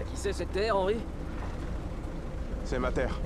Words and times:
À 0.00 0.04
qui 0.04 0.16
c'est 0.16 0.32
cette 0.32 0.52
terre, 0.52 0.76
Henri? 0.76 0.96
C'est 2.64 2.78
ma 2.78 2.90
terre. 2.90 3.18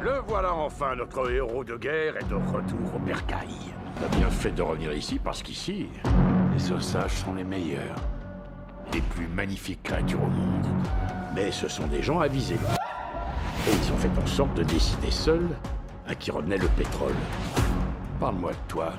Le 0.00 0.20
voilà 0.26 0.54
enfin, 0.54 0.96
notre 0.96 1.30
héros 1.30 1.64
de 1.64 1.76
guerre 1.76 2.16
est 2.16 2.28
de 2.28 2.34
retour 2.34 2.94
au 2.96 2.98
bercail. 2.98 3.74
T'as 4.00 4.16
bien 4.16 4.30
fait 4.30 4.50
de 4.50 4.62
revenir 4.62 4.92
ici 4.92 5.18
parce 5.22 5.42
qu'ici, 5.42 5.88
les 6.54 6.72
ossages 6.72 7.12
sont 7.12 7.34
les 7.34 7.44
meilleurs. 7.44 7.96
Les 8.92 9.00
plus 9.00 9.28
magnifiques 9.28 9.82
créatures 9.82 10.22
au 10.22 10.28
monde. 10.28 10.66
Mais 11.34 11.50
ce 11.50 11.68
sont 11.68 11.86
des 11.86 12.02
gens 12.02 12.20
avisés. 12.20 12.58
Et 13.66 13.70
ils 13.72 13.92
ont 13.92 13.96
fait 13.96 14.10
en 14.22 14.26
sorte 14.26 14.54
de 14.54 14.62
décider 14.62 15.10
seuls 15.10 15.48
à 16.06 16.14
qui 16.14 16.30
revenait 16.30 16.58
le 16.58 16.68
pétrole. 16.68 17.14
Parle-moi 18.20 18.52
de 18.52 18.58
toi. 18.68 18.92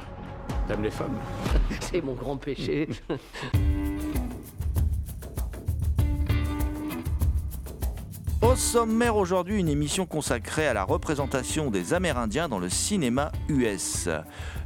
T'aimes 0.68 0.84
les 0.84 0.92
femmes 0.92 1.18
C'est 1.80 2.04
mon 2.04 2.14
grand 2.14 2.38
péché. 2.38 2.88
Au 8.56 8.58
sommaire 8.58 9.18
aujourd'hui, 9.18 9.60
une 9.60 9.68
émission 9.68 10.06
consacrée 10.06 10.66
à 10.66 10.74
la 10.74 10.86
représentation 10.86 11.70
des 11.70 11.94
Amérindiens 11.94 12.48
dans 12.48 12.58
le 12.58 12.70
cinéma 12.70 13.34
US. 13.50 14.08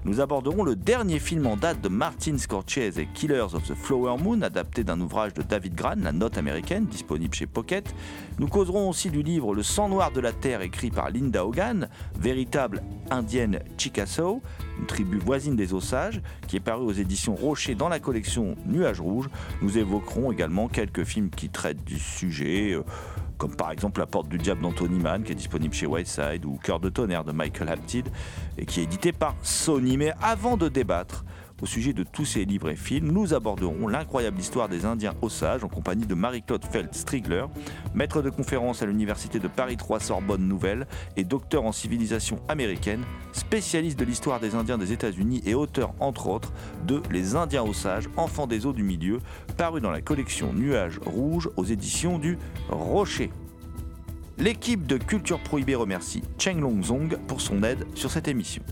Nous 0.05 0.19
aborderons 0.19 0.63
le 0.63 0.75
dernier 0.75 1.17
film 1.17 1.47
en 1.47 1.57
date 1.57 1.81
de 1.81 1.89
Martin 1.89 2.37
Scorsese 2.37 3.01
Killers 3.15 3.55
of 3.55 3.67
the 3.67 3.73
Flower 3.73 4.21
Moon, 4.21 4.43
adapté 4.43 4.83
d'un 4.83 5.01
ouvrage 5.01 5.33
de 5.33 5.41
David 5.41 5.73
Gran, 5.73 5.95
La 6.03 6.11
Note 6.11 6.37
américaine, 6.37 6.85
disponible 6.85 7.33
chez 7.33 7.47
Pocket. 7.47 7.95
Nous 8.37 8.47
causerons 8.47 8.89
aussi 8.89 9.09
du 9.09 9.23
livre 9.23 9.55
Le 9.55 9.63
sang 9.63 9.89
noir 9.89 10.11
de 10.11 10.19
la 10.19 10.33
terre, 10.33 10.61
écrit 10.61 10.91
par 10.91 11.09
Linda 11.09 11.43
Hogan, 11.43 11.89
véritable 12.15 12.83
indienne 13.09 13.59
Chickasaw, 13.79 14.39
une 14.79 14.85
tribu 14.85 15.17
voisine 15.17 15.55
des 15.55 15.73
Osages, 15.73 16.21
qui 16.47 16.57
est 16.57 16.59
paru 16.59 16.83
aux 16.83 16.91
éditions 16.91 17.33
Rocher 17.33 17.73
dans 17.73 17.89
la 17.89 17.99
collection 17.99 18.55
Nuages 18.67 19.01
Rouges. 19.01 19.29
Nous 19.63 19.79
évoquerons 19.79 20.31
également 20.31 20.67
quelques 20.67 21.05
films 21.05 21.31
qui 21.31 21.49
traitent 21.49 21.83
du 21.83 21.97
sujet. 21.97 22.73
euh, 22.73 22.83
comme 23.39 23.55
par 23.55 23.71
exemple 23.71 24.01
La 24.01 24.05
Porte 24.05 24.27
du 24.27 24.37
Diable 24.37 24.61
d'Anthony 24.61 24.99
Mann, 24.99 25.23
qui 25.23 25.31
est 25.31 25.35
disponible 25.35 25.73
chez 25.73 25.87
Whiteside, 25.87 26.45
ou 26.45 26.59
Cœur 26.61 26.79
de 26.79 26.89
tonnerre 26.89 27.23
de 27.23 27.31
Michael 27.31 27.69
Apted, 27.69 28.09
et 28.57 28.65
qui 28.65 28.81
est 28.81 28.83
édité 28.83 29.13
par 29.13 29.33
Sony. 29.41 29.97
Mais 29.97 30.11
avant 30.21 30.57
de 30.57 30.67
débattre 30.67 31.23
au 31.61 31.65
sujet 31.65 31.93
de 31.93 32.03
tous 32.03 32.25
ces 32.25 32.45
livres 32.45 32.69
et 32.69 32.75
films, 32.75 33.11
nous 33.11 33.33
aborderons 33.33 33.87
l'incroyable 33.87 34.39
histoire 34.39 34.69
des 34.69 34.85
Indiens 34.85 35.13
Osages 35.21 35.63
en 35.63 35.67
compagnie 35.67 36.05
de 36.05 36.15
Marie-Claude 36.15 36.65
Feld-Strigler, 36.65 37.45
maître 37.93 38.21
de 38.21 38.29
conférence 38.29 38.81
à 38.81 38.85
l'Université 38.85 39.39
de 39.39 39.47
Paris 39.47 39.77
3 39.77 39.99
Sorbonne 39.99 40.47
Nouvelle 40.47 40.87
et 41.17 41.23
docteur 41.23 41.65
en 41.65 41.71
civilisation 41.71 42.39
américaine, 42.47 43.03
spécialiste 43.33 43.99
de 43.99 44.05
l'histoire 44.05 44.39
des 44.39 44.55
Indiens 44.55 44.77
des 44.77 44.91
États-Unis 44.91 45.41
et 45.45 45.53
auteur, 45.53 45.93
entre 45.99 46.27
autres, 46.27 46.53
de 46.85 47.01
Les 47.11 47.35
Indiens 47.35 47.63
Osages, 47.63 48.09
enfants 48.17 48.47
des 48.47 48.65
eaux 48.65 48.73
du 48.73 48.83
milieu, 48.83 49.19
paru 49.57 49.81
dans 49.81 49.91
la 49.91 50.01
collection 50.01 50.53
Nuages 50.53 50.99
Rouges 51.05 51.49
aux 51.57 51.65
éditions 51.65 52.19
du 52.19 52.37
Rocher. 52.69 53.31
L'équipe 54.37 54.87
de 54.87 54.97
Culture 54.97 55.39
Prohibée 55.39 55.75
remercie 55.75 56.23
Cheng 56.37 56.61
Long 56.61 56.81
Zong 56.81 57.17
pour 57.27 57.41
son 57.41 57.61
aide 57.63 57.85
sur 57.93 58.09
cette 58.09 58.29
émission. 58.29 58.63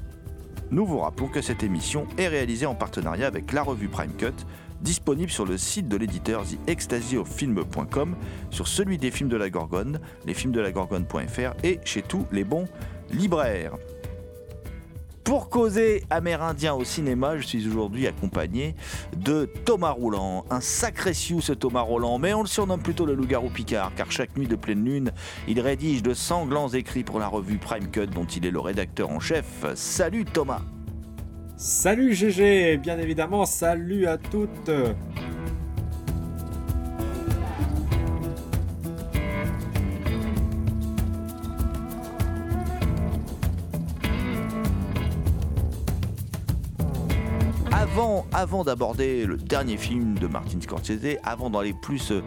Nous 0.70 0.86
vous 0.86 1.00
rappelons 1.00 1.30
que 1.30 1.42
cette 1.42 1.64
émission 1.64 2.08
est 2.18 2.28
réalisée 2.28 2.66
en 2.66 2.76
partenariat 2.76 3.28
avec 3.28 3.54
la 3.54 3.64
revue 3.64 3.88
Prime 3.88 4.14
Cut, 4.18 4.34
disponible 4.82 5.32
sur 5.32 5.46
le 5.46 5.58
site 5.58 5.88
de 5.88 5.96
l'éditeur 5.96 6.44
TheExtasyOfFilm.com, 6.66 8.16
sur 8.50 8.68
celui 8.68 8.98
des 8.98 9.10
films 9.12 9.30
de 9.30 9.38
la 9.38 9.50
Gorgone, 9.50 10.00
lesfilmsdelagorgone.fr 10.26 11.64
et 11.64 11.80
chez 11.86 12.02
tous 12.02 12.26
les 12.32 12.44
bons 12.44 12.68
libraires. 13.12 13.78
Pour 15.28 15.50
causer 15.50 16.06
amérindien 16.10 16.74
au 16.74 16.86
cinéma, 16.86 17.38
je 17.38 17.46
suis 17.46 17.68
aujourd'hui 17.68 18.08
accompagné 18.08 18.76
de 19.18 19.44
Thomas 19.66 19.90
Rouland. 19.90 20.46
Un 20.50 20.62
sacré 20.62 21.14
sioux 21.14 21.42
ce 21.42 21.52
Thomas 21.52 21.82
Roland, 21.82 22.18
mais 22.18 22.34
on 22.34 22.44
le 22.44 22.48
surnomme 22.48 22.82
plutôt 22.82 23.06
le 23.06 23.14
loup-garou 23.14 23.50
Picard, 23.50 23.92
car 23.98 24.10
chaque 24.10 24.38
nuit 24.38 24.48
de 24.48 24.56
pleine 24.56 24.86
lune, 24.86 25.12
il 25.50 25.60
rédige 25.60 26.02
de 26.02 26.14
sanglants 26.14 26.70
écrits 26.70 27.04
pour 27.04 27.20
la 27.20 27.28
revue 27.28 27.58
Prime 27.58 27.92
Cut, 27.92 28.08
dont 28.08 28.24
il 28.24 28.46
est 28.46 28.52
le 28.52 28.62
rédacteur 28.62 29.10
en 29.10 29.20
chef. 29.20 29.66
Salut 29.76 30.24
Thomas 30.24 30.62
Salut 31.58 32.14
GG, 32.14 32.78
bien 32.78 32.98
évidemment, 32.98 33.46
salut 33.46 34.08
à 34.08 34.18
toutes. 34.18 34.72
Avant, 48.32 48.64
d'aborder 48.64 49.26
le 49.26 49.38
dernier 49.38 49.76
film 49.76 50.20
de 50.20 50.28
Martin 50.28 50.62
Scorsese, 50.62 51.18
avant 51.24 51.50
d'aller 51.50 51.74
plus 51.74 52.12
euh, 52.12 52.22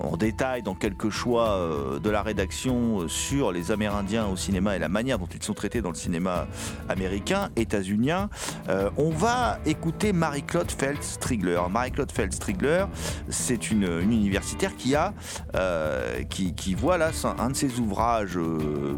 en 0.00 0.16
détail 0.16 0.62
dans 0.62 0.74
quelques 0.74 1.10
choix 1.10 1.50
euh, 1.50 1.98
de 1.98 2.10
la 2.10 2.22
rédaction 2.22 3.02
euh, 3.02 3.08
sur 3.08 3.52
les 3.52 3.70
Amérindiens 3.70 4.26
au 4.26 4.36
cinéma 4.36 4.76
et 4.76 4.78
la 4.78 4.88
manière 4.88 5.18
dont 5.18 5.28
ils 5.32 5.42
sont 5.42 5.54
traités 5.54 5.82
dans 5.82 5.90
le 5.90 5.94
cinéma 5.94 6.46
américain, 6.88 7.50
états-unien, 7.56 8.28
euh, 8.68 8.90
on 8.96 9.10
va 9.10 9.58
écouter 9.66 10.12
Marie-Claude 10.12 10.70
Feld-Strigler. 10.70 11.60
Marie-Claude 11.70 12.12
Feld-Strigler, 12.12 12.86
c'est 13.28 13.70
une, 13.70 13.84
universitaire 13.84 14.76
qui 14.76 14.94
a, 14.94 15.12
euh, 15.54 16.22
qui, 16.24 16.74
voit 16.74 16.98
là 16.98 17.10
un 17.38 17.50
de 17.50 17.56
ses 17.56 17.78
ouvrages 17.78 18.36
euh, 18.36 18.96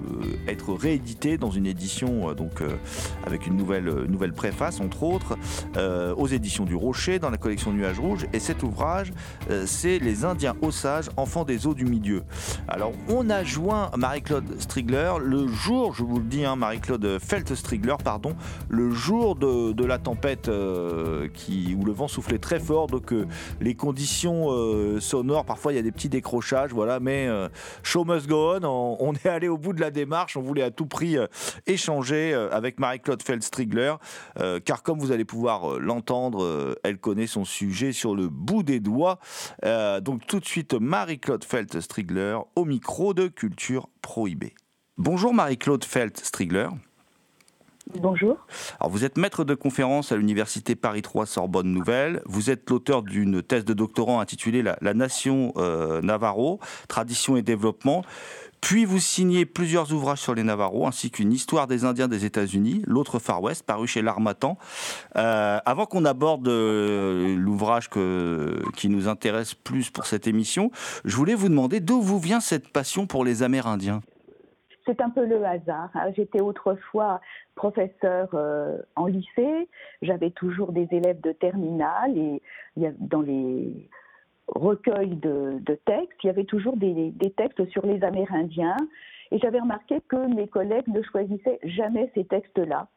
être 0.48 0.72
réédité 0.74 1.38
dans 1.38 1.50
une 1.50 1.66
édition 1.66 2.30
euh, 2.30 2.34
donc 2.34 2.60
euh, 2.60 2.76
avec 3.26 3.46
une 3.46 3.56
nouvelle, 3.56 3.84
nouvelle 4.08 4.32
préface 4.32 4.80
entre 4.80 5.02
autres 5.02 5.36
euh, 5.76 6.14
aux 6.14 6.26
éditions 6.26 6.64
du 6.64 6.74
Rocher 6.74 7.18
dans 7.18 7.30
la 7.30 7.38
collection 7.38 7.72
Nuages 7.72 7.98
Rouges 7.98 8.26
et 8.32 8.40
cet 8.40 8.62
ouvrage 8.62 9.12
euh, 9.50 9.64
c'est 9.66 9.98
Les 9.98 10.24
Indiens 10.24 10.54
Osages, 10.62 11.10
enfants 11.16 11.44
des 11.44 11.66
eaux 11.66 11.74
du 11.74 11.84
milieu. 11.84 12.22
Alors 12.68 12.92
on 13.08 13.30
a 13.30 13.44
joint 13.44 13.90
Marie-Claude 13.96 14.60
Strigler 14.60 15.12
le 15.20 15.46
jour, 15.46 15.94
je 15.94 16.02
vous 16.02 16.18
le 16.18 16.24
dis, 16.24 16.44
hein, 16.44 16.56
Marie-Claude 16.56 17.18
Felt-Strigler, 17.18 17.96
pardon, 18.02 18.34
le 18.68 18.90
jour 18.90 19.36
de, 19.36 19.84
la 19.84 19.98
tempête 19.98 20.48
euh, 20.48 21.28
qui, 21.32 21.76
où 21.78 21.84
le 21.84 21.92
vent 21.92 22.08
soufflait 22.08 22.38
très 22.38 22.60
fort, 22.60 22.86
donc 22.86 23.12
euh, 23.12 23.26
les 23.60 23.74
conditions 23.74 24.50
euh, 24.50 25.00
sonores, 25.00 25.44
parfois 25.44 25.72
il 25.72 25.76
y 25.76 25.78
a 25.78 25.82
des 25.82 25.92
petits 25.92 26.08
décrochages, 26.08 26.72
voilà, 26.72 27.00
mais 27.00 27.28
show 27.82 28.04
must 28.04 28.26
go 28.26 28.58
on, 28.62 28.96
on, 29.00 29.12
est 29.14 29.26
allé 29.26 29.48
au 29.48 29.58
bout 29.58 29.72
de 29.72 29.80
la 29.80 29.90
démarche, 29.90 30.36
on 30.36 30.42
voulait 30.42 30.62
à 30.62 30.70
tout 30.70 30.86
prix 30.86 31.16
échanger 31.66 32.34
avec 32.52 32.78
Marie-Claude 32.78 33.22
Felt-Strigler, 33.22 33.94
euh, 34.38 34.60
car 34.60 34.82
comme 34.82 34.98
vous 34.98 35.12
allez 35.12 35.24
pouvoir 35.24 35.78
l'entendre, 35.78 36.76
elle 36.82 36.98
connaît 36.98 37.26
son 37.26 37.44
sujet 37.44 37.92
sur 37.92 38.14
le 38.14 38.28
bout 38.28 38.62
des 38.62 38.80
doigts. 38.80 39.18
Donc 39.62 40.26
tout 40.26 40.40
de 40.40 40.44
suite, 40.50 40.74
Marie-Claude 40.74 41.44
Felt-Strigler 41.44 42.36
au 42.56 42.64
micro 42.64 43.14
de 43.14 43.28
Culture 43.28 43.88
Prohibée. 44.02 44.52
Bonjour 44.98 45.32
Marie-Claude 45.32 45.84
Felt-Strigler. 45.84 46.66
Bonjour. 47.94 48.36
Alors, 48.80 48.90
vous 48.90 49.04
êtes 49.04 49.16
maître 49.16 49.44
de 49.44 49.54
conférence 49.54 50.10
à 50.10 50.16
l'université 50.16 50.74
Paris 50.74 51.02
3 51.02 51.26
Sorbonne 51.26 51.72
Nouvelle. 51.72 52.20
Vous 52.26 52.50
êtes 52.50 52.68
l'auteur 52.68 53.02
d'une 53.02 53.44
thèse 53.44 53.64
de 53.64 53.74
doctorant 53.74 54.18
intitulée 54.18 54.62
La, 54.62 54.76
la 54.80 54.92
Nation 54.92 55.52
euh, 55.56 56.02
Navarro, 56.02 56.58
Tradition 56.88 57.36
et 57.36 57.42
Développement. 57.42 58.04
Puis 58.60 58.84
vous 58.84 58.98
signez 58.98 59.46
plusieurs 59.46 59.92
ouvrages 59.92 60.20
sur 60.20 60.34
les 60.34 60.42
Navarros, 60.42 60.86
ainsi 60.86 61.10
qu'une 61.10 61.32
histoire 61.32 61.66
des 61.66 61.84
Indiens 61.84 62.08
des 62.08 62.24
États-Unis, 62.24 62.82
l'autre 62.86 63.18
Far 63.18 63.42
West, 63.42 63.64
paru 63.66 63.86
chez 63.86 64.02
l'Armatan. 64.02 64.58
Euh, 65.16 65.58
avant 65.64 65.86
qu'on 65.86 66.04
aborde 66.04 66.48
euh, 66.48 67.36
l'ouvrage 67.36 67.88
qui 68.76 68.88
nous 68.88 69.08
intéresse 69.08 69.54
plus 69.54 69.90
pour 69.90 70.06
cette 70.06 70.26
émission, 70.26 70.70
je 71.04 71.16
voulais 71.16 71.34
vous 71.34 71.48
demander 71.48 71.80
d'où 71.80 72.00
vous 72.00 72.18
vient 72.18 72.40
cette 72.40 72.68
passion 72.72 73.06
pour 73.06 73.24
les 73.24 73.42
Amérindiens? 73.42 74.00
C'est 74.86 75.00
un 75.00 75.10
peu 75.10 75.24
le 75.24 75.44
hasard. 75.44 75.90
Hein. 75.94 76.10
J'étais 76.16 76.40
autrefois 76.40 77.20
professeur 77.54 78.28
euh, 78.34 78.78
en 78.96 79.06
lycée, 79.06 79.68
j'avais 80.02 80.30
toujours 80.30 80.72
des 80.72 80.88
élèves 80.90 81.20
de 81.20 81.32
terminale 81.32 82.16
et 82.16 82.42
dans 82.98 83.20
les 83.20 83.88
recueils 84.54 85.16
de, 85.16 85.60
textes, 85.84 86.18
il 86.22 86.26
y 86.26 86.30
avait 86.30 86.44
toujours 86.44 86.76
des, 86.76 87.12
textes 87.36 87.68
sur 87.70 87.84
les 87.86 88.02
Amérindiens 88.02 88.76
et 89.30 89.38
j'avais 89.38 89.60
remarqué 89.60 90.00
que 90.08 90.34
mes 90.34 90.48
collègues 90.48 90.88
ne 90.88 91.02
choisissaient 91.02 91.60
jamais 91.62 92.10
ces 92.14 92.24
textes-là. 92.24 92.88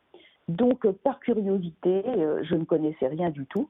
Donc, 0.50 0.86
par 1.04 1.20
curiosité, 1.20 2.04
euh, 2.06 2.44
je 2.44 2.56
ne 2.56 2.66
connaissais 2.66 3.08
rien 3.08 3.30
du 3.30 3.46
tout 3.46 3.70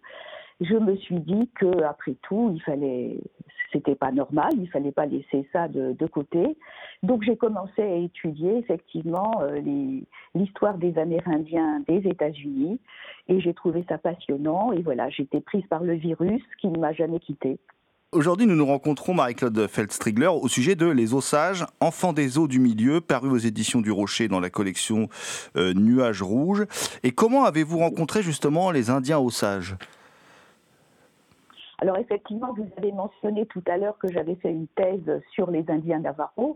je 0.61 0.75
me 0.75 0.95
suis 0.97 1.19
dit 1.19 1.49
que 1.55 1.83
après 1.83 2.15
tout, 2.21 2.51
il 2.53 2.61
fallait, 2.61 3.17
c'était 3.71 3.95
pas 3.95 4.11
normal, 4.11 4.51
il 4.57 4.69
fallait 4.69 4.91
pas 4.91 5.05
laisser 5.05 5.47
ça 5.51 5.67
de, 5.67 5.95
côté. 6.07 6.57
Donc 7.01 7.23
j'ai 7.23 7.35
commencé 7.35 7.81
à 7.81 7.95
étudier 7.95 8.57
effectivement 8.57 9.31
euh, 9.41 9.59
l'histoire 10.35 10.77
des 10.77 10.97
Amérindiens 10.97 11.81
des 11.87 12.07
États-Unis 12.07 12.79
et 13.27 13.39
j'ai 13.39 13.53
trouvé 13.53 13.83
ça 13.89 13.97
passionnant 13.97 14.71
et 14.73 14.81
voilà, 14.81 15.09
j'étais 15.09 15.41
prise 15.41 15.65
par 15.67 15.83
le 15.83 15.93
virus 15.93 16.43
qui 16.59 16.67
ne 16.67 16.77
m'a 16.77 16.93
jamais 16.93 17.19
quittée. 17.19 17.57
Aujourd'hui, 18.13 18.45
nous 18.45 18.55
nous 18.55 18.67
rencontrons, 18.67 19.15
Marie-Claude 19.15 19.65
Feldstrigler, 19.65 20.27
au 20.27 20.47
sujet 20.47 20.75
de 20.75 20.85
Les 20.85 21.15
Ossages, 21.15 21.65
Enfants 21.79 22.13
des 22.13 22.37
eaux 22.37 22.47
du 22.47 22.59
milieu, 22.59 23.01
paru 23.01 23.29
aux 23.29 23.37
éditions 23.37 23.81
du 23.81 23.89
Rocher 23.89 24.27
dans 24.27 24.39
la 24.39 24.51
collection 24.51 25.09
euh, 25.57 25.73
Nuages 25.73 26.21
rouges. 26.21 26.65
Et 27.01 27.11
comment 27.11 27.45
avez-vous 27.45 27.79
rencontré 27.79 28.21
justement 28.21 28.69
les 28.69 28.91
Indiens 28.91 29.17
Osages 29.17 29.75
alors 31.79 31.97
effectivement, 31.97 32.53
vous 32.55 32.65
avez 32.77 32.93
mentionné 32.93 33.45
tout 33.47 33.63
à 33.67 33.75
l'heure 33.75 33.97
que 33.97 34.09
j'avais 34.09 34.35
fait 34.35 34.51
une 34.51 34.67
thèse 34.67 35.21
sur 35.33 35.51
les 35.51 35.65
Indiens 35.67 35.99
Navajo. 35.99 36.55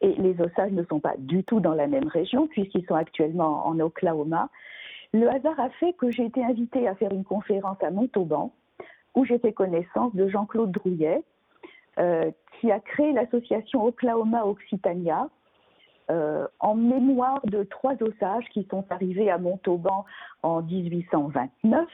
Et 0.00 0.14
les 0.14 0.34
Osages 0.40 0.72
ne 0.72 0.82
sont 0.84 0.98
pas 0.98 1.14
du 1.16 1.44
tout 1.44 1.60
dans 1.60 1.74
la 1.74 1.86
même 1.86 2.08
région, 2.08 2.48
puisqu'ils 2.48 2.84
sont 2.86 2.96
actuellement 2.96 3.68
en 3.68 3.78
Oklahoma. 3.78 4.48
Le 5.12 5.28
hasard 5.28 5.60
a 5.60 5.70
fait 5.78 5.92
que 5.92 6.10
j'ai 6.10 6.24
été 6.24 6.42
invitée 6.42 6.88
à 6.88 6.96
faire 6.96 7.12
une 7.12 7.22
conférence 7.22 7.78
à 7.82 7.90
Montauban, 7.90 8.52
où 9.18 9.24
j'ai 9.24 9.38
fait 9.40 9.52
connaissance 9.52 10.14
de 10.14 10.28
Jean-Claude 10.28 10.70
Drouillet, 10.70 11.22
euh, 11.98 12.30
qui 12.60 12.70
a 12.70 12.78
créé 12.78 13.12
l'association 13.12 13.84
Oklahoma 13.84 14.46
Occitania, 14.46 15.28
euh, 16.10 16.46
en 16.60 16.76
mémoire 16.76 17.40
de 17.44 17.64
trois 17.64 17.94
Osages 18.00 18.44
qui 18.52 18.66
sont 18.70 18.84
arrivés 18.90 19.28
à 19.28 19.38
Montauban 19.38 20.06
en 20.42 20.62
1829 20.62 21.86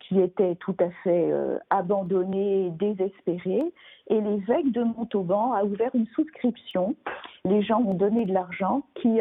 qui 0.00 0.20
était 0.20 0.56
tout 0.56 0.74
à 0.80 0.90
fait 1.04 1.30
euh, 1.30 1.58
abandonné, 1.70 2.70
désespéré. 2.72 3.62
Et 4.08 4.20
l'évêque 4.20 4.72
de 4.72 4.82
Montauban 4.82 5.52
a 5.52 5.64
ouvert 5.64 5.94
une 5.94 6.08
souscription. 6.08 6.96
Les 7.44 7.62
gens 7.62 7.80
ont 7.80 7.94
donné 7.94 8.26
de 8.26 8.34
l'argent 8.34 8.82
qui 8.96 9.20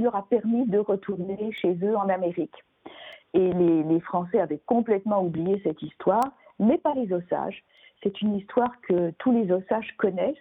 leur 0.00 0.16
a 0.16 0.26
permis 0.28 0.66
de 0.66 0.78
retourner 0.78 1.52
chez 1.52 1.76
eux 1.82 1.96
en 1.96 2.08
Amérique. 2.08 2.64
Et 3.34 3.52
les, 3.52 4.00
Français 4.00 4.40
avaient 4.40 4.62
complètement 4.64 5.22
oublié 5.22 5.60
cette 5.64 5.82
histoire, 5.82 6.22
mais 6.58 6.78
pas 6.78 6.94
les 6.94 7.12
Osages. 7.12 7.62
C'est 8.02 8.20
une 8.20 8.36
histoire 8.36 8.80
que 8.82 9.10
tous 9.18 9.32
les 9.32 9.50
Osages 9.52 9.94
connaissent. 9.98 10.36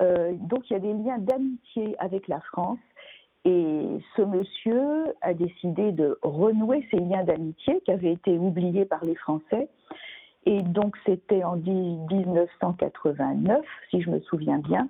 Euh, 0.00 0.32
donc 0.34 0.70
il 0.70 0.74
y 0.74 0.76
a 0.76 0.80
des 0.80 0.94
liens 0.94 1.18
d'amitié 1.18 1.96
avec 1.98 2.28
la 2.28 2.40
France 2.40 2.78
et 3.44 3.98
ce 4.16 4.22
monsieur 4.22 5.04
a 5.20 5.34
décidé 5.34 5.92
de 5.92 6.18
renouer 6.22 6.86
ces 6.90 6.98
liens 6.98 7.22
d'amitié 7.24 7.80
qui 7.84 7.90
avaient 7.90 8.12
été 8.12 8.38
oubliés 8.38 8.84
par 8.84 9.04
les 9.04 9.16
Français. 9.16 9.68
Et 10.44 10.60
donc 10.62 10.96
c'était 11.06 11.44
en 11.44 11.54
1989, 11.56 13.64
si 13.90 14.00
je 14.00 14.10
me 14.10 14.18
souviens 14.20 14.58
bien. 14.58 14.88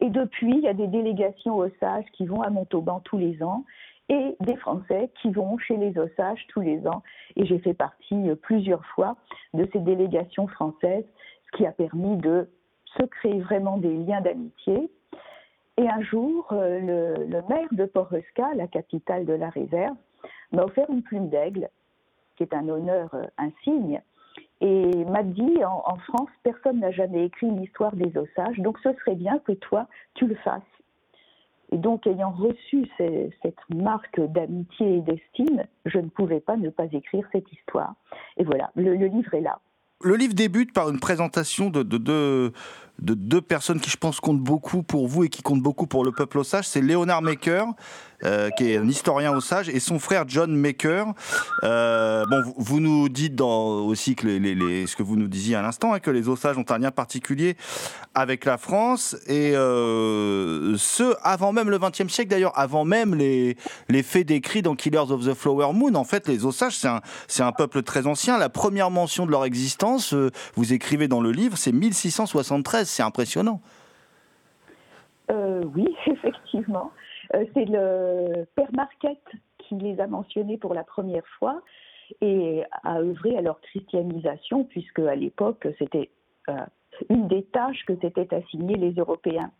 Et 0.00 0.10
depuis, 0.10 0.52
il 0.52 0.60
y 0.60 0.68
a 0.68 0.74
des 0.74 0.88
délégations 0.88 1.58
Osages 1.58 2.04
qui 2.12 2.26
vont 2.26 2.42
à 2.42 2.50
Montauban 2.50 3.00
tous 3.04 3.18
les 3.18 3.42
ans 3.42 3.64
et 4.08 4.36
des 4.40 4.56
Français 4.56 5.10
qui 5.20 5.30
vont 5.30 5.58
chez 5.58 5.76
les 5.76 5.96
Osages 5.98 6.44
tous 6.48 6.60
les 6.60 6.86
ans. 6.86 7.02
Et 7.36 7.46
j'ai 7.46 7.58
fait 7.58 7.74
partie 7.74 8.30
euh, 8.30 8.34
plusieurs 8.34 8.84
fois 8.86 9.16
de 9.54 9.68
ces 9.72 9.80
délégations 9.80 10.48
françaises, 10.48 11.04
ce 11.46 11.56
qui 11.56 11.66
a 11.66 11.72
permis 11.72 12.16
de 12.16 12.48
se 12.98 13.04
créer 13.04 13.40
vraiment 13.40 13.78
des 13.78 13.94
liens 13.94 14.20
d'amitié 14.20 14.90
et 15.78 15.88
un 15.88 16.02
jour, 16.02 16.48
euh, 16.52 17.16
le, 17.26 17.42
maire 17.48 17.68
de 17.72 17.86
Port-Resca, 17.86 18.54
la 18.54 18.66
capitale 18.66 19.24
de 19.24 19.32
la 19.32 19.48
réserve, 19.48 19.96
m'a 20.52 20.64
offert 20.64 20.88
une 20.90 21.02
plume 21.02 21.28
d'aigle, 21.28 21.70
qui 22.36 22.42
est 22.42 22.54
un 22.54 22.68
honneur 22.68 23.08
euh, 23.14 23.24
insigne, 23.38 24.02
et 24.60 25.04
m'a 25.06 25.22
dit 25.22 25.64
en, 25.64 25.96
France, 25.96 26.28
personne 26.42 26.80
n'a 26.80 26.90
jamais 26.92 27.24
écrit 27.24 27.50
l'histoire 27.50 27.96
des 27.96 28.16
Osages, 28.16 28.58
donc 28.58 28.78
ce 28.80 28.92
serait 28.92 29.16
bien 29.16 29.38
que 29.40 29.52
toi, 29.52 29.88
tu 30.14 30.26
le 30.26 30.36
fasses. 30.36 30.62
Et 31.72 31.78
donc, 31.78 32.06
ayant 32.06 32.30
reçu 32.30 32.86
cette 32.98 33.56
marque 33.74 34.20
d'amitié 34.20 34.98
et 34.98 35.00
d'estime, 35.00 35.64
je 35.86 35.98
ne 35.98 36.08
pouvais 36.08 36.40
pas 36.40 36.56
ne 36.56 36.68
pas 36.68 36.86
écrire 36.92 37.26
cette 37.32 37.50
histoire. 37.50 37.94
Et 38.36 38.44
voilà, 38.44 38.70
le 38.76 38.94
livre 38.94 39.34
est 39.34 39.40
là. 39.40 39.58
Le 40.04 40.16
livre 40.16 40.34
débute 40.34 40.72
par 40.72 40.90
une 40.90 40.98
présentation 40.98 41.70
de, 41.70 41.82
de, 41.82 42.52
deux 43.02 43.40
personnes 43.40 43.80
qui, 43.80 43.90
je 43.90 43.96
pense, 43.96 44.20
comptent 44.20 44.40
beaucoup 44.40 44.82
pour 44.82 45.08
vous 45.08 45.24
et 45.24 45.28
qui 45.28 45.42
comptent 45.42 45.62
beaucoup 45.62 45.86
pour 45.86 46.04
le 46.04 46.12
peuple 46.12 46.38
osage. 46.38 46.66
C'est 46.66 46.80
Léonard 46.80 47.22
Maker, 47.22 47.66
euh, 48.24 48.50
qui 48.50 48.70
est 48.70 48.76
un 48.76 48.88
historien 48.88 49.32
osage, 49.32 49.68
et 49.68 49.80
son 49.80 49.98
frère 49.98 50.24
John 50.28 50.54
Maker. 50.54 51.06
Euh, 51.64 52.24
bon, 52.30 52.54
vous, 52.56 52.78
nous 52.78 53.08
dites 53.08 53.34
dans, 53.34 53.80
aussi 53.80 54.14
que 54.14 54.28
les, 54.28 54.86
ce 54.86 54.94
que 54.94 55.02
vous 55.02 55.16
nous 55.16 55.26
disiez 55.26 55.56
à 55.56 55.62
l'instant, 55.62 55.92
hein, 55.92 55.98
que 55.98 56.10
les 56.10 56.28
osages 56.28 56.56
ont 56.56 56.64
un 56.68 56.78
lien 56.78 56.92
particulier 56.92 57.56
avec 58.14 58.44
la 58.44 58.58
France, 58.58 59.16
et 59.26 59.56
euh, 59.56 60.76
ce, 60.76 61.16
avant 61.22 61.52
même 61.52 61.68
le 61.68 61.78
XXe 61.78 62.12
siècle, 62.12 62.30
d'ailleurs, 62.30 62.56
avant 62.56 62.84
même 62.84 63.16
les, 63.16 63.56
les 63.88 64.02
faits 64.04 64.28
décrits 64.28 64.62
dans 64.62 64.76
Killers 64.76 65.10
of 65.10 65.26
the 65.26 65.34
Flower 65.34 65.72
Moon. 65.72 65.94
En 65.96 66.04
fait, 66.04 66.28
les 66.28 66.44
osages, 66.44 66.76
c'est 66.76 66.88
un, 66.88 67.00
c'est 67.26 67.42
un 67.42 67.52
peuple 67.52 67.82
très 67.82 68.06
ancien. 68.06 68.38
La 68.38 68.50
première 68.50 68.90
mention 68.90 69.26
de 69.26 69.32
leur 69.32 69.44
existence, 69.44 70.14
vous 70.54 70.72
écrivez 70.72 71.08
dans 71.08 71.20
le 71.20 71.32
livre, 71.32 71.56
c'est 71.56 71.72
1673. 71.72 72.91
C'est 72.92 73.02
impressionnant. 73.02 73.60
oui, 75.30 75.96
effectivement. 76.06 76.90
Euh, 77.34 77.44
c'est 77.54 77.64
le 77.64 78.44
père 78.54 78.70
Marquette 78.74 79.26
qui 79.58 79.76
les 79.76 80.00
a 80.00 80.06
mentionnés 80.06 80.58
pour 80.58 80.74
la 80.74 80.84
première 80.84 81.26
fois 81.38 81.62
et 82.20 82.62
a 82.84 82.98
œuvré 82.98 83.36
à 83.36 83.40
leur 83.40 83.60
christianisation, 83.60 84.64
puisque 84.64 84.98
à 84.98 85.14
l'époque, 85.14 85.66
c'était 85.78 86.10
euh, 86.50 86.56
une 87.08 87.28
des 87.28 87.44
tâches 87.44 87.84
que 87.86 87.96
s'étaient 87.96 88.34
assignées 88.34 88.76
les 88.76 88.92
Européens. 88.92 89.50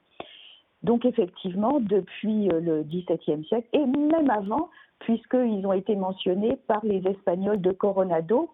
Donc 0.83 1.07
effectivement, 1.07 1.81
depuis 1.81 2.51
euh, 2.51 2.61
le 2.61 2.83
XVIIe 2.83 3.45
siècle, 3.47 3.69
et 3.73 3.87
même 3.87 4.29
avant, 4.29 4.69
puisqu'ils 4.99 5.67
ont 5.67 5.73
été 5.73 5.97
mentionnés 5.97 6.57
par 6.67 6.85
les 6.85 7.07
Espagnols 7.07 7.61
de 7.61 7.73
Coronado 7.73 8.51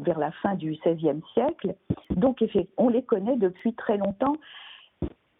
vers 0.00 0.18
la 0.18 0.30
fin 0.30 0.54
du 0.54 0.72
XVIe 0.72 1.22
siècle. 1.34 1.74
Donc 2.10 2.42
on 2.76 2.88
les 2.88 3.02
connaît 3.02 3.36
depuis 3.36 3.74
très 3.74 3.96
longtemps. 3.96 4.36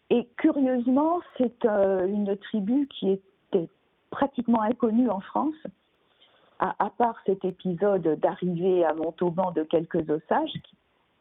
Et 0.09 0.27
curieusement, 0.37 1.19
c'est 1.37 1.65
euh, 1.65 2.07
une 2.07 2.37
tribu 2.37 2.87
qui 2.87 3.11
était 3.11 3.69
pratiquement 4.09 4.61
inconnue 4.61 5.09
en 5.09 5.19
France, 5.19 5.55
à, 6.59 6.89
part 6.97 7.15
cet 7.25 7.45
épisode 7.45 8.19
d'arrivée 8.19 8.83
à 8.83 8.93
Montauban 8.93 9.51
de 9.51 9.63
quelques 9.63 10.09
osages 10.09 10.53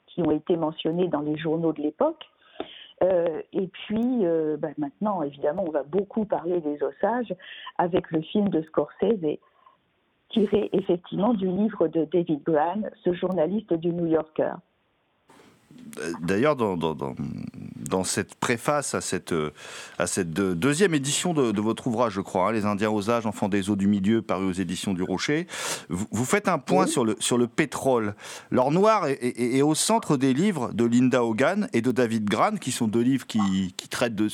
qui, 0.07 0.23
ont 0.23 0.31
été 0.31 0.57
mentionnés 0.57 1.09
dans 1.09 1.21
les 1.21 1.37
journaux 1.37 1.75
de 1.75 1.83
l'époque. 1.83 2.25
Euh, 3.03 3.43
et 3.53 3.67
puis, 3.67 4.25
euh, 4.25 4.57
ben 4.57 4.73
maintenant, 4.79 5.23
évidemment, 5.23 5.65
on 5.67 5.71
va 5.71 5.83
beaucoup 5.83 6.25
parler 6.25 6.63
des 6.63 6.83
osages 6.83 7.35
avec 7.77 8.11
le 8.11 8.23
film 8.23 8.49
de 8.49 8.63
Scorsese, 8.63 9.39
tiré 10.31 10.69
effectivement 10.73 11.35
du 11.35 11.47
livre 11.47 11.89
de 11.89 12.05
David 12.05 12.43
Gran, 12.43 12.83
ce 13.05 13.13
journaliste 13.15 13.73
du 13.75 13.93
New 13.93 14.07
Yorker. 14.07 14.55
D'ailleurs, 16.21 16.57
dans, 16.57 16.77
dans, 16.77 16.95
dans, 16.95 17.15
dans, 17.89 18.05
cette 18.05 18.35
préface 18.35 18.95
à 18.95 19.01
cette, 19.01 19.35
à 19.99 20.07
cette 20.07 20.31
deuxième 20.33 20.95
édition 20.95 21.33
de, 21.33 21.53
de 21.53 21.61
votre 21.61 21.87
ouvrage, 21.87 22.13
je 22.15 22.21
crois, 22.21 22.49
hein, 22.49 22.53
Les 22.53 22.67
Indiens 22.67 22.91
aux 22.91 23.11
âges, 23.11 23.27
enfants 23.27 23.49
des 23.49 23.71
eaux 23.71 23.77
du 23.77 23.87
milieu, 23.87 24.21
paru 24.23 24.47
aux 24.47 24.53
éditions 24.53 24.93
du 24.93 25.03
Rocher, 25.03 25.47
vous, 25.89 26.07
vous 26.11 26.25
faites 26.25 26.49
un 26.49 26.59
point 26.59 26.87
sur, 26.87 27.05
le, 27.05 27.17
sur 27.19 27.39
le 27.39 27.47
pétrole. 27.47 28.15
L'or 28.51 28.71
noir 28.73 29.07
est, 29.07 29.15
est, 29.23 29.57
est, 29.57 29.63
au 29.63 29.75
centre 29.75 30.17
des 30.17 30.35
livres 30.35 30.73
de 30.73 30.85
Linda 30.85 31.25
Hogan 31.25 31.69
et 31.73 31.81
de 31.81 31.93
David 31.93 32.25
Gran, 32.29 32.57
qui 32.57 32.73
sont 32.73 32.89
deux 32.89 33.01
livres 33.01 33.27
qui, 33.27 33.75
qui 33.77 33.89
traitent 33.89 34.15
de, 34.15 34.29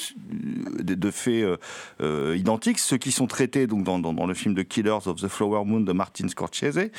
de, 0.83 0.95
de 0.95 1.11
faits 1.11 1.45
euh, 2.01 2.37
identiques, 2.37 2.79
ceux 2.79 2.99
qui 2.99 3.13
sont 3.13 3.27
traités 3.27 3.67
donc, 3.67 3.85
dans, 3.85 3.99
dans, 3.99 4.27
le 4.27 4.35
film 4.35 4.55
de 4.55 4.63
Killers 4.63 5.07
of 5.07 5.17
the 5.21 5.29
Flower 5.29 5.65
Moon 5.65 5.81
de 5.81 5.93
Martin 5.93 6.29
Scorsese. 6.29 6.91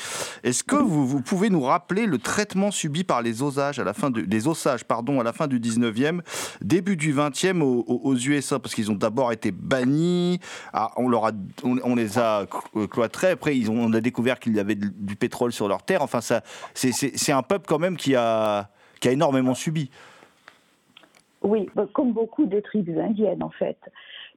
Est-ce 0.42 0.64
que 0.64 0.76
vous, 0.76 1.06
vous 1.06 1.20
pouvez 1.20 1.50
nous 1.50 1.62
rappeler 1.62 2.06
le 2.06 2.18
traitement 2.18 2.70
subi 2.70 3.04
par 3.04 3.22
les 3.22 3.42
osages 3.42 3.78
à 3.78 3.84
la 3.84 3.94
fin 3.94 4.10
de, 4.10 4.22
les 4.34 4.48
osages 4.48 4.84
pardon, 4.84 5.20
à 5.20 5.24
la 5.24 5.32
fin 5.32 5.46
du 5.46 5.60
19e, 5.60 6.20
début 6.60 6.96
du 6.96 7.14
20e 7.14 7.62
aux, 7.62 8.16
USA, 8.16 8.58
parce 8.58 8.74
qu'ils 8.74 8.90
ont 8.90 8.96
d'abord 8.96 9.32
été 9.32 9.52
bannis, 9.52 10.40
on, 10.96 11.94
les 11.94 12.18
a 12.18 12.46
cloîtrés, 12.90 13.30
après 13.30 13.56
ils 13.56 13.70
ont, 13.70 13.78
on 13.78 13.92
a 13.92 14.00
découvert 14.00 14.38
qu'il 14.38 14.54
y 14.54 14.60
avait 14.60 14.74
du 14.74 15.16
pétrole 15.16 15.52
sur 15.52 15.68
leur 15.68 15.82
terre, 15.82 16.02
enfin 16.02 16.20
c'est 16.20 17.32
un 17.32 17.42
peuple 17.42 17.66
quand 17.68 17.78
même 17.78 17.96
qui 17.96 18.14
a, 18.14 18.68
énormément 19.04 19.54
subi. 19.54 19.90
Oui, 21.42 21.68
comme 21.92 22.12
beaucoup 22.12 22.46
de 22.46 22.58
tribus 22.60 22.98
indiennes 22.98 23.42
en 23.42 23.50
fait. 23.50 23.76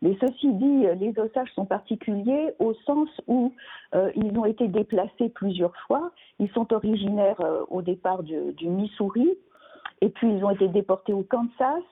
Mais 0.01 0.15
ceci 0.21 0.53
dit, 0.53 0.85
les 0.99 1.13
Osages 1.17 1.51
sont 1.55 1.65
particuliers 1.65 2.51
au 2.59 2.73
sens 2.85 3.09
où 3.27 3.53
euh, 3.95 4.11
ils 4.15 4.37
ont 4.37 4.45
été 4.45 4.67
déplacés 4.67 5.29
plusieurs 5.29 5.75
fois. 5.87 6.11
Ils 6.39 6.49
sont 6.51 6.71
originaires 6.71 7.41
euh, 7.41 7.63
au 7.69 7.81
départ 7.81 8.21
du, 8.21 8.53
Missouri, 8.61 9.27
et 10.01 10.09
puis 10.09 10.31
ils 10.31 10.43
ont 10.43 10.51
été 10.51 10.67
déportés 10.67 11.13
au 11.13 11.23
Kansas, 11.23 11.83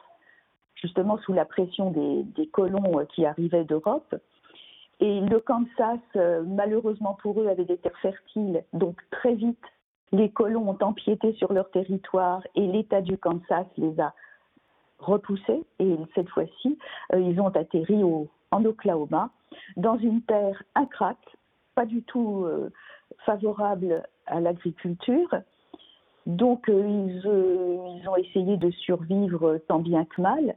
justement 0.76 1.18
sous 1.20 1.34
la 1.34 1.46
pression 1.46 1.92
des, 1.92 2.48
colons 2.48 3.00
euh, 3.00 3.06
qui 3.06 3.26
arrivaient 3.26 3.64
d'Europe. 3.64 4.16
Et 5.00 5.20
le 5.22 5.40
Kansas, 5.40 6.00
euh, 6.16 6.44
malheureusement 6.46 7.18
pour 7.22 7.42
eux, 7.42 7.48
avait 7.48 7.66
des 7.66 7.78
terres 7.78 7.98
fertiles, 8.02 8.64
donc 8.74 9.02
très 9.12 9.34
vite, 9.34 9.64
les 10.12 10.30
colons 10.30 10.70
ont 10.70 10.78
empiété 10.82 11.34
sur 11.34 11.52
leur 11.52 11.70
territoire 11.72 12.42
et 12.56 12.66
l'État 12.68 13.02
du 13.02 13.18
Kansas 13.18 13.66
les 13.78 14.00
a 14.00 14.14
repoussés. 15.00 15.64
Et 15.80 15.98
cette 16.14 16.30
fois-ci, 16.30 16.78
euh, 17.14 17.20
ils 17.20 17.42
ont 17.42 17.50
atterri 17.50 18.02
en 18.52 18.66
Oklahoma, 18.66 19.32
dans 19.76 19.98
une 19.98 20.22
terre 20.22 20.62
incrate, 20.76 21.18
pas 21.74 21.86
du 21.86 22.04
tout 22.04 22.48
favorable 23.26 24.04
à 24.28 24.40
l'agriculture. 24.40 25.30
Donc, 26.26 26.70
euh, 26.70 26.84
ils, 26.88 28.02
ils, 28.02 28.10
ont 28.10 28.16
essayé 28.16 28.58
de 28.58 28.72
survivre 28.72 29.60
tant 29.68 29.80
bien 29.80 30.06
que 30.06 30.22
mal, 30.22 30.56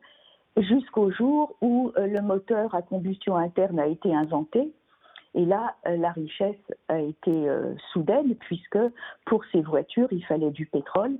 jusqu'au 0.56 1.10
jour 1.10 1.56
où 1.60 1.92
le 1.96 2.20
moteur 2.20 2.74
à 2.74 2.82
combustion 2.82 3.36
interne 3.36 3.78
a 3.78 3.86
été 3.86 4.14
inventé 4.14 4.72
et 5.34 5.44
là, 5.44 5.76
la 5.84 6.10
richesse 6.10 6.56
a 6.88 6.98
été 7.00 7.30
euh, 7.30 7.74
soudaine 7.92 8.34
puisque 8.36 8.78
pour 9.26 9.44
ces 9.52 9.60
voitures, 9.60 10.08
il 10.10 10.24
fallait 10.24 10.50
du 10.50 10.66
pétrole. 10.66 11.16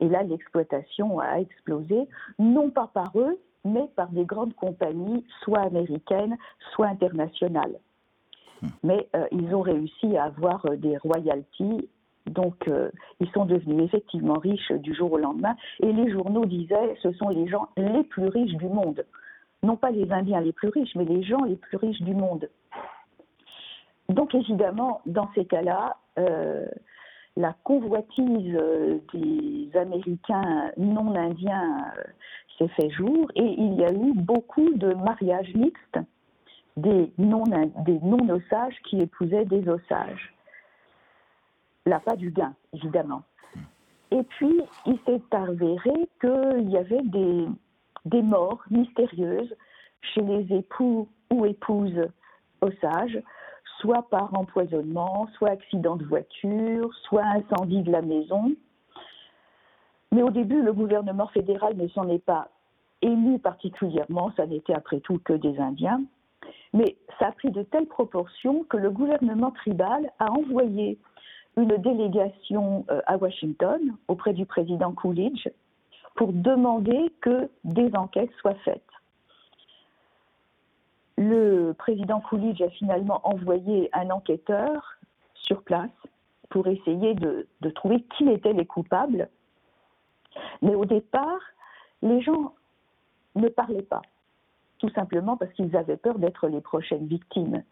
Et 0.00 0.08
là, 0.08 0.22
l'exploitation 0.22 1.20
a 1.20 1.40
explosé, 1.40 2.08
non 2.38 2.70
pas 2.70 2.90
par 2.92 3.12
eux, 3.16 3.38
mais 3.64 3.88
par 3.94 4.08
des 4.08 4.24
grandes 4.24 4.54
compagnies, 4.54 5.24
soit 5.44 5.60
américaines, 5.60 6.36
soit 6.72 6.88
internationales. 6.88 7.78
Mais 8.82 9.08
euh, 9.14 9.26
ils 9.30 9.54
ont 9.54 9.60
réussi 9.60 10.16
à 10.16 10.24
avoir 10.24 10.64
euh, 10.66 10.76
des 10.76 10.96
royalties, 10.96 11.88
donc 12.26 12.68
euh, 12.68 12.90
ils 13.20 13.30
sont 13.30 13.44
devenus 13.44 13.84
effectivement 13.84 14.38
riches 14.38 14.72
du 14.72 14.94
jour 14.94 15.12
au 15.12 15.18
lendemain. 15.18 15.56
Et 15.80 15.92
les 15.92 16.10
journaux 16.10 16.44
disaient, 16.44 16.96
ce 17.02 17.12
sont 17.12 17.28
les 17.28 17.48
gens 17.48 17.68
les 17.76 18.04
plus 18.04 18.28
riches 18.28 18.54
du 18.56 18.68
monde. 18.68 19.04
Non 19.62 19.76
pas 19.76 19.90
les 19.90 20.10
Indiens 20.12 20.40
les 20.40 20.52
plus 20.52 20.68
riches, 20.68 20.94
mais 20.94 21.04
les 21.04 21.22
gens 21.22 21.44
les 21.44 21.56
plus 21.56 21.76
riches 21.76 22.00
du 22.02 22.14
monde. 22.14 22.48
Donc 24.08 24.34
évidemment, 24.34 25.00
dans 25.06 25.28
ces 25.34 25.44
cas-là, 25.44 25.96
euh, 26.18 26.66
la 27.36 27.54
convoitise 27.62 28.58
des 29.14 29.70
Américains 29.76 30.72
non 30.76 31.14
indiens 31.14 31.92
euh, 31.96 32.02
s'est 32.58 32.68
fait 32.68 32.90
jour 32.90 33.30
et 33.36 33.44
il 33.44 33.74
y 33.74 33.84
a 33.84 33.92
eu 33.92 34.12
beaucoup 34.14 34.70
de 34.74 34.94
mariages 34.94 35.54
mixtes 35.54 35.98
des 36.76 37.12
non-osages 37.18 38.76
qui 38.88 38.98
épousaient 38.98 39.44
des 39.44 39.68
osages. 41.86 41.86
L'appât 41.86 42.16
du 42.16 42.30
gain, 42.30 42.54
évidemment. 42.72 43.22
Et 44.10 44.22
puis, 44.22 44.60
il 44.86 44.98
s'est 45.06 45.22
avéré 45.30 46.08
qu'il 46.20 46.70
y 46.70 46.76
avait 46.76 47.02
des, 47.02 48.22
morts 48.22 48.62
mystérieuses 48.70 49.54
chez 50.02 50.22
les 50.22 50.56
époux 50.56 51.08
ou 51.30 51.46
épouses 51.46 52.08
osages 52.60 53.22
soit 53.80 54.06
par 54.10 54.34
empoisonnement, 54.38 55.26
soit 55.38 55.50
accident 55.50 55.96
de 55.96 56.04
voiture, 56.04 56.92
soit 57.08 57.24
incendie 57.24 57.82
de 57.82 57.90
la 57.90 58.02
maison. 58.02 58.52
Mais 60.12 60.22
au 60.22 60.30
début, 60.30 60.60
le 60.60 60.74
gouvernement 60.74 61.28
fédéral 61.28 61.76
ne 61.76 61.88
s'en 61.88 62.08
est 62.08 62.22
pas 62.22 62.48
ému 63.00 63.38
particulièrement, 63.38 64.32
ça 64.36 64.46
n'était 64.46 64.74
après 64.74 65.00
tout 65.00 65.18
que 65.24 65.32
des 65.32 65.58
Indiens. 65.58 66.02
Mais 66.74 66.96
ça 67.18 67.28
a 67.28 67.32
pris 67.32 67.50
de 67.50 67.62
telles 67.62 67.86
proportions 67.86 68.64
que 68.64 68.76
le 68.76 68.90
gouvernement 68.90 69.50
tribal 69.50 70.10
a 70.18 70.30
envoyé 70.30 70.98
une 71.56 71.76
délégation 71.76 72.84
euh, 72.90 73.00
à 73.06 73.16
Washington 73.16 73.80
auprès 74.08 74.32
du 74.32 74.46
président 74.46 74.92
Coolidge 74.92 75.48
pour 76.14 76.32
demander 76.32 77.12
que 77.20 77.48
des 77.64 77.90
enquêtes 77.94 78.32
soient 78.40 78.54
faites 78.64 78.82
le 81.20 81.74
président 81.74 82.20
Coolidge 82.20 82.62
a 82.62 82.70
finalement 82.70 83.20
envoyé 83.24 83.90
un 83.92 84.08
enquêteur 84.08 84.96
sur 85.34 85.62
place 85.62 85.90
pour 86.48 86.66
essayer 86.66 87.14
de, 87.14 87.46
trouver 87.74 88.02
qui 88.16 88.26
étaient 88.30 88.54
les 88.54 88.64
coupables. 88.64 89.28
Mais 90.62 90.74
au 90.74 90.86
départ, 90.86 91.40
les 92.00 92.22
gens 92.22 92.54
ne 93.34 93.48
parlaient 93.48 93.82
pas, 93.82 94.00
tout 94.78 94.88
simplement 94.90 95.36
parce 95.36 95.52
qu'ils 95.52 95.76
avaient 95.76 95.98
peur 95.98 96.18
d'être 96.18 96.48
les 96.48 96.62
prochaines 96.62 97.06
victimes. 97.06 97.62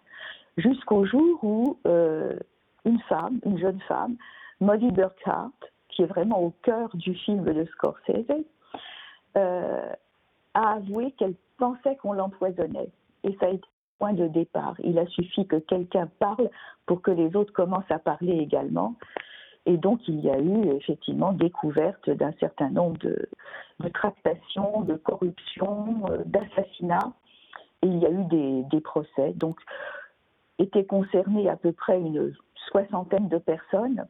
Jusqu'au 0.59 1.07
jour 1.07 1.43
où 1.43 1.79
euh, 1.87 2.39
une 2.89 3.01
femme, 3.03 3.39
une 3.45 3.59
jeune 3.59 3.81
femme, 3.83 4.17
Molly 4.61 4.91
Burkhart, 4.91 5.53
qui 5.91 6.03
est 6.03 6.07
vraiment 6.07 6.43
au 6.43 6.51
cœur 6.63 6.89
du 6.95 7.15
film 7.15 7.45
de 7.45 7.65
Scorsese, 7.67 8.45
euh, 9.37 9.93
a 10.55 10.73
avoué 10.73 11.13
qu'elle 11.13 11.35
pensait 11.59 11.97
qu'on 11.97 12.15
l'empoisonnait 12.15 12.91
et 13.25 13.37
ça 13.39 13.47
a 13.47 13.51
été 13.51 13.67
le 13.67 13.99
point 13.99 14.13
de 14.15 14.27
départ. 14.29 14.75
Il 14.83 14.99
a 14.99 15.07
suffi 15.07 15.47
que 15.47 15.57
quelqu'un 15.57 16.09
parle 16.19 16.49
pour 16.87 17.03
que 17.03 17.11
les 17.11 17.37
autres 17.37 17.53
commencent 17.53 17.91
à 17.91 17.99
parler 17.99 18.39
également. 18.39 18.95
Et 19.67 19.77
donc, 19.77 20.01
il 20.09 20.21
y 20.21 20.31
a 20.31 20.39
eu 20.39 20.71
effectivement 20.71 21.33
découverte 21.33 22.09
d'un 22.09 22.33
certain 22.41 22.71
nombre 22.71 22.97
de, 22.99 23.29
de, 23.81 23.89
tractations, 23.89 24.81
de 24.83 24.95
corruption, 24.95 26.07
euh, 26.11 26.23
d'assassinats. 26.25 27.13
Et 27.83 27.87
il 27.87 27.99
y 27.99 28.07
a 28.07 28.11
eu 28.11 28.25
des, 28.25 28.63
des, 28.71 28.81
procès. 28.81 29.33
Donc, 29.35 29.61
étaient 30.59 30.87
concernées 30.87 31.49
à 31.51 31.57
peu 31.57 31.73
près 31.73 32.01
une 32.01 32.33
soixantaine 32.71 33.29
de 33.29 33.39
personnes 33.39 34.07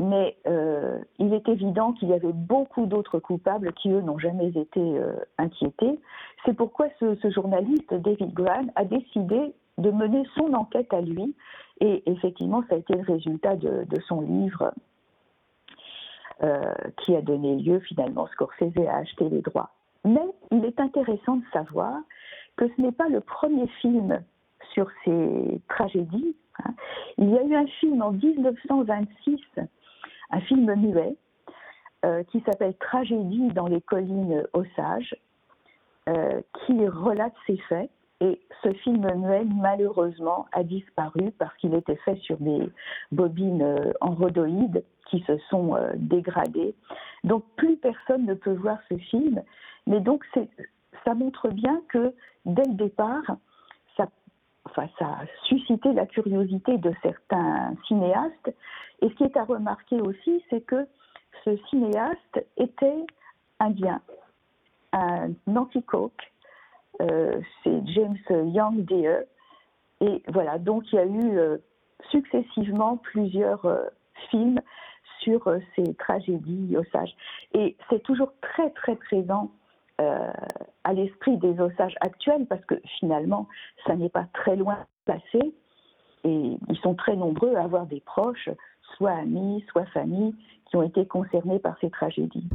mais 0.00 0.38
euh, 0.46 0.98
il 1.18 1.34
est 1.34 1.46
évident 1.48 1.92
qu'il 1.92 2.08
y 2.08 2.14
avait 2.14 2.32
beaucoup 2.32 2.86
d'autres 2.86 3.18
coupables 3.18 3.72
qui, 3.74 3.90
eux, 3.90 4.00
n'ont 4.00 4.18
jamais 4.18 4.48
été 4.48 4.80
euh, 4.80 5.12
inquiétés. 5.36 6.00
C'est 6.44 6.54
pourquoi 6.54 6.88
ce, 6.98 7.30
journaliste, 7.30 7.92
David 7.92 8.32
Graham, 8.32 8.72
a 8.76 8.84
décidé 8.84 9.54
de 9.76 9.90
mener 9.90 10.24
son 10.36 10.54
enquête 10.54 10.92
à 10.94 11.02
lui, 11.02 11.34
et 11.80 12.02
effectivement, 12.10 12.64
ça 12.68 12.76
a 12.76 12.78
été 12.78 12.94
le 12.94 13.02
résultat 13.02 13.56
de, 13.56 13.86
son 14.08 14.22
livre 14.22 14.72
euh, 16.42 16.72
qui 17.02 17.14
a 17.14 17.20
donné 17.20 17.56
lieu, 17.56 17.80
finalement, 17.80 18.26
Scorsese 18.28 18.72
à 18.88 18.96
acheter 18.96 19.28
les 19.28 19.42
droits. 19.42 19.70
Mais 20.06 20.26
il 20.50 20.64
est 20.64 20.80
intéressant 20.80 21.36
de 21.36 21.44
savoir 21.52 21.94
que 22.56 22.66
ce 22.68 22.80
n'est 22.80 22.92
pas 22.92 23.10
le 23.10 23.20
premier 23.20 23.66
film 23.82 24.22
sur 24.80 24.90
ces 25.04 25.60
tragédies. 25.68 26.36
Hein. 26.64 26.72
Il 27.18 27.28
y 27.28 27.36
a 27.36 27.42
eu 27.44 27.54
un 27.54 27.66
film 27.66 28.00
en 28.00 28.12
1926 28.12 29.40
un 30.32 30.40
film 30.42 30.72
muet 30.76 31.16
euh, 32.04 32.22
qui 32.24 32.40
s'appelle 32.46 32.74
Tragédie 32.78 33.48
dans 33.48 33.66
les 33.66 33.80
collines 33.80 34.44
Osages, 34.52 35.16
euh, 36.08 36.40
qui 36.64 36.86
relate 36.86 37.34
ces 37.46 37.56
faits. 37.68 37.90
Et 38.20 38.40
ce 38.62 38.72
film 38.74 39.06
muet, 39.16 39.44
malheureusement, 39.44 40.46
a 40.52 40.62
disparu 40.62 41.32
parce 41.38 41.54
qu'il 41.56 41.74
était 41.74 41.96
fait 41.96 42.16
sur 42.16 42.36
des 42.38 42.70
bobines 43.10 43.62
euh, 43.62 43.92
en 44.00 44.14
rhodoïdes 44.14 44.84
qui 45.10 45.20
se 45.26 45.36
sont 45.50 45.74
euh, 45.74 45.90
dégradées. 45.96 46.74
Donc 47.24 47.44
plus 47.56 47.76
personne 47.76 48.24
ne 48.24 48.34
peut 48.34 48.54
voir 48.54 48.78
ce 48.88 48.96
film. 48.96 49.42
Mais 49.86 50.00
donc 50.00 50.24
ça 51.04 51.14
montre 51.14 51.48
bien 51.48 51.82
que 51.88 52.14
dès 52.44 52.64
le 52.64 52.74
départ, 52.74 53.36
enfin, 54.64 54.88
ça 54.98 55.06
a 55.06 55.24
suscité 55.44 55.92
la 55.92 56.06
curiosité 56.06 56.78
de 56.78 56.92
certains 57.02 57.74
cinéastes 57.86 58.52
et 59.02 59.08
ce 59.08 59.14
qui 59.14 59.24
est 59.24 59.36
à 59.36 59.44
remarquer 59.44 60.00
aussi, 60.00 60.44
c'est 60.50 60.60
que 60.60 60.86
ce 61.44 61.56
cinéaste 61.68 62.46
était 62.56 63.06
indien, 63.58 64.00
un 64.92 65.30
anti-coke. 65.54 66.32
Euh, 67.00 67.40
c'est 67.62 67.86
James 67.86 68.18
Young 68.28 68.84
Deer. 68.84 69.24
Et 70.00 70.22
voilà, 70.28 70.58
donc 70.58 70.84
il 70.92 70.96
y 70.96 70.98
a 70.98 71.06
eu 71.06 71.38
euh, 71.38 71.58
successivement 72.10 72.98
plusieurs 72.98 73.64
euh, 73.64 73.84
films 74.30 74.60
sur 75.20 75.54
ces 75.76 75.94
tragédies 75.94 76.76
Osages. 76.76 77.14
Et 77.52 77.76
c'est 77.88 78.02
toujours 78.02 78.32
très 78.40 78.70
très 78.70 78.96
présent 78.96 79.50
à 80.84 80.92
l'esprit 80.92 81.36
des 81.38 81.58
Osages 81.60 81.96
actuels 82.00 82.46
parce 82.46 82.64
que 82.64 82.74
finalement, 82.98 83.48
ça 83.86 83.96
n'est 83.96 84.08
pas 84.08 84.26
très 84.32 84.56
loin 84.56 84.78
passé. 85.04 85.54
Et 86.24 86.56
ils 86.68 86.78
sont 86.82 86.94
très 86.94 87.16
nombreux 87.16 87.54
à 87.56 87.64
avoir 87.64 87.86
des 87.86 88.00
proches, 88.00 88.50
soit 88.96 89.12
amis, 89.12 89.64
soit 89.70 89.86
familles, 89.86 90.34
qui 90.66 90.76
ont 90.76 90.82
été 90.82 91.06
concernés 91.06 91.58
par 91.58 91.76
ces 91.80 91.90
tragédies. 91.90 92.48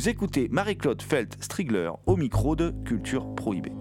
Vous 0.00 0.08
écoutez 0.08 0.48
Marie-Claude 0.48 1.02
Felt-Strigler 1.02 1.90
au 2.06 2.16
micro 2.16 2.56
de 2.56 2.72
Culture 2.86 3.34
Prohibée. 3.34 3.74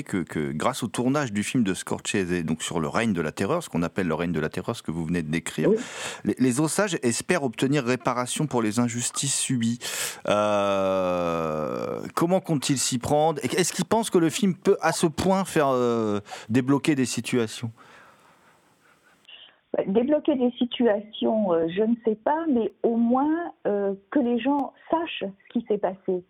Que, 0.00 0.52
grâce 0.52 0.82
au 0.82 0.88
tournage 0.88 1.32
du 1.32 1.42
film 1.42 1.62
de 1.64 1.74
Scorsese, 1.74 2.44
donc 2.44 2.62
sur 2.62 2.80
le 2.80 2.88
règne 2.88 3.12
de 3.12 3.20
la 3.20 3.32
terreur, 3.32 3.62
ce 3.62 3.68
qu'on 3.68 3.82
appelle 3.82 4.08
le 4.08 4.14
règne 4.14 4.32
de 4.32 4.40
la 4.40 4.48
terreur, 4.48 4.74
ce 4.74 4.82
que 4.82 4.90
vous 4.90 5.04
venez 5.04 5.22
de 5.22 5.30
décrire, 5.30 5.70
les, 6.24 6.60
Osages 6.60 6.98
espèrent 7.02 7.42
obtenir 7.42 7.84
réparation 7.84 8.46
pour 8.46 8.62
les 8.62 8.80
injustices 8.80 9.38
subies. 9.38 9.78
Euh, 10.28 12.00
comment 12.14 12.40
comptent-ils 12.40 12.78
s'y 12.78 12.98
prendre? 12.98 13.38
Est-ce 13.44 13.72
qu'ils 13.72 13.84
pensent 13.84 14.10
que 14.10 14.18
le 14.18 14.30
film 14.30 14.54
peut 14.54 14.78
à 14.80 14.92
ce 14.92 15.06
point 15.06 15.44
faire 15.44 15.68
euh, 15.68 16.20
débloquer 16.48 16.94
des 16.94 17.04
situations? 17.04 17.70
Bah, 19.76 19.82
Débloquer 19.86 20.36
des 20.36 20.52
situations, 20.52 21.52
euh, 21.52 21.66
je 21.68 21.82
ne 21.82 21.94
sais 22.04 22.16
pas, 22.16 22.44
mais 22.48 22.72
au 22.82 22.96
moins 22.96 23.52
que 23.64 24.18
les 24.18 24.38
gens 24.38 24.72
sachent 24.90 25.24
ce 25.24 25.52
qui 25.52 25.66
s'est 25.66 25.78
passé. 25.78 26.24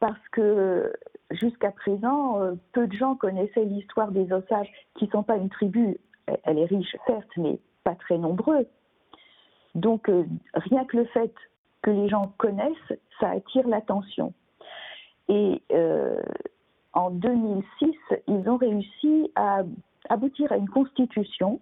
Parce 0.00 0.28
que 0.32 0.92
jusqu'à 1.30 1.70
présent, 1.70 2.40
euh, 2.40 2.54
peu 2.72 2.86
de 2.86 2.92
gens 2.92 3.14
connaissaient 3.14 3.64
l'histoire 3.64 4.10
des 4.10 4.32
Osages, 4.32 4.70
qui 4.96 5.06
ne 5.06 5.10
sont 5.10 5.22
pas 5.22 5.36
une 5.36 5.48
tribu. 5.48 5.98
Elle 6.44 6.58
est 6.58 6.66
riche, 6.66 6.96
certes, 7.06 7.30
mais 7.36 7.58
pas 7.82 7.94
très 7.94 8.18
nombreux. 8.18 8.66
Donc, 9.74 10.08
euh, 10.08 10.24
rien 10.54 10.84
que 10.84 10.98
le 10.98 11.04
fait 11.06 11.34
que 11.82 11.90
les 11.90 12.08
gens 12.08 12.32
connaissent, 12.38 12.98
ça 13.20 13.30
attire 13.30 13.66
l'attention. 13.68 14.32
Et 15.28 15.62
euh, 15.72 16.22
en 16.92 17.10
2006, 17.10 17.94
ils 18.28 18.48
ont 18.48 18.56
réussi 18.56 19.30
à 19.34 19.62
aboutir 20.08 20.52
à 20.52 20.56
une 20.56 20.68
constitution, 20.68 21.60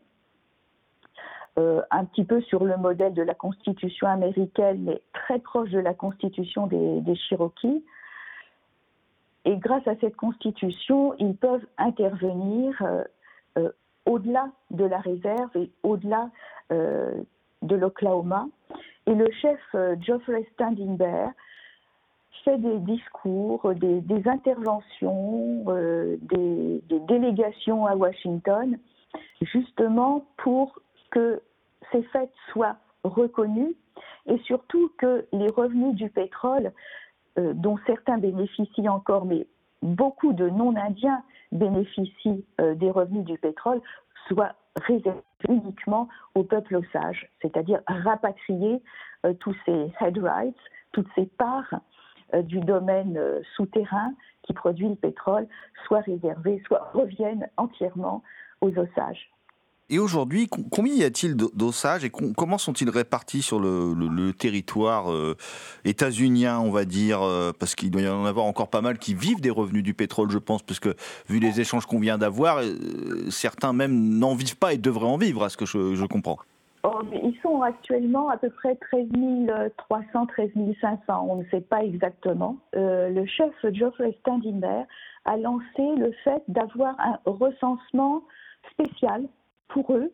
un 1.57 2.07
petit 2.07 2.25
peu 2.25 2.41
sur 2.41 2.65
le 2.65 2.79
modèle 2.79 3.13
de 3.13 3.21
la 3.21 3.35
constitution 3.35 4.07
américaine, 4.07 4.85
mais 4.85 5.03
très 5.13 5.39
proche 5.39 5.69
de 5.69 5.79
la 5.79 5.93
constitution 5.93 6.67
des, 6.67 7.03
des 7.03 7.15
Cherokees, 7.15 7.83
et 9.45 9.57
grâce 9.57 9.87
à 9.87 9.97
cette 9.97 10.17
constitution, 10.17 11.15
ils 11.19 11.37
peuvent 11.37 11.67
intervenir 11.79 12.81
euh, 12.83 13.03
euh, 13.59 13.71
au-delà 14.07 14.49
de 14.71 14.85
la 14.85 14.99
réserve 14.99 15.51
et 15.57 15.71
au-delà 15.83 16.31
euh, 16.71 17.13
de 17.63 17.77
l'Oklahoma. 17.77 18.47
Et 19.07 19.15
le 19.15 19.29
chef 19.33 19.59
Geoffrey 20.01 20.47
Standing 20.55 20.97
Bear 20.97 21.31
fait 22.45 22.59
des 22.59 22.79
discours, 22.79 23.75
des, 23.75 24.29
interventions, 24.29 25.65
des, 26.23 26.83
des, 26.89 27.01
délégations 27.01 27.87
à 27.87 27.97
Washington, 27.97 28.79
justement 29.41 30.25
pour 30.39 30.81
que 31.11 31.43
ces 31.91 32.03
faits 32.05 32.31
soient 32.53 32.77
reconnus 33.05 33.75
et 34.27 34.39
surtout 34.39 34.91
que 34.99 35.27
les 35.33 35.49
revenus 35.49 35.95
du 35.95 36.09
pétrole 36.09 36.73
euh, 37.39 37.55
dont 37.55 37.79
certains 37.87 38.19
bénéficient 38.19 38.89
encore, 38.89 39.25
mais 39.25 39.47
beaucoup 39.81 40.33
de 40.33 40.49
non-indiens 40.49 41.23
bénéficient 41.51 42.45
euh, 42.61 42.75
des 42.75 42.91
revenus 42.91 43.25
du 43.25 43.39
pétrole, 43.39 43.81
soient 44.29 44.55
réservés 44.77 45.21
uniquement 45.49 46.09
au 46.35 46.45
peuple 46.45 46.77
osage, 46.77 47.29
c'est-à-dire 47.41 47.81
rapatrier 47.87 48.83
euh, 49.25 49.33
tous 49.35 49.57
ces 49.65 49.93
head 50.01 50.19
rights, 50.19 50.57
toutes 50.93 51.09
ces 51.15 51.27
parts 51.27 51.81
du 52.45 52.61
domaine 52.61 53.21
souterrain 53.57 54.15
qui 54.43 54.55
produit 54.55 54.89
le 54.89 54.95
pétrole, 54.95 55.47
soient 55.87 56.01
réservées, 56.01 56.63
soit 56.67 56.91
reviennent 56.95 57.47
entièrement 57.59 58.23
aux 58.63 58.71
osages. 58.71 59.31
Et 59.93 59.99
aujourd'hui, 59.99 60.49
combien 60.49 60.95
y 60.95 61.05
a-t-il 61.05 61.37
d'osages 61.37 62.03
et 62.03 62.09
comment 62.09 62.57
sont-ils 62.57 62.89
répartis 62.89 63.43
sur 63.43 63.61
le, 63.61 64.31
territoire 64.33 65.13
euh, 65.13 65.37
états-unien, 65.85 66.61
on 66.61 66.71
va 66.71 66.87
dire 66.87 67.21
euh, 67.21 67.53
Parce 67.53 67.75
qu'il 67.75 67.91
doit 67.91 68.01
y 68.01 68.09
en 68.09 68.25
avoir 68.25 68.47
encore 68.47 68.69
pas 68.69 68.81
mal 68.81 68.97
qui 68.97 69.13
vivent 69.13 69.43
des 69.43 69.51
revenus 69.51 69.83
du 69.83 69.93
pétrole, 69.93 70.31
je 70.31 70.39
pense, 70.39 70.63
parce 70.63 70.81
que 70.81 70.95
vu 71.29 71.41
les 71.41 71.61
échanges 71.61 71.85
qu'on 71.85 71.99
vient 71.99 72.17
d'avoir, 72.17 72.61
euh, 72.61 73.29
certains 73.29 73.75
même 73.75 74.19
n'en 74.19 74.35
vivent 74.35 74.57
pas 74.57 74.73
et 74.73 74.79
devraient 74.79 75.05
en 75.05 75.19
vivre, 75.19 75.45
à 75.45 75.51
ce 75.51 75.59
que 75.59 75.67
je, 75.67 76.07
comprends. 76.07 76.39
Oh, 76.85 77.03
ils 77.13 77.37
sont 77.43 77.61
actuellement 77.61 78.31
à 78.31 78.39
peu 78.39 78.49
près 78.49 78.77
13 78.77 79.09
300, 79.77 80.27
13 80.27 80.51
500, 80.81 81.27
on 81.29 81.37
ne 81.37 81.45
sait 81.51 81.61
pas 81.61 81.85
exactement. 81.85 82.57
le 82.73 83.27
chef 83.27 83.53
Geoffrey 83.75 84.17
Standinger 84.21 84.85
a 85.27 85.37
lancé 85.37 85.83
le 85.99 86.13
fait 86.25 86.43
d'avoir 86.49 86.99
un 86.99 87.19
recensement 87.27 88.23
spécial 88.73 89.29
pour 89.73 89.93
eux 89.95 90.13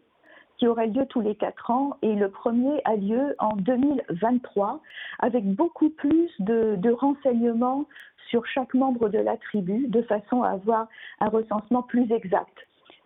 qui 0.57 0.66
aurait 0.66 0.88
lieu 0.88 1.07
tous 1.07 1.21
les 1.21 1.37
quatre 1.37 1.71
ans 1.71 1.97
et 2.03 2.14
le 2.14 2.31
premier 2.31 2.81
a 2.85 2.97
lieu 2.97 3.35
en 3.38 3.55
2023 3.57 4.81
avec 5.21 5.44
beaucoup 5.44 5.90
plus 5.90 6.31
de, 6.40 6.90
renseignements 6.90 7.85
sur 8.29 8.44
chaque 8.47 8.75
membre 8.75 9.09
de 9.09 9.18
la 9.18 9.37
tribu 9.37 9.87
de 9.88 10.03
façon 10.03 10.42
à 10.42 10.51
avoir 10.51 10.88
un 11.21 11.29
recensement 11.29 11.83
plus 11.83 12.11
exact. 12.11 12.57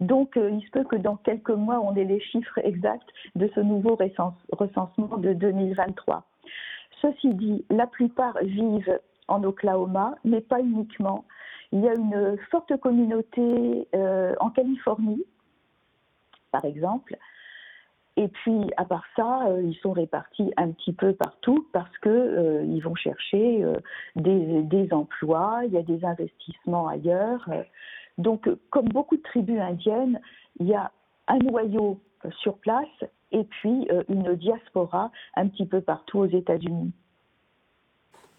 Donc, 0.01 0.37
euh, 0.37 0.51
il 0.51 0.65
se 0.65 0.71
peut 0.71 0.83
que 0.83 0.97
dans 0.97 1.17
quelques 1.17 1.51
mois, 1.51 1.79
on 1.79 1.95
ait 1.95 2.05
les 2.05 2.21
chiffres 2.21 2.59
exacts 2.65 3.09
de 3.37 3.49
ce 3.55 3.61
nouveau 3.61 3.97
recensement 4.53 5.17
de 5.19 5.33
2023. 5.33 6.25
Ceci 7.01 7.35
dit, 7.35 7.65
la 7.71 7.87
plupart 7.87 8.37
vivent 8.43 8.99
en 9.29 9.45
Oklahoma, 9.45 10.17
mais 10.25 10.41
pas 10.41 10.61
uniquement. 10.61 11.25
Il 11.71 11.81
y 11.81 11.89
a 11.89 11.95
une 11.95 12.37
forte 12.51 12.77
communauté 12.79 13.87
euh, 13.95 14.35
en 14.41 14.51
Californie 14.51 15.25
par 16.53 16.65
exemple. 16.65 17.17
Et 18.17 18.29
puis, 18.29 18.71
à 18.77 18.85
part 18.85 19.05
ça, 19.17 19.47
euh, 19.47 19.63
ils 19.63 19.77
sont 19.77 19.93
répartis 19.93 20.53
un 20.57 20.71
petit 20.73 20.93
peu 20.93 21.15
partout 21.15 21.67
parce 21.73 21.97
que 21.99 22.11
euh, 22.11 22.65
ils 22.65 22.81
vont 22.81 22.95
chercher 22.95 23.65
euh, 23.65 23.77
des, 24.17 24.89
emplois, 24.93 25.63
il 25.65 25.73
y 25.73 25.79
a 25.79 25.83
des 25.83 26.05
investissements 26.05 26.89
ailleurs. 26.89 27.49
Donc, 28.19 28.49
comme 28.69 28.89
beaucoup 28.89 29.17
de 29.17 29.23
tribus 29.23 29.59
indiennes, 29.59 30.21
il 30.61 30.67
y 30.67 30.75
a 30.75 30.93
un 31.29 31.39
noyau 31.39 32.01
sur 32.41 32.59
place 32.59 32.87
et 33.31 33.45
puis 33.45 33.89
une 34.09 34.35
diaspora 34.35 35.11
un 35.35 35.49
petit 35.49 35.65
peu 35.65 35.81
partout 35.81 36.19
aux 36.19 36.27
États-Unis. 36.27 36.93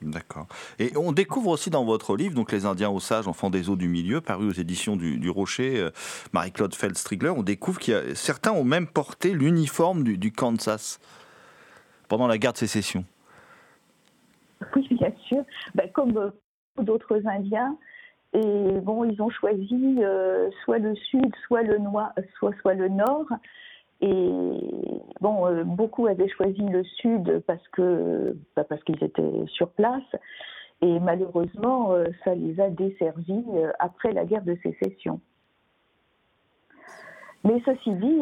D'accord. 0.04 0.48
Et 0.80 0.92
on 0.98 1.12
découvre 1.12 1.52
aussi 1.52 1.70
dans 1.70 1.86
votre 1.86 2.16
livre, 2.16 2.36
donc 2.36 2.52
Les 2.52 2.66
Indiens 2.66 2.89
Osages, 2.89 3.28
enfants 3.28 3.50
des 3.50 3.70
eaux 3.70 3.76
du 3.76 3.88
milieu, 3.88 4.22
paru 4.22 4.48
aux 4.48 4.54
éditions 4.54 4.96
du, 4.96 5.30
Rocher, 5.30 5.80
euh, 5.80 5.92
Marie-Claude 6.34 6.76
Feldstrigler, 6.76 7.30
on 7.30 7.44
découvre 7.44 7.80
a 7.94 8.16
certains 8.16 8.52
ont 8.52 8.63
même 8.63 8.88
porté 8.88 9.34
l'uniforme 9.34 10.04
du, 10.04 10.32
Kansas 10.32 11.00
pendant 12.10 12.28
la 12.28 12.38
guerre 12.38 12.54
de 12.54 12.58
sécession. 12.58 13.06
Oui, 14.76 14.88
bien 14.92 15.12
sûr. 15.28 15.44
Ben, 15.76 15.89
comme 15.92 16.18
euh, 16.18 16.30
d'autres 16.82 17.22
Indiens, 17.26 17.78
et 18.34 18.80
bon, 18.82 19.04
ils 19.04 19.22
ont 19.22 19.30
choisi 19.30 19.98
euh, 20.00 20.50
soit 20.63 20.80
le 20.80 20.96
sud, 20.96 21.32
soit 21.46 21.62
le, 21.62 21.78
noir, 21.78 22.12
soit, 22.38 22.54
soit 22.62 22.74
le 22.74 22.89
nord. 22.89 23.28
Et 24.04 24.30
bon, 25.22 25.48
euh, 25.48 25.63
beaucoup 25.63 26.08
avaient 26.08 26.28
choisi 26.28 26.62
le 26.62 26.84
sud 26.84 27.42
parce 27.48 27.66
que 27.70 28.36
bah, 28.54 28.66
parce 28.66 28.84
qu'ils 28.84 29.02
étaient 29.02 29.46
sur 29.48 29.70
place. 29.70 30.04
Et 30.82 31.00
malheureusement, 31.00 31.94
euh, 31.94 32.08
ça 32.26 32.36
les 32.36 32.60
a 32.60 32.70
desservis 32.70 33.46
euh, 33.54 33.72
après 33.80 34.12
la 34.12 34.26
guerre 34.26 34.44
de 34.44 34.58
sécession. 34.62 35.22
Mais 37.46 37.62
ceci 37.66 37.94
dit, 37.94 38.22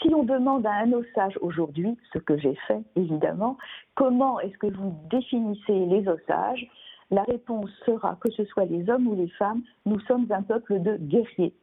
si 0.00 0.14
on 0.14 0.22
demande 0.22 0.66
à 0.66 0.72
un 0.72 0.92
osage 0.92 1.38
aujourd'hui, 1.42 1.98
ce 2.12 2.18
que 2.18 2.38
j'ai 2.38 2.54
fait 2.66 2.80
évidemment, 2.96 3.58
comment 3.96 4.40
est-ce 4.40 4.56
que 4.56 4.66
vous 4.66 4.94
définissez 5.10 5.86
les 5.86 6.08
osages 6.08 6.66
La 7.10 7.22
réponse 7.24 7.70
sera 7.84 8.16
que 8.20 8.30
ce 8.30 8.44
soit 8.46 8.64
les 8.64 8.88
hommes 8.88 9.08
ou 9.08 9.14
les 9.14 9.28
femmes, 9.30 9.62
nous 9.84 10.00
sommes 10.00 10.26
un 10.30 10.42
peuple 10.42 10.80
de 10.80 10.96
guerriers. 10.96 11.54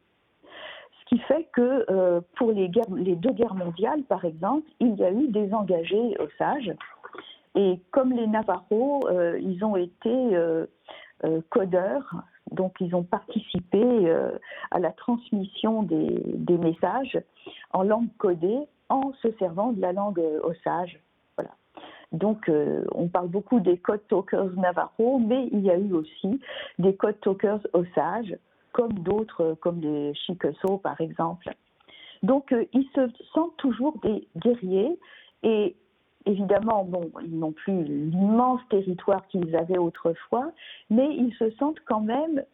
Qui 1.06 1.18
fait 1.20 1.48
que 1.52 1.86
euh, 1.88 2.20
pour 2.36 2.50
les, 2.50 2.68
deux 2.68 3.30
guerres 3.32 3.54
mondiales, 3.54 4.02
par 4.02 4.24
exemple, 4.24 4.68
il 4.80 4.94
y 4.96 5.04
a 5.04 5.12
eu 5.12 5.28
des 5.28 5.54
engagés 5.54 6.16
osages. 6.18 6.72
Et 7.54 7.80
comme 7.92 8.12
les 8.12 8.26
Navarros, 8.26 9.08
euh, 9.08 9.38
ils 9.40 9.64
ont 9.64 9.76
été 9.76 10.10
euh, 10.10 10.66
codeurs, 11.48 12.22
donc 12.50 12.74
ils 12.80 12.94
ont 12.94 13.04
participé 13.04 13.82
à 14.70 14.78
la 14.78 14.92
transmission 14.92 15.82
des, 15.82 16.20
des, 16.34 16.58
messages 16.58 17.18
en 17.72 17.82
langue 17.82 18.08
codée 18.18 18.58
en 18.88 19.12
se 19.22 19.30
servant 19.38 19.72
de 19.72 19.80
la 19.80 19.92
langue 19.92 20.22
osage. 20.42 21.00
Voilà. 21.36 21.50
Donc 22.12 22.50
on 22.94 23.08
parle 23.08 23.28
beaucoup 23.28 23.60
des 23.60 23.78
code 23.78 24.06
talkers 24.08 24.52
Navarros, 24.56 25.18
mais 25.18 25.48
il 25.52 25.60
y 25.60 25.70
a 25.70 25.78
eu 25.78 25.92
aussi 25.92 26.40
des 26.78 26.94
code 26.94 27.18
talkers 27.20 27.66
osages 27.72 28.36
comme 28.76 28.92
d'autres, 28.92 29.40
euh, 29.42 29.54
comme 29.54 29.80
les 29.80 30.14
Chickasaw 30.14 30.76
par 30.76 31.00
exemple. 31.00 31.48
Donc 32.22 32.52
euh, 32.52 32.66
ils 32.74 32.88
se 32.94 33.08
sentent 33.32 33.56
toujours 33.56 33.98
des 34.02 34.28
guerriers 34.36 34.98
et 35.42 35.74
évidemment, 36.26 36.84
bon, 36.84 37.10
ils 37.24 37.38
n'ont 37.38 37.52
plus 37.52 37.84
l'immense 37.84 38.60
territoire 38.68 39.26
qu'ils 39.28 39.56
avaient 39.56 39.78
autrefois, 39.78 40.52
mais 40.90 41.08
ils 41.08 41.34
se 41.38 41.50
sentent 41.52 41.80
quand 41.86 42.00
même 42.02 42.44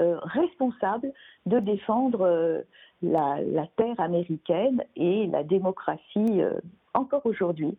euh, 0.00 0.18
responsables 0.22 1.12
de 1.46 1.58
défendre 1.60 2.62
la, 3.02 3.66
terre 3.76 3.98
américaine 3.98 4.82
et 4.96 5.26
la 5.28 5.44
démocratie 5.44 6.42
encore 6.92 7.24
aujourd'hui. 7.24 7.78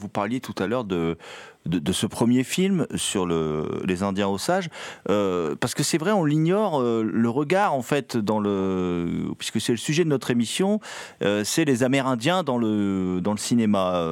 Vous 0.00 0.08
parliez 0.08 0.40
tout 0.40 0.54
à 0.58 0.66
l'heure 0.66 0.84
de, 0.84 1.18
de, 1.66 1.92
ce 1.92 2.06
premier 2.06 2.42
film 2.42 2.86
sur 2.94 3.26
le, 3.26 3.82
les 3.84 4.02
Indiens 4.02 4.28
Osages, 4.28 4.70
euh, 5.08 5.54
parce 5.60 5.74
que 5.74 5.82
c'est 5.82 5.98
vrai, 5.98 6.12
on 6.12 6.24
l'ignore, 6.24 6.80
euh, 6.80 7.02
le 7.02 7.28
regard 7.28 7.74
en 7.74 7.82
fait 7.82 8.16
dans 8.16 8.40
le, 8.40 9.28
puisque 9.38 9.60
c'est 9.60 9.72
le 9.72 9.78
sujet 9.78 10.04
de 10.04 10.08
notre 10.08 10.30
émission, 10.30 10.80
euh, 11.22 11.44
c'est 11.44 11.64
les 11.64 11.82
Amérindiens 11.82 12.42
dans 12.42 12.58
le 12.58 13.20
dans 13.20 13.32
le 13.32 13.38
cinéma. 13.38 14.06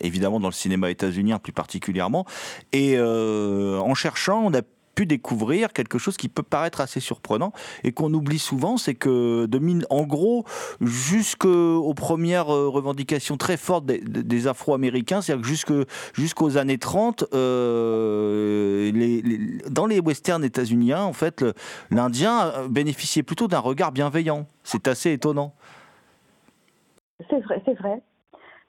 évidemment 0.00 0.40
dans 0.40 0.48
le 0.48 0.54
cinéma 0.54 0.90
états-unien 0.90 1.38
plus 1.38 1.52
particulièrement. 1.52 2.26
Et 2.72 3.00
en 3.00 3.94
cherchant, 3.94 4.42
on 4.44 4.54
a 4.54 4.62
pu 4.94 5.06
découvrir 5.06 5.72
quelque 5.72 5.98
chose 5.98 6.16
qui 6.16 6.28
peut 6.28 6.42
paraître 6.42 6.80
assez 6.80 7.00
surprenant 7.00 7.52
et 7.82 7.92
qu'on 7.92 8.12
oublie 8.14 8.38
souvent, 8.38 8.76
c'est 8.76 8.94
que 8.94 9.46
de 9.46 9.58
en 9.90 10.02
gros, 10.02 10.44
jusqu'aux 10.80 11.94
premières 11.94 12.54
euh, 12.54 12.68
revendications 12.68 13.36
très 13.36 13.56
fortes 13.56 13.86
des, 13.86 14.46
Afro-Américains, 14.46 15.22
c'est-à-dire 15.22 15.64
que 15.66 15.86
jusqu'aux 16.12 16.58
années 16.58 16.78
30, 16.78 17.24
euh, 17.32 18.92
dans 19.70 19.86
les 19.86 20.00
westerns 20.00 20.44
états-uniens, 20.44 21.02
en 21.02 21.14
fait, 21.14 21.44
l'Indien 21.90 22.52
bénéficiait 22.68 23.22
plutôt 23.22 23.48
d'un 23.48 23.58
regard 23.58 23.90
bienveillant. 23.92 24.46
C'est 24.64 24.86
assez 24.86 25.12
étonnant. 25.12 25.54
C'est 27.30 27.40
vrai, 27.40 27.62
c'est 27.64 27.74
vrai. 27.74 28.02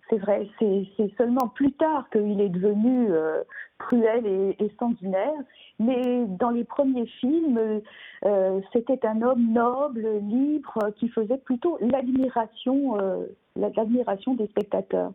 C'est 0.09 0.17
vrai, 0.17 0.47
c'est 0.59 1.11
seulement 1.17 1.47
plus 1.47 1.71
tard 1.73 2.07
qu'il 2.11 2.39
est 2.39 2.49
devenu 2.49 3.11
euh, 3.11 3.41
cruel 3.77 4.25
et, 4.25 4.71
sanguinaire. 4.79 5.33
Mais 5.79 6.25
dans 6.27 6.49
les 6.49 6.63
premiers 6.63 7.07
films, 7.19 7.81
euh, 8.25 8.61
c'était 8.71 9.05
un 9.05 9.21
homme 9.21 9.51
noble, 9.51 10.07
libre, 10.21 10.91
qui 10.97 11.09
faisait 11.09 11.37
plutôt 11.37 11.77
l'admiration, 11.81 12.99
euh, 12.99 13.25
l'admiration 13.55 14.35
des 14.35 14.47
spectateurs. 14.47 15.11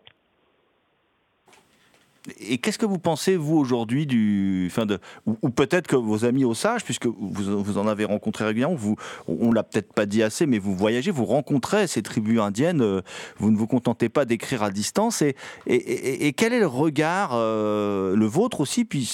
Et 2.39 2.59
qu'est-ce 2.59 2.79
que 2.79 2.87
vous 2.87 2.99
pensez, 2.99 3.37
vous, 3.37 3.57
aujourd'hui, 3.57 4.07
du. 4.07 4.69
Enfin 4.71 4.87
de, 4.87 4.99
ou, 5.27 5.51
peut-être 5.51 5.87
que 5.87 5.97
vos 5.97 6.25
amis 6.25 6.45
au 6.45 6.55
Sage, 6.55 6.85
puisque 6.85 7.07
vous, 7.07 7.63
vous 7.63 7.79
en 7.79 7.87
avez 7.87 8.05
rencontré 8.05 8.45
régulièrement, 8.45 8.77
vous, 8.77 8.97
on 9.29 9.53
l'a 9.53 9.63
peut-être 9.63 9.93
pas 9.93 10.07
dit 10.07 10.23
assez, 10.23 10.47
mais 10.47 10.59
vous 10.59 10.75
voyagez, 10.75 11.11
vous 11.11 11.25
rencontrez 11.25 11.87
ces 11.87 12.03
tribus 12.03 12.41
indiennes, 12.41 12.83
euh, 12.83 13.01
vous 13.39 13.51
ne 13.51 13.57
vous 13.57 13.67
contentez 13.67 14.09
pas 14.09 14.25
d'écrire 14.25 14.63
à 14.63 14.71
distance. 14.71 15.23
Et, 15.23 15.37
et, 15.67 16.33
quel 16.33 16.53
est 16.53 16.61
le 16.61 16.67
regard, 16.67 17.31
euh, 17.35 18.15
le 18.15 18.27
vôtre 18.27 18.61
aussi, 18.61 18.85
puis 18.85 19.05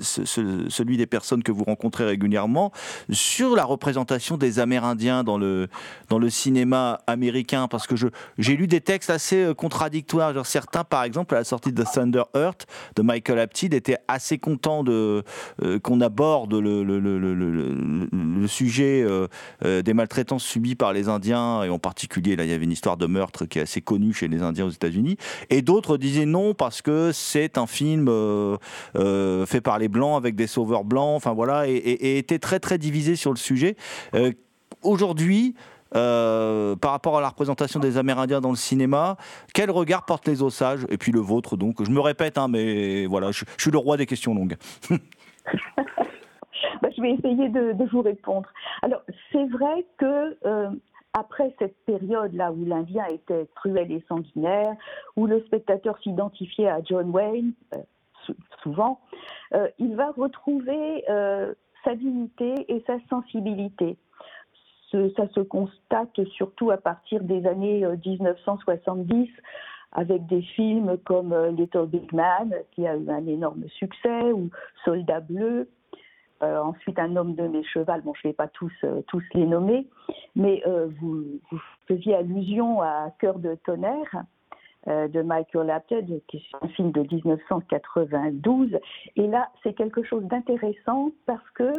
celui 0.00 0.96
des 0.96 1.06
personnes 1.06 1.42
que 1.42 1.52
vous 1.52 1.64
rencontrez 1.64 2.04
régulièrement, 2.04 2.72
sur 3.10 3.54
la 3.54 3.64
représentation 3.64 4.36
des 4.36 4.58
Amérindiens 4.58 5.24
dans 5.24 5.38
le, 5.38 5.68
dans 6.08 6.18
le 6.18 6.30
cinéma 6.30 7.00
américain? 7.06 7.68
Parce 7.68 7.86
que 7.86 7.94
j'ai 8.38 8.56
lu 8.56 8.66
des 8.66 8.80
textes 8.80 9.10
assez 9.10 9.42
euh, 9.42 9.54
contradictoires. 9.54 10.32
Genre 10.34 10.46
certains, 10.46 10.84
par 10.84 11.04
exemple, 11.04 11.34
à 11.34 11.38
la 11.38 11.44
sortie 11.44 11.72
de 11.72 11.82
Thunder 11.82 12.22
de 12.96 13.02
Michael 13.02 13.38
Apted 13.38 13.74
était 13.74 13.98
assez 14.08 14.38
content 14.38 14.84
de 14.84 15.22
euh, 15.62 15.78
qu'on 15.78 16.00
aborde 16.00 16.54
le, 16.54 18.46
sujet 18.46 19.02
euh, 19.02 19.26
euh, 19.64 19.82
des 19.82 19.94
maltraitances 19.94 20.44
subies 20.44 20.74
par 20.74 20.92
les 20.92 21.08
Indiens 21.08 21.64
et 21.64 21.68
en 21.68 21.78
particulier 21.78 22.36
là 22.36 22.44
il 22.44 22.50
y 22.50 22.52
avait 22.52 22.64
une 22.64 22.72
histoire 22.72 22.96
de 22.96 23.06
meurtre 23.06 23.44
qui 23.44 23.58
est 23.58 23.62
assez 23.62 23.80
connue 23.80 24.12
chez 24.12 24.28
les 24.28 24.42
Indiens 24.42 24.66
aux 24.66 24.70
États-Unis. 24.70 25.16
Et 25.50 25.62
d'autres 25.62 25.96
disaient 25.96 26.26
non 26.26 26.54
parce 26.54 26.82
que 26.82 27.10
c'est 27.12 27.58
un 27.58 27.66
film 27.66 28.06
fait 28.94 29.60
par 29.60 29.78
les 29.78 29.88
blancs 29.88 30.16
avec 30.16 30.36
des 30.36 30.46
sauveurs 30.46 30.84
blancs 30.84 31.16
enfin 31.16 31.32
voilà 31.32 31.68
et, 31.68 31.74
et 31.74 32.18
était 32.18 32.38
très 32.38 32.60
très 32.60 32.78
divisé 32.78 33.16
sur 33.16 33.30
le 33.30 33.38
sujet. 33.38 33.76
Aujourd'hui 34.82 35.54
euh, 35.94 36.74
par 36.74 36.90
rapport 36.90 37.16
à 37.16 37.20
la 37.20 37.28
représentation 37.28 37.78
des 37.78 37.96
Amérindiens 37.96 38.40
dans 38.40 38.50
le 38.50 38.56
cinéma. 38.56 39.16
Quel 39.54 39.70
regard 39.70 40.04
portent 40.04 40.26
les 40.26 40.42
osages 40.42 40.84
Et 40.90 40.98
puis 40.98 41.12
le 41.12 41.20
vôtre, 41.20 41.56
donc? 41.56 41.82
Je 41.84 41.90
me 41.90 42.00
répète, 42.00 42.38
hein, 42.38 42.48
mais 42.48 43.06
voilà, 43.06 43.30
je, 43.30 43.44
suis 43.58 43.70
le 43.70 43.78
roi 43.78 43.96
des 43.96 44.06
questions 44.06 44.34
longues. 44.34 44.56
Bah, 46.82 46.88
je 46.94 47.00
vais 47.00 47.12
essayer 47.12 47.48
de, 47.48 47.88
vous 47.90 48.02
répondre. 48.02 48.48
Alors, 48.82 49.00
c'est 49.32 49.46
vrai 49.46 49.86
que. 49.98 50.36
Euh, 50.46 50.68
après 51.18 51.54
cette 51.58 51.82
période-là 51.86 52.52
où 52.52 52.62
l'Indien 52.66 53.06
était 53.06 53.48
cruel 53.54 53.90
et 53.90 54.04
sanguinaire, 54.06 54.74
où 55.16 55.26
le 55.26 55.42
spectateur 55.46 55.96
s'identifiait 56.02 56.68
à 56.68 56.80
John 56.84 57.08
Wayne, 57.08 57.52
euh, 57.74 58.34
souvent, 58.62 59.00
il 59.78 59.96
va 59.96 60.10
retrouver 60.10 61.04
sa 61.84 61.94
dignité 61.94 62.66
et 62.68 62.84
sa 62.86 62.98
sensibilité 63.08 63.96
ça 65.16 65.28
se 65.28 65.40
constate 65.40 66.24
surtout 66.36 66.70
à 66.70 66.76
partir 66.76 67.22
des 67.22 67.46
années 67.46 67.84
1970 68.04 69.12
euh, 69.12 69.26
avec 69.92 70.26
des 70.26 70.42
films 70.42 70.98
comme 71.04 71.32
euh, 71.32 71.50
Little 71.50 71.86
Big 71.86 72.12
Man, 72.12 72.54
qui 72.72 72.86
a 72.86 72.96
eu 72.96 73.08
un 73.08 73.26
énorme 73.26 73.64
succès, 73.78 74.32
ou 74.32 74.50
Soldat 74.84 75.20
Bleu, 75.20 75.68
euh, 76.42 76.60
ensuite 76.60 76.98
Un 76.98 77.16
homme 77.16 77.34
de 77.34 77.46
mes 77.48 77.64
chevals, 77.64 78.02
bon 78.02 78.12
je 78.14 78.28
ne 78.28 78.30
vais 78.30 78.36
pas 78.36 78.48
tous, 78.48 78.72
tous 79.06 79.22
les 79.34 79.46
nommer, 79.46 79.86
mais 80.34 80.62
vous, 81.00 81.24
faisiez 81.88 82.14
allusion 82.14 82.82
à 82.82 83.10
Cœur 83.18 83.38
de 83.38 83.54
tonnerre 83.64 84.24
de 84.86 85.22
Michael 85.22 85.70
Apted, 85.70 86.20
qui 86.28 86.36
est 86.36 86.64
un 86.64 86.68
film 86.68 86.92
de 86.92 87.00
1992, 87.00 88.78
et 89.16 89.26
là 89.26 89.48
c'est 89.62 89.72
quelque 89.72 90.02
chose 90.02 90.24
d'intéressant 90.24 91.10
parce 91.24 91.50
que 91.54 91.72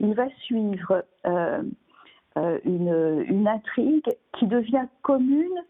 il 0.00 0.14
va 0.14 0.28
suivre 0.40 1.04
une, 2.64 3.24
une, 3.28 3.48
intrigue 3.48 4.08
qui 4.38 4.46
devient 4.46 4.86
commune 5.02 5.64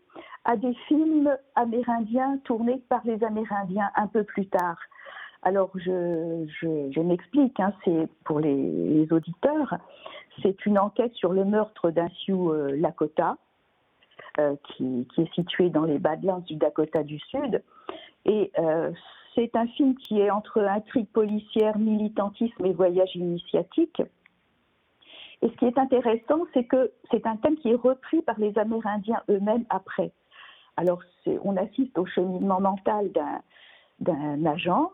à 0.44 0.56
des 0.56 0.74
films 0.86 1.36
amérindiens 1.54 2.38
tournés 2.44 2.82
par 2.88 3.00
les 3.04 3.22
Amérindiens 3.22 3.90
un 3.96 4.06
peu 4.06 4.24
plus 4.24 4.46
tard. 4.46 4.78
Alors, 5.42 5.70
je, 5.76 7.00
m'explique, 7.00 7.60
hein, 7.60 7.72
c'est 7.84 8.08
pour 8.24 8.40
les, 8.40 9.06
auditeurs, 9.10 9.76
c'est 10.42 10.66
une 10.66 10.78
enquête 10.78 11.14
sur 11.14 11.32
le 11.32 11.44
meurtre 11.44 11.90
d'un 11.90 12.08
Sioux 12.08 12.52
euh, 12.52 12.76
Lakota, 12.76 13.36
euh, 14.38 14.56
qui, 14.64 15.06
qui, 15.14 15.22
est 15.22 15.34
situé 15.34 15.70
dans 15.70 15.84
les 15.84 15.98
Badlands 15.98 16.40
du 16.40 16.56
Dakota 16.56 17.02
du 17.02 17.18
Sud. 17.18 17.62
Et 18.24 18.52
c'est 19.34 19.54
un 19.54 19.66
film 19.68 19.94
qui 19.94 20.20
est 20.20 20.30
entre 20.30 20.60
intrigue 20.60 21.08
policière, 21.08 21.78
militantisme 21.78 22.66
et 22.66 22.72
voyage 22.72 23.14
initiatique. 23.14 24.02
Et 25.42 25.48
ce 25.48 25.56
qui 25.56 25.66
est 25.66 25.78
intéressant, 25.78 26.46
c'est 26.52 26.64
que 26.64 26.90
c'est 27.10 27.26
un 27.26 27.36
thème 27.36 27.56
qui 27.56 27.70
est 27.70 27.74
repris 27.74 28.22
par 28.22 28.38
les 28.38 28.56
Amérindiens 28.58 29.22
eux-mêmes 29.30 29.64
après. 29.70 30.12
Alors, 30.76 31.00
on 31.44 31.56
assiste 31.56 31.98
au 31.98 32.06
cheminement 32.06 32.60
mental 32.60 33.10
d'un 34.00 34.46
agent 34.46 34.92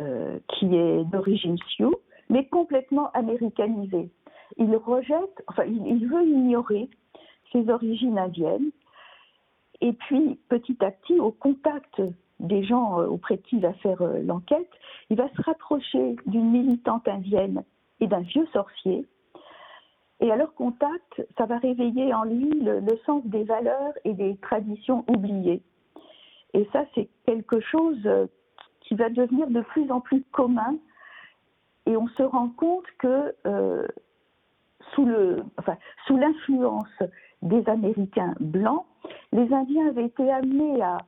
euh, 0.00 0.38
qui 0.48 0.76
est 0.76 1.04
d'origine 1.04 1.58
Sioux, 1.70 1.94
mais 2.28 2.46
complètement 2.46 3.10
américanisé. 3.12 4.10
Il 4.56 4.74
rejette, 4.76 5.42
enfin, 5.48 5.64
il, 5.64 6.06
veut 6.06 6.24
ignorer 6.24 6.88
ses 7.52 7.68
origines 7.68 8.18
indiennes. 8.18 8.70
Et 9.80 9.92
puis, 9.92 10.38
petit 10.48 10.76
à 10.84 10.90
petit, 10.90 11.18
au 11.18 11.30
contact 11.30 12.00
des 12.40 12.62
gens 12.64 13.00
euh, 13.00 13.06
auprès 13.06 13.36
de 13.36 13.42
qui 13.42 13.56
il 13.56 13.62
va 13.62 13.72
faire 13.74 14.02
euh, 14.02 14.20
l'enquête, 14.22 14.70
il 15.10 15.16
va 15.16 15.28
se 15.30 15.42
rapprocher 15.42 16.16
d'une 16.26 16.50
militante 16.50 17.06
indienne 17.08 17.64
et 18.00 18.06
d'un 18.06 18.20
vieux 18.20 18.46
sorcier. 18.52 19.06
Et 20.20 20.30
à 20.32 20.36
leur 20.36 20.54
contact, 20.54 21.24
ça 21.36 21.46
va 21.46 21.58
réveiller 21.58 22.12
en 22.12 22.24
lui 22.24 22.50
le, 22.60 22.82
sens 23.06 23.24
des 23.26 23.44
valeurs 23.44 23.92
et 24.04 24.14
des 24.14 24.36
traditions 24.38 25.04
oubliées. 25.08 25.62
Et 26.54 26.68
ça, 26.72 26.84
c'est 26.94 27.08
quelque 27.26 27.60
chose 27.60 28.00
euh, 28.06 28.26
qui 28.80 28.94
va 28.94 29.10
devenir 29.10 29.48
de 29.48 29.60
plus 29.60 29.90
en 29.90 30.00
plus 30.00 30.22
commun. 30.32 30.76
Et 31.86 31.96
on 31.96 32.08
se 32.08 32.22
rend 32.22 32.48
compte 32.48 32.86
que 32.98 33.34
enfin, 35.56 35.76
sous 36.06 36.16
l'influence 36.16 37.02
des 37.42 37.66
Américains 37.68 38.34
blancs, 38.40 38.84
les 39.32 39.52
Indiens 39.52 39.88
avaient 39.88 40.06
été 40.06 40.30
amenés 40.30 40.82
à 40.82 40.98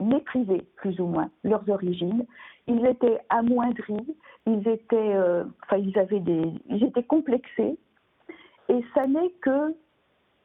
mépriser 0.00 0.62
plus 0.76 0.98
ou 1.00 1.06
moins 1.06 1.30
leurs 1.44 1.68
origines. 1.68 2.26
Ils 2.66 2.84
étaient 2.86 3.18
amoindris, 3.28 4.16
ils 4.46 4.66
étaient, 4.66 5.14
euh, 5.14 5.44
enfin, 5.64 5.76
ils 5.76 5.98
avaient 5.98 6.20
des, 6.20 6.52
ils 6.68 6.84
étaient 6.84 7.04
complexés. 7.04 7.78
Et 8.70 8.84
ça 8.94 9.06
n'est 9.06 9.32
que 9.42 9.74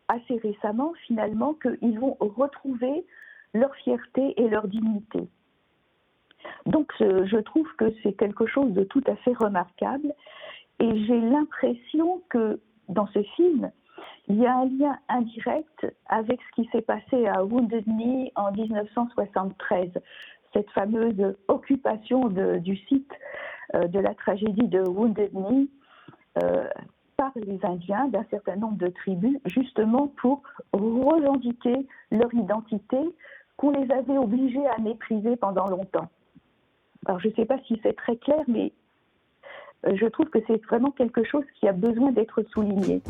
assez 0.07 0.38
récemment, 0.38 0.93
finalement, 1.07 1.53
qu'ils 1.53 1.99
vont 1.99 2.17
retrouver 2.19 3.05
leur 3.53 3.73
fierté 3.77 4.33
et 4.39 4.49
leur 4.49 4.67
dignité. 4.67 5.27
Donc, 6.65 6.91
je 6.99 7.38
trouve 7.38 7.67
que 7.77 7.93
c'est 8.03 8.13
quelque 8.13 8.45
chose 8.45 8.71
de 8.73 8.83
tout 8.83 9.03
à 9.07 9.15
fait 9.17 9.33
remarquable. 9.33 10.13
Et 10.79 11.05
j'ai 11.05 11.21
l'impression 11.21 12.21
que 12.29 12.59
dans 12.89 13.07
ce 13.07 13.23
film, 13.35 13.71
il 14.27 14.38
y 14.38 14.45
a 14.45 14.57
un 14.57 14.65
lien 14.65 14.97
indirect 15.07 15.85
avec 16.07 16.39
ce 16.41 16.61
qui 16.61 16.69
s'est 16.71 16.81
passé 16.81 17.27
à 17.27 17.43
Wounded 17.45 17.85
Knee 17.85 18.31
en 18.35 18.51
1973, 18.51 19.91
cette 20.53 20.69
fameuse 20.71 21.35
occupation 21.47 22.27
du 22.29 22.77
site 22.88 23.11
euh, 23.75 23.88
de 23.88 23.99
la 23.99 24.13
tragédie 24.15 24.67
de 24.67 24.81
Wounded 24.81 25.31
Knee 25.31 25.69
euh, 26.43 26.67
par 27.17 27.32
les 27.36 27.60
Indiens 27.63 28.08
d'un 28.08 28.25
certain 28.30 28.56
nombre 28.56 28.78
de 28.78 28.88
tribus, 28.88 29.39
justement 29.45 30.08
pour 30.21 30.41
revendiquer 30.73 31.88
leur 32.12 32.34
identité 32.34 32.97
qu'on 33.58 33.71
les 33.71 33.89
avait 33.91 34.17
obligés 34.17 34.65
à 34.67 34.78
mépriser 34.80 35.36
pendant 35.36 35.67
longtemps. 35.67 36.10
Alors 37.06 37.19
je 37.19 37.30
ne 37.30 37.34
sais 37.34 37.45
pas 37.45 37.60
si 37.67 37.80
c'est 37.84 37.95
très 37.95 38.17
clair, 38.17 38.43
mais 38.47 38.73
euh, 39.86 39.95
je 39.95 40.06
trouve 40.08 40.30
que 40.30 40.39
c'est 40.47 40.63
vraiment 40.65 40.91
quelque 40.91 41.23
chose 41.23 41.45
qui 41.60 41.67
a 41.67 41.73
besoin 41.73 42.12
d'être 42.12 42.43
souligné. 42.51 43.01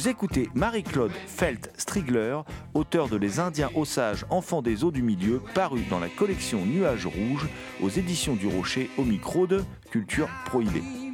Vous 0.00 0.08
écoutez 0.08 0.48
Marie-Claude 0.54 1.12
Felt-Strigler, 1.26 2.38
auteur 2.72 3.10
de 3.10 3.18
Les 3.18 3.38
Indiens 3.38 3.68
Osages, 3.74 4.24
enfants 4.30 4.62
des 4.62 4.82
eaux 4.82 4.90
du 4.90 5.02
milieu, 5.02 5.42
paru 5.52 5.82
dans 5.90 5.98
la 5.98 6.08
collection 6.08 6.64
Nuages 6.64 7.04
Rouges 7.04 7.50
aux 7.82 7.90
éditions 7.90 8.34
du 8.34 8.46
Rocher 8.46 8.88
au 8.96 9.04
micro 9.04 9.46
de 9.46 9.62
Culture 9.90 10.30
Prohibée. 10.46 11.09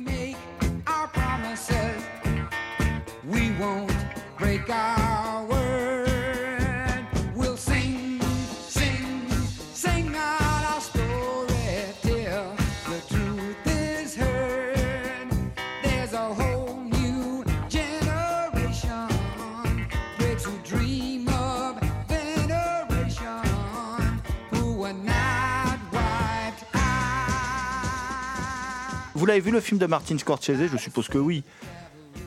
Vous 29.27 29.31
l'avez 29.31 29.41
vu 29.41 29.51
le 29.51 29.59
film 29.59 29.81
de 29.81 29.87
Martin 29.87 30.17
Scorsese 30.19 30.69
Je 30.71 30.77
suppose 30.77 31.09
que 31.09 31.19
oui. 31.19 31.43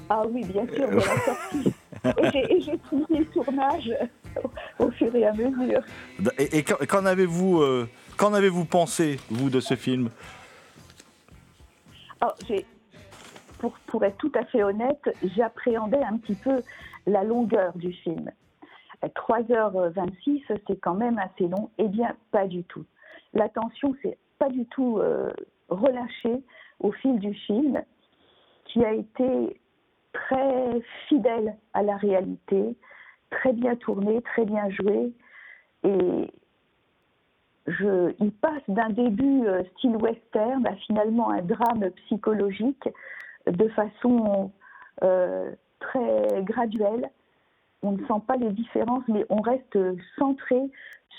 Ah 0.10 0.24
oui, 0.30 0.44
bien 0.44 0.68
sûr, 0.68 0.86
on 0.86 0.96
l'a 0.96 1.02
sorti. 1.02 1.74
Et 2.50 2.60
j'ai 2.60 2.78
suivi 2.90 3.20
le 3.20 3.26
tournage 3.28 3.90
au 4.80 4.92
fur 4.92 5.16
et 5.16 5.26
à 5.26 5.32
mesure. 5.32 5.80
Et, 6.38 6.62
qu'en 6.62 7.06
avez-vous 7.06 7.62
euh, 7.62 7.88
qu'en 8.18 8.34
avez-vous 8.34 8.66
pensé, 8.66 9.18
vous, 9.30 9.50
de 9.50 9.62
ce 9.62 9.76
film? 9.78 10.10
Oh, 12.22 12.32
pour, 13.60 13.72
pour, 13.88 14.04
être 14.04 14.18
tout 14.18 14.34
à 14.36 14.44
fait 14.44 14.64
honnête, 14.64 15.10
j'appréhendais 15.38 16.04
un 16.04 16.18
petit 16.18 16.36
peu 16.36 16.62
la 17.08 17.24
longueur 17.24 17.72
du 17.78 17.94
film. 17.94 18.30
3h26, 19.06 20.42
c'est 20.68 20.82
quand 20.82 20.96
même 20.96 21.18
assez 21.18 21.48
long. 21.48 21.70
Eh 21.78 21.88
bien, 21.88 22.14
pas 22.32 22.46
du 22.46 22.66
tout. 22.66 22.84
L'attention, 23.34 23.96
c'est 24.02 24.18
pas 24.38 24.50
du 24.50 24.66
tout 24.66 24.98
euh, 24.98 25.32
relâchée 25.70 26.44
au 26.80 26.92
fil 26.92 27.20
du 27.20 27.34
film, 27.34 27.82
qui 28.66 28.84
a 28.84 28.94
été 28.94 29.60
très 30.14 30.82
fidèle 31.08 31.56
à 31.74 31.84
la 31.84 31.98
réalité, 31.98 32.76
très 33.30 33.54
bien 33.54 33.76
tourné, 33.76 34.22
très 34.22 34.46
bien 34.46 34.70
joué. 34.70 35.12
Et 35.84 36.32
je, 37.68 38.14
il 38.20 38.32
passe 38.32 38.64
d'un 38.68 38.90
début 38.90 39.48
euh, 39.48 39.64
style 39.76 39.96
western 39.98 40.66
à 40.66 40.76
finalement 40.76 41.30
un 41.30 41.42
drame 41.42 41.90
psychologique 42.06 42.90
de 43.48 43.68
façon 43.70 44.52
euh, 45.04 45.52
très 45.80 46.44
graduelle. 46.44 47.10
On 47.82 47.94
ne 47.94 48.00
sent 48.00 48.22
pas 48.28 48.36
les 48.36 48.52
différences, 48.52 49.04
mais 49.08 49.26
on 49.30 49.42
reste 49.42 49.78
centré 50.18 50.60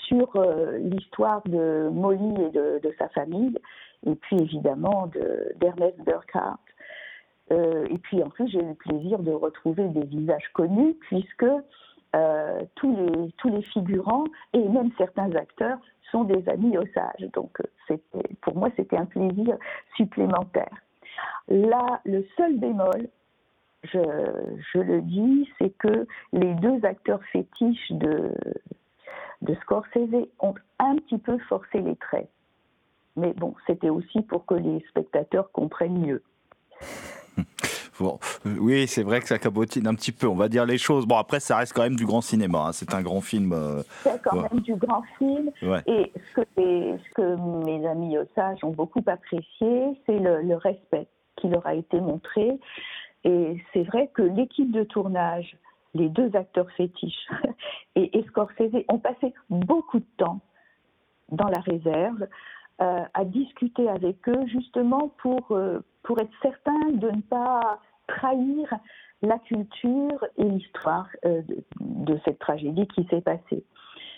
sur 0.07 0.35
euh, 0.35 0.77
l'histoire 0.77 1.41
de 1.45 1.89
Molly 1.91 2.43
et 2.43 2.49
de, 2.51 2.93
sa 2.97 3.07
famille, 3.09 3.57
et 4.05 4.15
puis 4.15 4.37
évidemment 4.37 5.09
d'Ernest 5.59 5.97
Burkhardt. 6.05 6.59
Euh, 7.51 7.85
et 7.89 7.97
puis 7.97 8.23
en 8.23 8.29
plus, 8.29 8.47
j'ai 8.49 8.59
eu 8.59 8.67
le 8.69 8.75
plaisir 8.75 9.19
de 9.19 9.31
retrouver 9.31 9.87
des 9.89 10.05
visages 10.05 10.47
connus, 10.53 10.95
puisque 11.01 11.45
euh, 12.15 12.61
tous, 12.75 12.95
les, 12.95 13.31
tous 13.37 13.49
les 13.49 13.61
figurants 13.63 14.25
et 14.53 14.67
même 14.67 14.91
certains 14.97 15.31
acteurs 15.35 15.79
sont 16.11 16.23
des 16.23 16.47
amis 16.49 16.77
Osage. 16.77 17.29
Donc 17.33 17.61
pour 18.41 18.55
moi, 18.55 18.69
c'était 18.75 18.97
un 18.97 19.05
plaisir 19.05 19.57
supplémentaire. 19.95 20.75
Là, 21.47 22.01
le 22.05 22.25
seul 22.37 22.57
bémol, 22.57 23.09
je, 23.83 23.99
je 24.73 24.79
le 24.79 25.01
dis, 25.01 25.49
c'est 25.57 25.75
que 25.77 26.05
les 26.33 26.53
deux 26.55 26.83
acteurs 26.85 27.23
fétiches 27.31 27.91
de, 27.91 28.31
de 29.41 29.55
Scorsese 29.55 30.27
ont 30.39 30.55
un 30.79 30.95
petit 30.97 31.17
peu 31.17 31.37
forcé 31.49 31.79
les 31.79 31.95
traits. 31.95 32.29
Mais 33.15 33.33
bon, 33.33 33.55
c'était 33.67 33.89
aussi 33.89 34.21
pour 34.21 34.45
que 34.45 34.55
les 34.55 34.83
spectateurs 34.89 35.51
comprennent 35.51 35.99
mieux. 35.99 36.23
Bon, 38.01 38.17
euh, 38.47 38.55
oui, 38.59 38.87
c'est 38.87 39.03
vrai 39.03 39.19
que 39.19 39.27
ça 39.27 39.37
cabotine 39.37 39.85
un 39.85 39.93
petit 39.93 40.11
peu, 40.11 40.27
on 40.27 40.35
va 40.35 40.49
dire 40.49 40.65
les 40.65 40.79
choses. 40.79 41.05
Bon, 41.05 41.17
après, 41.17 41.39
ça 41.39 41.57
reste 41.57 41.73
quand 41.73 41.83
même 41.83 41.95
du 41.95 42.05
grand 42.05 42.21
cinéma. 42.21 42.65
Hein. 42.67 42.71
C'est 42.71 42.95
un 42.95 43.01
grand 43.01 43.21
film. 43.21 43.53
Euh, 43.53 43.83
c'est 44.01 44.21
quand 44.23 44.41
même 44.41 44.61
du 44.61 44.75
grand 44.75 45.03
film. 45.19 45.51
Ouais. 45.61 45.81
Et 45.85 46.11
ce 46.15 46.41
que, 46.41 46.47
ce 46.55 47.13
que, 47.13 47.63
mes 47.65 47.87
amis 47.87 48.17
Osage 48.17 48.63
ont 48.63 48.71
beaucoup 48.71 49.03
apprécié, 49.05 50.01
c'est 50.05 50.17
le, 50.17 50.41
le, 50.41 50.55
respect 50.55 51.07
qui 51.35 51.49
leur 51.49 51.65
a 51.67 51.75
été 51.75 51.99
montré. 51.99 52.59
Et 53.23 53.57
c'est 53.71 53.83
vrai 53.83 54.09
que 54.13 54.23
l'équipe 54.23 54.71
de 54.71 54.83
tournage, 54.83 55.55
les 55.93 56.09
deux 56.09 56.35
acteurs 56.35 56.71
fétiches 56.71 57.27
et, 57.95 58.17
et 58.17 58.23
Scorsese 58.23 58.83
ont 58.87 58.99
passé 58.99 59.33
beaucoup 59.49 59.99
de 59.99 60.07
temps 60.17 60.39
dans 61.29 61.47
la 61.47 61.59
réserve 61.59 62.27
euh, 62.81 63.03
à 63.13 63.25
discuter 63.25 63.87
avec 63.87 64.27
eux 64.27 64.45
justement 64.47 65.09
pour, 65.21 65.51
euh, 65.51 65.81
pour 66.03 66.19
être 66.19 66.31
certain 66.41 66.79
de 66.91 67.11
ne 67.11 67.21
pas 67.21 67.79
trahir 68.07 68.73
la 69.21 69.37
culture 69.37 70.25
et 70.37 70.43
l'histoire 70.43 71.07
euh, 71.25 71.43
de, 71.43 71.63
de, 71.79 72.19
cette 72.25 72.39
tragédie 72.39 72.87
qui 72.87 73.05
s'est 73.09 73.21
passée. 73.21 73.63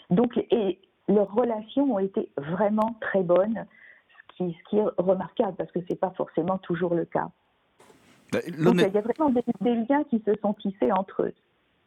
Donc, 0.09 0.37
et 0.49 0.79
leurs 1.09 1.33
relations 1.33 1.93
ont 1.93 1.99
été 1.99 2.29
vraiment 2.37 2.95
très 3.01 3.21
bonnes, 3.21 3.65
ce 4.07 4.37
qui, 4.37 4.57
ce 4.57 4.69
qui 4.69 4.77
est 4.77 4.85
remarquable 4.97 5.55
parce 5.57 5.71
que 5.71 5.81
ce 5.81 5.87
n'est 5.89 5.99
pas 5.99 6.11
forcément 6.11 6.57
toujours 6.59 6.95
le 6.95 7.03
cas. 7.03 7.29
Donc, 8.31 8.75
il 8.75 8.93
y 8.93 8.97
a 8.97 9.01
vraiment 9.01 9.29
des, 9.29 9.43
des 9.59 9.75
liens 9.75 10.05
qui 10.05 10.23
se 10.25 10.33
sont 10.41 10.53
tissés 10.53 10.91
entre 10.91 11.23
eux. 11.23 11.33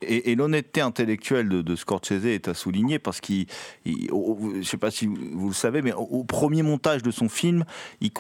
Et, 0.03 0.33
et 0.33 0.35
l'honnêteté 0.35 0.83
intellectuelle 0.83 1.49
de, 1.49 1.63
de, 1.63 1.75
Scorsese 1.75 2.27
est 2.27 2.49
à 2.49 2.55
souligner 2.55 2.99
parce 2.99 3.23
qu'il, 3.23 3.47
je 3.87 3.93
ne 4.13 4.63
sais 4.63 4.77
pas 4.77 4.91
si 4.91 5.07
vous 5.07 5.49
le 5.49 5.55
savez, 5.55 5.81
mais 5.81 5.95
au, 5.95 6.23
premier 6.23 6.63
montage 6.63 7.03
de 7.03 7.11
son 7.11 7.31
film, 7.31 7.65
il, 8.03 8.11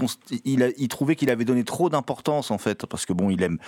trouvait 0.88 1.16
qu'il 1.16 1.28
avait 1.28 1.44
donné 1.44 1.64
trop 1.64 1.90
d'importance 1.90 2.50
en 2.50 2.56
fait, 2.56 2.86
parce 2.86 3.04
que 3.04 3.12
bon, 3.12 3.28
il 3.28 3.42
aime, 3.42 3.58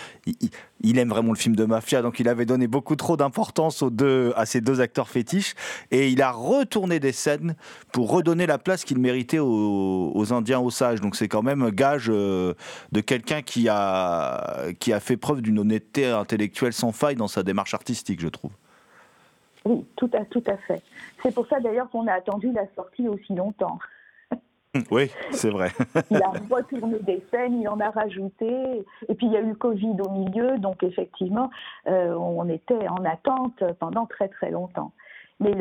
il, 0.82 0.98
aime 0.98 1.10
vraiment 1.10 1.32
le 1.32 1.38
film 1.38 1.54
de 1.54 1.66
mafia, 1.66 2.00
donc 2.00 2.18
il 2.18 2.30
avait 2.30 2.46
donné 2.46 2.66
beaucoup 2.66 2.96
trop 2.96 3.18
d'importance 3.18 3.82
aux 3.82 3.90
deux, 3.90 4.32
à 4.36 4.46
ces 4.46 4.62
deux 4.62 4.80
acteurs 4.80 5.10
fétiches, 5.10 5.54
et 5.90 6.08
il 6.08 6.22
a 6.22 6.32
retourné 6.32 7.00
des 7.00 7.12
scènes 7.12 7.56
pour 7.92 8.10
redonner 8.10 8.46
la 8.46 8.56
place 8.56 8.86
qu'il 8.86 9.00
méritait 9.00 9.38
aux, 9.38 10.12
aux, 10.14 10.32
Indiens 10.32 10.60
Osages. 10.60 11.02
Donc 11.02 11.14
c'est 11.14 11.28
quand 11.28 11.42
même 11.42 11.70
gage 11.72 12.06
euh, 12.08 12.54
de 12.92 13.02
quelqu'un 13.02 13.42
qui 13.42 13.68
a, 13.68 14.68
qui 14.78 14.94
a 14.94 15.00
fait 15.00 15.18
preuve 15.18 15.42
d'une 15.42 15.58
honnêteté 15.58 16.06
intellectuelle 16.06 16.72
sans 16.72 16.92
faille 16.92 17.16
dans 17.16 17.28
sa 17.28 17.42
démarche 17.42 17.74
artistique 17.74 17.97
je 18.06 18.28
trouve. 18.28 18.52
Oui, 19.64 19.84
tout 19.96 20.10
à, 20.14 20.24
tout 20.24 20.44
à 20.46 20.56
fait. 20.56 20.82
C'est 21.22 21.34
pour 21.34 21.46
ça 21.46 21.60
d'ailleurs 21.60 21.90
qu'on 21.90 22.06
a 22.06 22.12
attendu 22.12 22.52
la 22.52 22.66
sortie 22.74 23.08
aussi 23.08 23.34
longtemps. 23.34 23.78
Oui, 24.90 25.10
c'est 25.30 25.50
vrai. 25.50 25.70
il 26.10 26.22
a 26.22 26.32
retourné 26.50 26.98
des 27.00 27.24
scènes, 27.30 27.60
il 27.60 27.68
en 27.68 27.80
a 27.80 27.90
rajouté. 27.90 28.84
Et 29.08 29.14
puis 29.14 29.26
il 29.26 29.32
y 29.32 29.36
a 29.36 29.40
eu 29.40 29.48
le 29.48 29.54
Covid 29.54 29.96
au 30.00 30.10
milieu, 30.10 30.58
donc 30.58 30.82
effectivement, 30.82 31.50
euh, 31.88 32.14
on 32.14 32.48
était 32.48 32.86
en 32.88 33.04
attente 33.04 33.62
pendant 33.80 34.06
très 34.06 34.28
très 34.28 34.50
longtemps. 34.50 34.92
Mais 35.40 35.54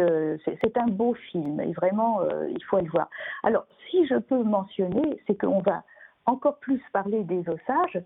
c'est 0.45 0.78
un 0.78 0.88
beau 0.88 1.13
film 1.32 1.60
et 1.62 1.71
vraiment, 1.73 2.21
euh, 2.21 2.50
il 2.50 2.63
faut 2.63 2.80
le 2.80 2.89
voir. 2.89 3.10
Alors, 3.43 3.65
si 3.89 4.08
je 4.08 4.15
peux 4.15 4.41
mentionner, 4.43 5.21
c'est 5.28 5.39
qu'on 5.39 5.60
va 5.60 5.84
encore 6.26 6.58
plus 6.58 6.82
parler 6.91 7.23
des 7.23 7.43
ossages, 7.47 8.02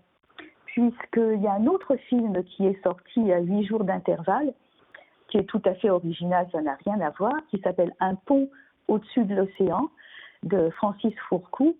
puisqu'il 0.72 1.42
y 1.42 1.46
a 1.46 1.52
un 1.52 1.66
autre 1.66 1.96
film 2.08 2.42
qui 2.44 2.66
est 2.66 2.82
sorti 2.82 3.30
à 3.30 3.40
huit 3.40 3.64
jours 3.66 3.84
d'intervalle, 3.84 4.54
qui 5.28 5.36
est 5.36 5.44
tout 5.44 5.60
à 5.66 5.74
fait 5.74 5.90
original, 5.90 6.48
ça 6.50 6.62
n'a 6.62 6.76
rien 6.86 7.00
à 7.00 7.10
voir, 7.10 7.34
qui 7.50 7.60
s'appelle 7.60 7.92
Un 8.00 8.14
pont 8.14 8.48
au-dessus 8.88 9.24
de 9.24 9.34
l'océan 9.34 9.90
de 10.42 10.70
Francis 10.70 11.14
Fourcou. 11.28 11.76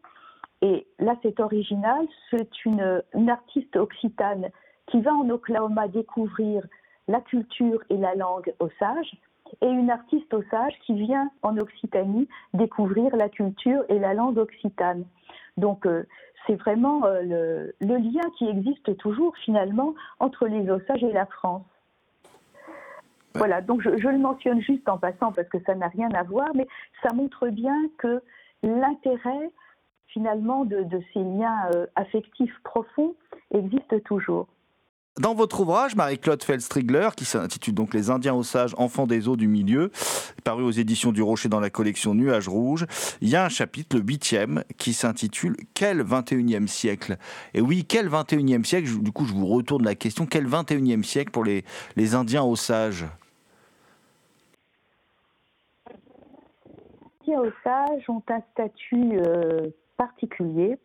Et 0.61 0.87
là, 0.99 1.17
c'est 1.23 1.41
original, 1.41 2.07
c'est 2.31 2.65
une, 2.67 3.03
artiste 3.29 3.77
occitane 3.77 4.51
qui 4.87 5.01
va 5.01 5.15
en 5.15 5.29
Oklahoma 5.31 5.89
découvrir 5.89 6.65
la 7.09 7.21
culture 7.21 7.83
et 7.89 7.97
la 7.97 8.15
langue 8.15 8.55
osage, 8.61 9.11
et 9.61 9.69
une 9.69 9.91
artiste 9.91 10.33
osage 10.33 10.75
qui 10.87 10.95
vient 10.95 11.31
en 11.43 11.57
Occitanie 11.59 12.29
découvrir 12.55 13.15
la 13.17 13.29
culture 13.29 13.85
et 13.89 13.99
la 13.99 14.15
langue 14.15 14.39
occitane. 14.39 15.05
Donc, 15.57 15.85
euh, 15.85 16.05
c'est 16.47 16.57
vraiment 16.57 17.05
euh, 17.05 17.23
le, 17.23 17.75
le, 17.81 17.97
lien 17.97 18.23
qui 18.39 18.49
existe 18.49 18.97
toujours 18.97 19.37
finalement 19.39 19.95
entre 20.19 20.47
les 20.47 20.71
Osages 20.71 21.03
et 21.03 21.13
la 21.13 21.27
France. 21.27 21.65
Ouais. 22.25 22.31
Voilà, 23.39 23.63
donc 23.63 23.81
je, 23.83 23.97
je, 23.97 24.09
le 24.09 24.19
mentionne 24.19 24.61
juste 24.61 24.89
en 24.89 24.99
passant 24.99 25.33
parce 25.33 25.49
que 25.49 25.59
ça 25.65 25.75
n'a 25.75 25.89
rien 25.89 26.11
à 26.11 26.23
voir, 26.23 26.49
mais 26.55 26.67
ça 27.03 27.15
montre 27.15 27.49
bien 27.49 27.77
que 27.99 28.23
l'intérêt 28.63 29.51
finalement 30.09 30.65
de, 30.65 30.83
de, 30.83 31.01
ces 31.13 31.21
liens 31.21 31.71
euh, 31.75 31.87
affectifs 31.97 32.55
profonds 32.65 33.15
existe 33.53 34.03
toujours. 34.05 34.47
Dans 35.21 35.35
votre 35.35 35.61
ouvrage, 35.61 35.95
Marie-Claude 35.95 36.43
Feldstrigler, 36.43 37.11
qui 37.15 37.27
s'intitule 37.27 37.75
donc 37.75 37.93
Les 37.93 38.09
Indiens 38.09 38.33
Osages, 38.33 38.75
enfants 38.79 39.07
des 39.07 39.29
eaux 39.29 39.37
du 39.37 39.47
milieu, 39.47 39.91
paru 40.43 40.63
aux 40.63 40.71
éditions 40.71 41.13
du 41.13 41.21
Rocher 41.21 41.51
dans 41.51 41.61
la 41.61 41.69
collection 41.69 42.15
Nuages 42.15 42.49
Rouges, 42.49 42.87
il 43.21 43.29
y 43.29 43.37
a 43.37 43.45
un 43.45 43.51
chapitre, 43.51 43.95
le 43.99 44.03
huitième, 44.03 44.65
qui 44.79 44.95
s'intitule 44.95 45.55
Quel 45.75 46.03
21e 46.03 46.67
siècle? 46.67 47.19
Et 47.53 47.61
oui, 47.61 47.85
quel 47.87 48.09
21e 48.09 48.65
siècle 48.65 48.89
Du 49.03 49.13
coup, 49.13 49.27
je 49.27 49.35
vous 49.35 49.45
retourne 49.45 49.85
la 49.85 49.95
question. 49.95 50.25
Quel 50.25 50.49
21e 50.49 51.03
siècle 51.03 51.31
pour 51.31 51.45
les, 51.45 51.63
les 51.97 52.15
Indiens 52.15 52.45
Osages? 52.45 53.05
Les 57.27 57.35
Indiens 57.35 57.53
Osages 57.67 58.09
ont 58.09 58.23
un 58.31 58.41
statut 58.53 59.19
euh, 59.19 59.69
particulier 59.99 60.79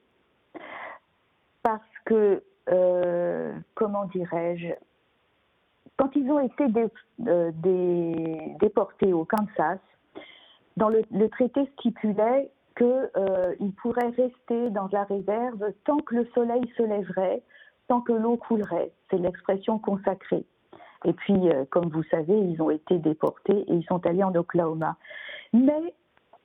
parce 1.63 1.81
que 2.03 2.43
euh, 2.69 3.53
comment 3.75 4.05
dirais-je, 4.05 4.73
quand 5.97 6.15
ils 6.15 6.29
ont 6.29 6.39
été 6.39 6.65
euh, 7.27 7.51
dé, 7.55 8.55
déportés 8.59 9.13
au 9.13 9.25
Kansas, 9.25 9.79
dans 10.75 10.89
le, 10.89 11.29
traité 11.29 11.65
stipulait 11.77 12.51
qu'ils 12.77 13.09
euh, 13.17 13.55
pourraient 13.81 14.09
rester 14.09 14.69
dans 14.69 14.87
la 14.91 15.03
réserve 15.05 15.71
tant 15.85 15.97
que 15.97 16.15
le 16.15 16.25
soleil 16.35 16.61
se 16.77 16.83
lèverait, 16.83 17.41
tant 17.87 18.01
que 18.01 18.13
l'eau 18.13 18.37
coulerait. 18.37 18.91
C'est 19.09 19.17
l'expression 19.17 19.79
consacrée. 19.79 20.45
Et 21.05 21.13
puis, 21.13 21.49
comme 21.69 21.89
vous 21.89 22.03
savez, 22.03 22.37
ils 22.37 22.61
ont 22.61 22.71
été 22.71 22.97
déportés 22.97 23.57
et 23.57 23.73
ils 23.73 23.85
sont 23.85 24.05
allés 24.05 24.23
en 24.23 24.33
Oklahoma. 24.35 24.97
Mais 25.53 25.93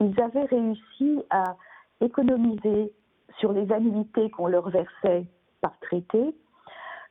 ils 0.01 0.21
avaient 0.21 0.45
réussi 0.45 1.23
à 1.31 1.57
économiser 2.01 2.93
sur 3.39 3.53
les 3.53 3.71
annuités 3.73 4.31
qu'on 4.31 4.47
leur 4.47 4.69
versait 4.69 5.27
par 5.63 5.79
traité 5.81 6.35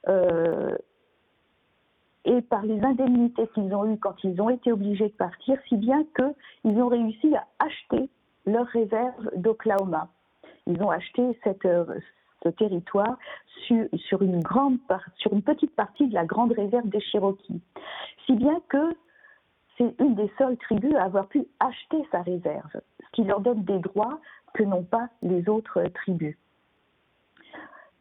euh, 0.07 0.77
et 2.25 2.41
par 2.43 2.61
les 2.63 2.79
indemnités 2.83 3.47
qu'ils 3.55 3.73
ont 3.73 3.91
eues 3.91 3.97
quand 3.97 4.23
ils 4.23 4.39
ont 4.39 4.49
été 4.49 4.71
obligés 4.71 5.09
de 5.09 5.13
partir, 5.13 5.57
si 5.67 5.77
bien 5.77 6.05
qu'ils 6.15 6.79
ont 6.79 6.87
réussi 6.87 7.35
à 7.35 7.47
acheter 7.57 8.09
leur 8.45 8.67
réserve 8.67 9.31
d'Oklahoma. 9.35 10.07
Ils 10.67 10.81
ont 10.83 10.91
acheté 10.91 11.39
cette, 11.43 11.67
ce 12.43 12.49
territoire 12.49 13.17
sur, 13.65 13.87
une 14.21 14.41
sur 15.17 15.33
une 15.33 15.41
petite 15.41 15.75
partie 15.75 16.07
de 16.07 16.13
la 16.13 16.25
grande 16.25 16.51
réserve 16.51 16.87
des 16.89 17.01
Cherokees. 17.01 17.61
Si 18.25 18.33
bien 18.33 18.59
que 18.69 18.95
c'est 19.77 19.95
une 19.99 20.15
des 20.15 20.31
seules 20.37 20.57
tribus 20.57 20.95
à 20.95 21.05
avoir 21.05 21.27
pu 21.27 21.45
acheter 21.59 22.05
sa 22.11 22.21
réserve, 22.21 22.71
ce 22.73 23.11
qui 23.13 23.23
leur 23.23 23.41
donne 23.41 23.63
des 23.63 23.79
droits 23.79 24.19
que 24.53 24.63
n'ont 24.63 24.83
pas 24.83 25.09
les 25.21 25.47
autres 25.49 25.83
tribus. 25.93 26.37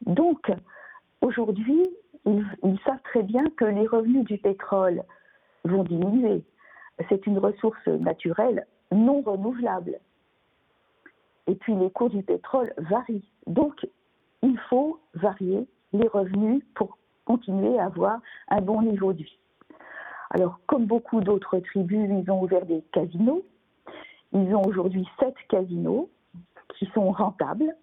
Donc, 0.06 0.50
aujourd'hui, 1.20 1.86
ils, 2.26 2.78
savent 2.84 3.02
très 3.04 3.22
bien 3.22 3.44
que 3.56 3.64
les 3.64 3.86
revenus 3.86 4.24
du 4.24 4.38
pétrole 4.38 5.02
vont 5.64 5.84
diminuer. 5.84 6.42
C'est 7.08 7.26
une 7.26 7.38
ressource 7.38 7.86
naturelle 7.86 8.66
non 8.92 9.22
renouvelable. 9.22 9.98
Et 11.46 11.54
puis 11.54 11.74
les 11.74 11.90
cours 11.90 12.10
du 12.10 12.22
pétrole 12.22 12.72
varient. 12.76 13.28
Donc 13.46 13.86
il 14.42 14.58
faut 14.68 15.00
varier 15.14 15.66
les 15.92 16.08
revenus 16.08 16.62
pour 16.74 16.98
continuer 17.24 17.78
à 17.78 17.86
avoir 17.86 18.20
un 18.48 18.60
bon 18.60 18.82
niveau 18.82 19.12
de 19.12 19.22
vie. 19.22 19.38
Alors, 20.30 20.60
comme 20.66 20.86
beaucoup 20.86 21.20
d'autres 21.20 21.58
tribus, 21.58 22.08
ils 22.08 22.30
ont 22.30 22.42
ouvert 22.42 22.64
des 22.64 22.82
casinos. 22.92 23.44
Ils 24.32 24.54
ont 24.54 24.62
aujourd'hui 24.64 25.06
sept 25.18 25.34
casinos 25.48 26.08
qui 26.78 26.86
sont 26.94 27.10
rentables, 27.10 27.74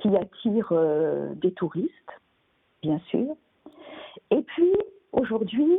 qui 0.00 0.14
attirent 0.16 0.72
euh, 0.72 1.34
des 1.34 1.52
touristes, 1.52 1.92
bien 2.82 2.98
sûr. 3.10 3.36
Et 4.30 4.42
puis, 4.42 4.72
aujourd'hui, 5.12 5.78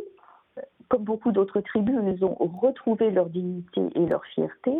comme 0.90 1.04
beaucoup 1.04 1.32
d'autres 1.32 1.62
tribus, 1.62 1.96
ils 2.06 2.26
ont 2.26 2.36
retrouvé 2.36 3.12
leur 3.12 3.28
dignité 3.28 3.82
et 3.96 4.06
leur 4.06 4.26
fierté 4.26 4.72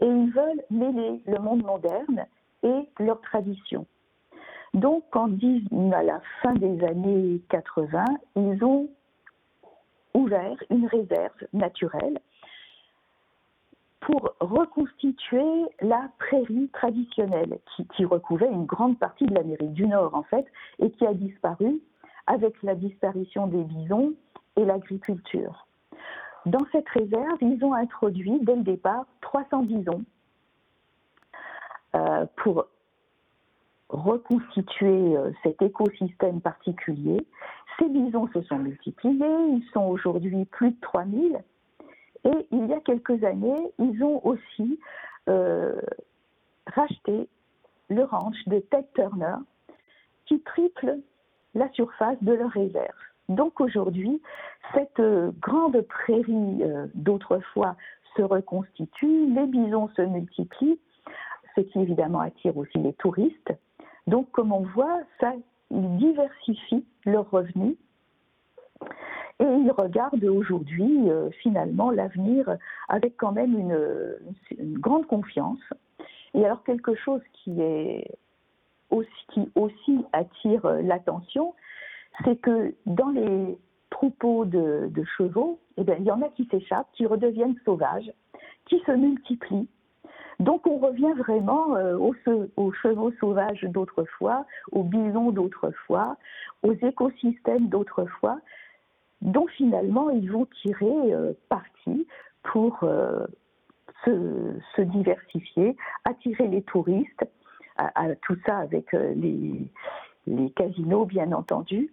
et 0.00 0.06
ils 0.06 0.32
veulent 0.32 0.64
mêler 0.70 1.20
le 1.26 1.38
monde 1.38 1.62
moderne 1.62 2.24
et 2.62 2.88
leur 2.98 3.20
tradition. 3.20 3.86
Donc, 4.72 5.04
en 5.14 5.28
à 5.92 6.02
la 6.02 6.20
fin 6.42 6.54
des 6.54 6.82
années 6.84 7.40
80, 7.50 8.04
ils 8.36 8.64
ont 8.64 8.88
ouvert 10.14 10.56
une 10.70 10.86
réserve 10.86 11.46
naturelle 11.52 12.18
pour 14.00 14.34
reconstituer 14.40 15.66
la 15.80 16.10
prairie 16.18 16.68
traditionnelle 16.72 17.58
qui, 17.76 17.86
qui, 17.88 18.04
recouvrait 18.04 18.50
une 18.50 18.64
grande 18.64 18.98
partie 18.98 19.26
de 19.26 19.34
l'Amérique 19.34 19.72
du 19.72 19.86
Nord 19.86 20.14
en 20.14 20.22
fait 20.22 20.46
et 20.78 20.90
qui 20.90 21.06
a 21.06 21.14
disparu 21.14 21.80
avec 22.26 22.62
la 22.62 22.74
disparition 22.74 23.46
des 23.46 23.62
bisons 23.62 24.14
et 24.56 24.64
l'agriculture. 24.64 25.66
Dans 26.46 26.64
cette 26.72 26.88
réserve, 26.88 27.38
ils 27.42 27.62
ont 27.64 27.74
introduit 27.74 28.38
dès 28.42 28.56
le 28.56 28.62
départ 28.62 29.06
300 29.20 29.62
bisons 29.64 30.02
euh, 31.94 32.24
pour 32.36 32.66
reconstituer 33.90 35.16
euh, 35.16 35.32
cet 35.42 35.60
écosystème 35.60 36.40
particulier. 36.40 37.26
Ces 37.78 37.88
bisons 37.88 38.28
se 38.32 38.42
sont 38.42 38.58
multipliés, 38.58 39.48
ils 39.48 39.68
sont 39.72 39.84
aujourd'hui 39.84 40.44
plus 40.46 40.70
de 40.70 40.80
3000. 40.80 41.42
Et 42.24 42.46
il 42.50 42.66
y 42.66 42.72
a 42.72 42.80
quelques 42.80 43.22
années, 43.24 43.72
ils 43.78 44.02
ont 44.02 44.24
aussi 44.26 44.78
euh, 45.28 45.80
racheté 46.66 47.28
le 47.88 48.04
ranch 48.04 48.36
de 48.46 48.58
Ted 48.58 48.86
Turner 48.94 49.36
qui 50.26 50.40
triple 50.40 50.98
la 51.54 51.70
surface 51.72 52.22
de 52.22 52.32
leur 52.32 52.50
réserve. 52.50 52.94
Donc 53.28 53.60
aujourd'hui, 53.60 54.20
cette 54.74 55.00
euh, 55.00 55.30
grande 55.40 55.80
prairie 55.82 56.62
d'autrefois 56.94 57.76
se 58.16 58.22
reconstitue, 58.22 59.26
les 59.26 59.46
bisons 59.46 59.88
se 59.96 60.02
multiplient, 60.02 60.78
ce 61.54 61.60
qui 61.60 61.80
évidemment 61.80 62.20
attire 62.20 62.56
aussi 62.56 62.78
les 62.78 62.92
touristes. 62.94 63.52
Donc, 64.06 64.30
comme 64.32 64.52
on 64.52 64.62
voit, 64.62 65.00
ça, 65.20 65.32
ils 65.70 65.96
diversifient 65.96 66.84
leurs 67.04 67.30
revenus 67.30 67.76
et 69.40 69.44
ils 69.44 69.72
regardent 69.72 70.24
aujourd'hui, 70.24 71.10
euh, 71.10 71.30
finalement, 71.42 71.90
l'avenir 71.90 72.56
avec 72.88 73.16
quand 73.16 73.32
même 73.32 73.58
une, 73.58 74.78
grande 74.78 75.06
confiance. 75.06 75.60
Et 76.34 76.44
alors, 76.44 76.62
quelque 76.64 76.94
chose 76.94 77.22
qui, 77.32 77.60
est 77.60 78.18
aussi, 78.90 79.10
qui 79.32 79.50
aussi 79.54 80.04
attire 80.12 80.66
l'attention, 80.82 81.54
c'est 82.24 82.36
que 82.36 82.74
dans 82.84 83.08
les 83.08 83.58
troupeaux 83.88 84.44
de, 84.44 84.88
de 84.90 85.04
chevaux, 85.16 85.58
eh 85.78 85.84
bien, 85.84 85.96
il 85.98 86.04
y 86.04 86.10
en 86.10 86.20
a 86.20 86.28
qui 86.28 86.46
s'échappent, 86.50 86.90
qui 86.92 87.06
redeviennent 87.06 87.56
sauvages, 87.64 88.12
qui 88.66 88.78
se 88.86 88.92
multiplient 88.92 89.68
donc 90.40 90.66
on 90.66 90.78
revient 90.78 91.12
vraiment 91.18 91.76
euh, 91.76 91.98
aux, 91.98 92.72
chevaux 92.72 93.12
sauvages 93.20 93.62
d'autrefois, 93.62 94.46
aux 94.72 94.82
bisons 94.82 95.32
d'autrefois, 95.32 96.16
aux 96.62 96.72
écosystèmes 96.72 97.68
d'autrefois, 97.68 98.40
dont 99.22 99.46
finalement 99.46 100.10
ils 100.10 100.30
vont 100.30 100.46
tirer 100.62 101.14
euh, 101.14 101.32
parti 101.48 102.06
pour 102.42 102.78
euh, 102.82 103.26
se, 104.04 104.82
diversifier, 104.82 105.76
attirer 106.04 106.48
les 106.48 106.62
touristes, 106.62 107.24
tout 108.22 108.36
ça 108.46 108.58
avec 108.58 108.92
les, 108.92 109.70
casinos 110.56 111.06
bien 111.06 111.32
entendu. 111.32 111.90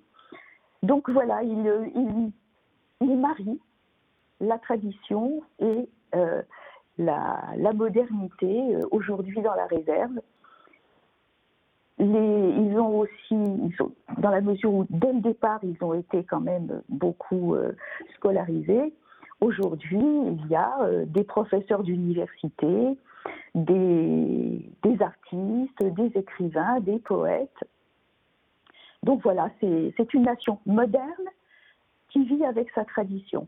Donc 0.84 1.10
voilà, 1.10 1.44
il, 1.44 2.32
il, 3.02 3.18
marie 3.18 3.60
la 4.40 4.58
tradition 4.58 5.42
et 5.60 5.90
la, 6.98 7.74
modernité 7.74 8.76
euh, 8.76 8.82
aujourd'hui 8.92 9.42
dans 9.42 9.54
la 9.54 9.66
réserve. 9.68 10.20
Ils 12.00 12.80
ont 12.80 13.00
aussi, 13.00 13.36
dans 14.20 14.30
la 14.30 14.42
mesure 14.42 14.74
où 14.74 14.86
dès 14.90 15.14
le 15.14 15.22
départ 15.22 15.60
ils 15.64 15.78
ont 15.84 15.94
été 15.94 16.24
quand 16.24 16.40
même 16.40 16.82
beaucoup 16.90 17.56
euh, 17.56 17.74
scolarisés, 18.16 18.94
aujourd'hui 19.42 20.00
il 20.00 20.48
y 20.48 20.56
a 20.56 20.82
euh, 20.82 21.06
des 21.08 21.24
professeurs 21.24 21.84
d'université, 21.84 22.98
des, 23.56 24.70
des, 24.84 25.02
artistes, 25.02 25.84
des 25.84 26.12
écrivains, 26.20 26.80
des 26.82 27.00
poètes. 27.00 27.64
Donc 29.04 29.22
voilà, 29.24 29.50
c'est 29.60 30.14
une 30.14 30.24
nation 30.24 30.60
moderne 30.66 31.04
qui 32.10 32.24
vit 32.26 32.46
avec 32.46 32.70
sa 32.72 32.86
tradition. 32.86 33.48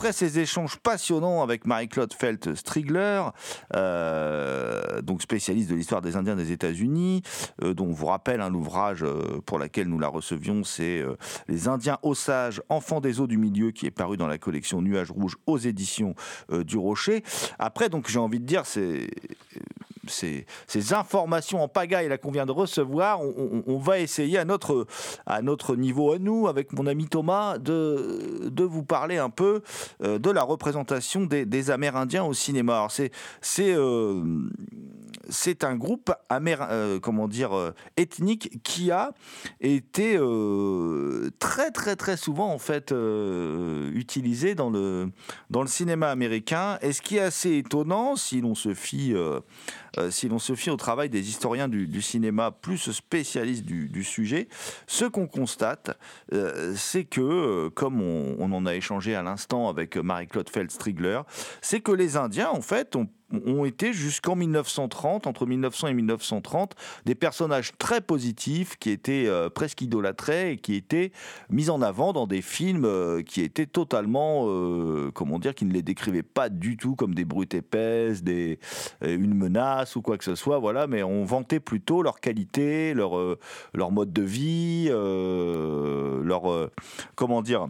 Après 0.00 0.14
ces 0.14 0.38
échanges 0.38 0.78
passionnants 0.78 1.42
avec 1.42 1.66
Marie-Claude 1.66 2.14
Felt-Strigler, 2.14 3.22
euh, 3.76 5.02
donc 5.02 5.20
spécialiste 5.20 5.68
de 5.68 5.74
l'histoire 5.74 6.00
des 6.00 6.16
Indiens 6.16 6.36
des 6.36 6.52
États-Unis, 6.52 7.20
euh, 7.62 7.74
dont 7.74 7.84
on 7.84 7.92
vous 7.92 8.06
rappelle 8.06 8.40
hein, 8.40 8.48
l'ouvrage 8.48 9.02
euh, 9.02 9.42
pour 9.44 9.58
lequel 9.58 9.88
nous 9.88 9.98
la 9.98 10.08
recevions, 10.08 10.64
c'est 10.64 11.04
Les 11.48 11.68
Indiens 11.68 11.98
Osages, 12.02 12.62
enfants 12.70 13.02
des 13.02 13.20
eaux 13.20 13.26
du 13.26 13.36
milieu, 13.36 13.72
qui 13.72 13.84
est 13.84 13.90
paru 13.90 14.16
dans 14.16 14.26
la 14.26 14.38
collection 14.38 14.80
Nuages 14.80 15.10
Rouges 15.10 15.36
aux 15.44 15.58
éditions 15.58 16.14
du 16.50 16.78
Rocher. 16.78 17.22
Après, 17.58 17.90
donc 17.90 18.08
j'ai 18.08 18.18
envie 18.18 18.40
de 18.40 18.46
dire, 18.46 18.64
c'est 18.64 19.06
ces, 20.06 20.46
informations 20.92 21.62
en 21.62 21.68
pagaille 21.68 22.10
qu'on 22.18 22.30
vient 22.30 22.46
de 22.46 22.52
recevoir, 22.52 23.20
on, 23.20 23.78
va 23.78 23.98
essayer 23.98 24.38
à 24.38 24.44
notre, 24.44 24.86
à 25.26 25.42
notre 25.42 25.76
niveau, 25.76 26.12
à 26.12 26.18
nous, 26.18 26.48
avec 26.48 26.72
mon 26.72 26.86
ami 26.86 27.06
Thomas, 27.06 27.58
de, 27.58 28.48
de 28.50 28.64
vous 28.64 28.82
parler 28.82 29.18
un 29.18 29.30
peu 29.30 29.62
euh, 30.02 30.18
de 30.18 30.30
la 30.30 30.42
représentation 30.42 31.24
des, 31.24 31.70
Amérindiens 31.70 32.24
au 32.24 32.34
cinéma. 32.34 32.86
C'est 32.90 33.74
euh, 33.74 34.24
c'est 35.28 35.62
un 35.62 35.76
groupe 35.76 36.12
euh, 36.32 36.98
comment 36.98 37.28
dire, 37.28 37.72
ethnique 37.96 38.62
qui 38.64 38.90
a 38.90 39.12
été 39.60 40.18
très 41.38 41.70
très 41.70 41.94
très 41.94 42.16
souvent 42.16 42.52
en 42.52 42.58
fait 42.58 42.92
utilisé 43.94 44.54
dans 44.54 44.70
le, 44.70 45.10
dans 45.50 45.62
le 45.62 45.68
cinéma 45.68 46.10
américain. 46.10 46.78
Et 46.82 46.92
ce 46.92 47.02
qui 47.02 47.18
est 47.18 47.20
assez 47.20 47.58
étonnant, 47.58 48.16
si 48.16 48.40
l'on 48.40 48.54
se 48.54 48.74
fie 48.74 49.14
euh, 49.98 50.10
si 50.10 50.28
l'on 50.28 50.38
se 50.38 50.54
fie 50.54 50.70
au 50.70 50.76
travail 50.76 51.08
des 51.08 51.28
historiens 51.28 51.68
du, 51.68 52.02
cinéma 52.02 52.50
plus 52.50 52.90
spécialistes 52.92 53.64
du, 53.64 54.04
sujet, 54.04 54.48
ce 54.86 55.04
qu'on 55.04 55.26
constate, 55.26 55.98
euh, 56.32 56.74
c'est 56.76 57.04
que, 57.04 57.20
euh, 57.20 57.70
comme 57.70 58.00
on, 58.02 58.52
en 58.52 58.66
a 58.66 58.74
échangé 58.74 59.14
à 59.14 59.22
l'instant 59.22 59.68
avec 59.68 59.96
Marie-Claude 59.96 60.48
Feldstrigler, 60.48 61.20
c'est 61.60 61.80
que 61.80 61.92
les 61.92 62.16
Indiens, 62.16 62.50
en 62.50 62.62
fait, 62.62 62.96
ont 62.96 63.64
été 63.64 63.92
jusqu'en 63.92 64.34
1930, 64.34 65.28
entre 65.28 65.46
1900 65.46 65.88
et 65.88 65.94
1930, 65.94 66.74
des 67.04 67.14
personnages 67.14 67.72
très 67.78 68.00
positifs 68.00 68.76
qui 68.76 68.90
étaient 68.90 69.30
presque 69.54 69.82
idolâtrés 69.82 70.52
et 70.52 70.56
qui 70.56 70.74
étaient 70.74 71.12
mis 71.48 71.70
en 71.70 71.80
avant 71.80 72.12
dans 72.12 72.26
des 72.26 72.42
films 72.42 73.22
qui 73.24 73.42
étaient 73.42 73.66
totalement, 73.66 74.46
comment 75.14 75.38
dire, 75.38 75.54
qui 75.54 75.64
ne 75.64 75.72
les 75.72 75.82
décrivaient 75.82 76.24
pas 76.24 76.48
du 76.48 76.76
tout 76.76 76.96
comme 76.96 77.14
des 77.14 77.24
brutes 77.24 77.54
épaisses, 77.54 78.24
des, 78.24 78.58
une 79.00 79.34
menace 79.34 79.79
ou 79.96 80.02
quoi 80.02 80.18
que 80.18 80.24
ce 80.24 80.34
soit, 80.34 80.58
voilà, 80.58 80.86
mais 80.86 81.02
on 81.02 81.24
vantait 81.24 81.60
plutôt 81.60 82.02
leur 82.02 82.20
qualité, 82.20 82.94
leur, 82.94 83.12
leur 83.74 83.90
mode 83.90 84.12
de 84.12 84.22
vie, 84.22 84.88
leur, 84.90 86.70
comment 87.14 87.42
dire, 87.42 87.68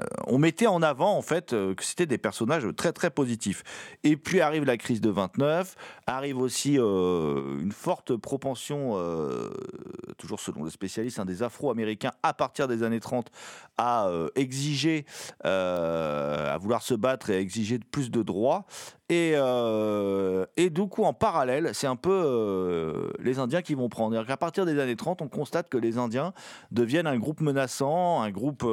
euh, 0.00 0.04
on 0.26 0.38
mettait 0.38 0.66
en 0.66 0.80
avant 0.80 1.16
en 1.16 1.22
fait 1.22 1.52
euh, 1.52 1.74
que 1.74 1.84
c'était 1.84 2.06
des 2.06 2.16
personnages 2.16 2.66
très 2.76 2.92
très 2.92 3.10
positifs. 3.10 3.62
Et 4.04 4.16
puis 4.16 4.40
arrive 4.40 4.64
la 4.64 4.78
crise 4.78 5.00
de 5.00 5.10
29, 5.10 5.76
arrive 6.06 6.38
aussi 6.38 6.78
euh, 6.78 7.60
une 7.60 7.72
forte 7.72 8.16
propension, 8.16 8.98
toujours 10.18 10.40
selon 10.40 10.64
les 10.64 10.70
spécialistes, 10.70 11.18
hein, 11.18 11.24
des 11.24 11.42
Afro-Américains 11.42 12.12
à 12.22 12.32
partir 12.32 12.68
des 12.68 12.82
années 12.82 13.00
30 13.00 13.30
à 13.76 14.10
exiger, 14.34 15.04
à 15.42 16.56
vouloir 16.60 16.82
se 16.82 16.94
battre 16.94 17.30
et 17.30 17.36
à 17.36 17.40
exiger 17.40 17.78
plus 17.78 18.10
de 18.10 18.22
droits. 18.22 18.64
Et, 19.12 19.34
et 20.56 20.70
du 20.70 20.88
coup, 20.88 21.04
en 21.04 21.12
parallèle, 21.12 21.70
c'est 21.74 21.86
un 21.86 21.96
peu 21.96 23.12
les 23.18 23.38
Indiens 23.38 23.60
qui 23.60 23.74
vont 23.74 23.88
prendre. 23.88 24.18
À 24.26 24.36
partir 24.36 24.64
des 24.64 24.78
années 24.78 24.96
30, 24.96 25.20
on 25.20 25.28
constate 25.28 25.68
que 25.68 25.76
les 25.76 25.98
Indiens 25.98 26.32
deviennent 26.70 27.06
un 27.06 27.18
groupe 27.18 27.40
menaçant, 27.40 28.22
un 28.22 28.30
groupe, 28.30 28.64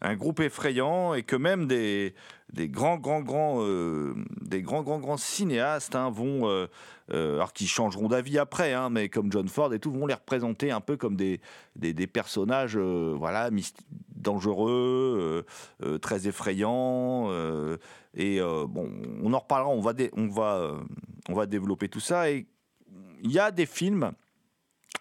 un 0.00 0.14
groupe 0.14 0.40
effrayant 0.40 1.14
et 1.14 1.22
que 1.22 1.34
même 1.34 1.66
des, 1.66 2.14
des 2.54 2.68
grands, 2.68 2.98
grands, 2.98 3.20
grands, 3.20 3.56
euh, 3.58 4.14
des 4.40 4.62
grands, 4.62 4.82
grands, 4.82 5.00
grands 5.00 5.16
cinéastes 5.16 5.96
hein, 5.96 6.08
vont, 6.08 6.48
euh, 6.48 6.68
euh, 7.12 7.34
alors 7.34 7.52
qui 7.52 7.66
changeront 7.66 8.08
d'avis 8.08 8.38
après, 8.38 8.72
hein, 8.72 8.90
mais 8.90 9.08
comme 9.08 9.30
John 9.32 9.48
Ford 9.48 9.74
et 9.74 9.80
tout, 9.80 9.90
vont 9.90 10.06
les 10.06 10.14
représenter 10.14 10.70
un 10.70 10.80
peu 10.80 10.96
comme 10.96 11.16
des, 11.16 11.40
des, 11.74 12.06
personnages, 12.06 12.76
voilà, 12.76 13.50
dangereux, 14.14 15.44
très 16.00 16.28
effrayants. 16.28 17.28
et 18.14 18.40
bon, 18.40 18.90
on 19.22 19.32
en 19.32 19.38
reparlera, 19.40 19.70
on 19.70 19.80
va, 19.80 19.92
on 20.16 20.28
va, 20.28 20.74
on 21.28 21.34
va 21.34 21.46
développer 21.46 21.88
tout 21.88 22.00
ça. 22.00 22.30
Et 22.30 22.46
il 23.22 23.32
y 23.32 23.40
a 23.40 23.50
des 23.50 23.66
films, 23.66 24.12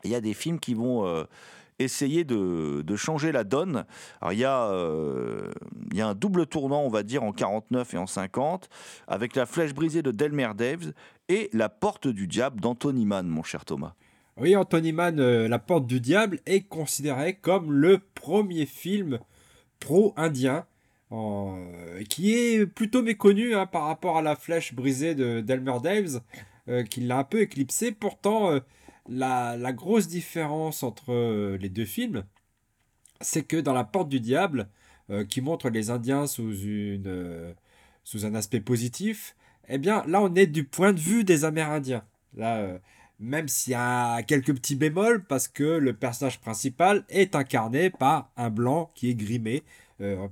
il 0.04 0.10
y 0.10 0.16
a 0.16 0.22
des 0.22 0.34
films 0.34 0.60
qui 0.60 0.74
vont 0.74 1.26
essayer 1.80 2.24
de, 2.24 2.96
changer 2.96 3.32
la 3.32 3.44
donne. 3.44 3.86
Alors 4.22 4.34
il 4.34 4.40
y, 4.40 4.46
a, 4.46 4.70
euh, 4.72 5.52
y 5.94 6.02
a 6.02 6.08
un 6.08 6.16
double 6.16 6.46
tournant, 6.46 6.82
on 6.82 6.90
va 6.90 7.04
dire, 7.04 7.24
en 7.24 7.32
49 7.32 7.94
et 7.94 7.98
en 7.98 8.08
50, 8.08 8.70
avec 9.08 9.36
la 9.36 9.46
flèche 9.46 9.74
brisée 9.74 10.02
de 10.02 10.12
Delmer 10.12 10.50
Daves 10.56 10.94
et 11.30 11.50
La 11.54 11.70
Porte 11.70 12.08
du 12.08 12.28
Diable 12.28 12.60
d'Anthony 12.60 13.06
Mann, 13.06 13.28
mon 13.28 13.44
cher 13.44 13.66
Thomas. 13.66 13.94
Oui, 14.38 14.56
Anthony 14.56 14.94
Mann, 14.94 15.20
euh, 15.20 15.48
La 15.48 15.60
Porte 15.60 15.86
du 15.86 16.00
Diable 16.00 16.40
est 16.46 16.62
considéré 16.62 17.36
comme 17.36 17.72
le 17.72 18.00
premier 18.16 18.66
film 18.66 19.20
pro-indien. 19.80 20.66
qui 22.10 22.34
est 22.34 22.66
plutôt 22.66 23.04
méconnu 23.04 23.54
hein, 23.54 23.68
par 23.68 23.84
rapport 23.84 24.18
à 24.18 24.24
la 24.24 24.36
flèche 24.36 24.74
brisée 24.74 25.14
de 25.14 25.42
Delmer 25.42 25.78
Daves, 25.84 26.22
euh, 26.68 26.84
qui 26.84 27.02
l'a 27.02 27.20
un 27.20 27.24
peu 27.24 27.42
éclipsé. 27.42 27.92
Pourtant, 27.92 28.60
la, 29.08 29.74
grosse 29.74 30.08
différence 30.08 30.84
entre 30.84 31.12
euh, 31.12 31.58
les 31.58 31.70
deux 31.70 31.86
films, 31.86 32.24
c'est 33.22 33.44
que 33.44 33.58
dans 33.58 33.74
La 33.74 33.84
Porte 33.84 34.10
du 34.10 34.20
Diable, 34.20 34.70
euh, 35.10 35.26
qui 35.26 35.42
montre 35.42 35.70
les 35.70 35.90
Indiens 35.90 36.28
sous, 36.28 36.54
une, 36.54 37.08
euh, 37.08 37.54
sous 38.04 38.26
un 38.26 38.36
aspect 38.36 38.62
positif, 38.62 39.36
eh 39.68 39.78
bien 39.78 40.04
là 40.08 40.22
on 40.22 40.34
est 40.36 40.48
du 40.48 40.64
point 40.64 40.94
de 40.94 41.00
vue 41.00 41.24
des 41.24 41.46
Amérindiens. 41.46 42.04
Là, 42.36 42.80
même 43.20 43.48
s'il 43.48 43.72
y 43.72 43.76
a 43.76 44.24
quelques 44.24 44.54
petits 44.56 44.76
bémols, 44.76 45.24
parce 45.24 45.48
que 45.48 45.64
le 45.64 45.94
personnage 45.94 46.40
principal 46.42 47.06
est 47.10 47.36
incarné 47.36 47.90
par 47.90 48.32
un 48.38 48.50
blanc 48.50 48.92
qui 48.96 49.10
est 49.10 49.16
grimé 49.16 49.64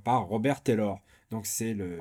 par 0.04 0.26
Robert 0.26 0.64
Taylor. 0.64 1.00
Donc 1.30 1.46
c'est 1.46 1.74
le, 1.74 2.00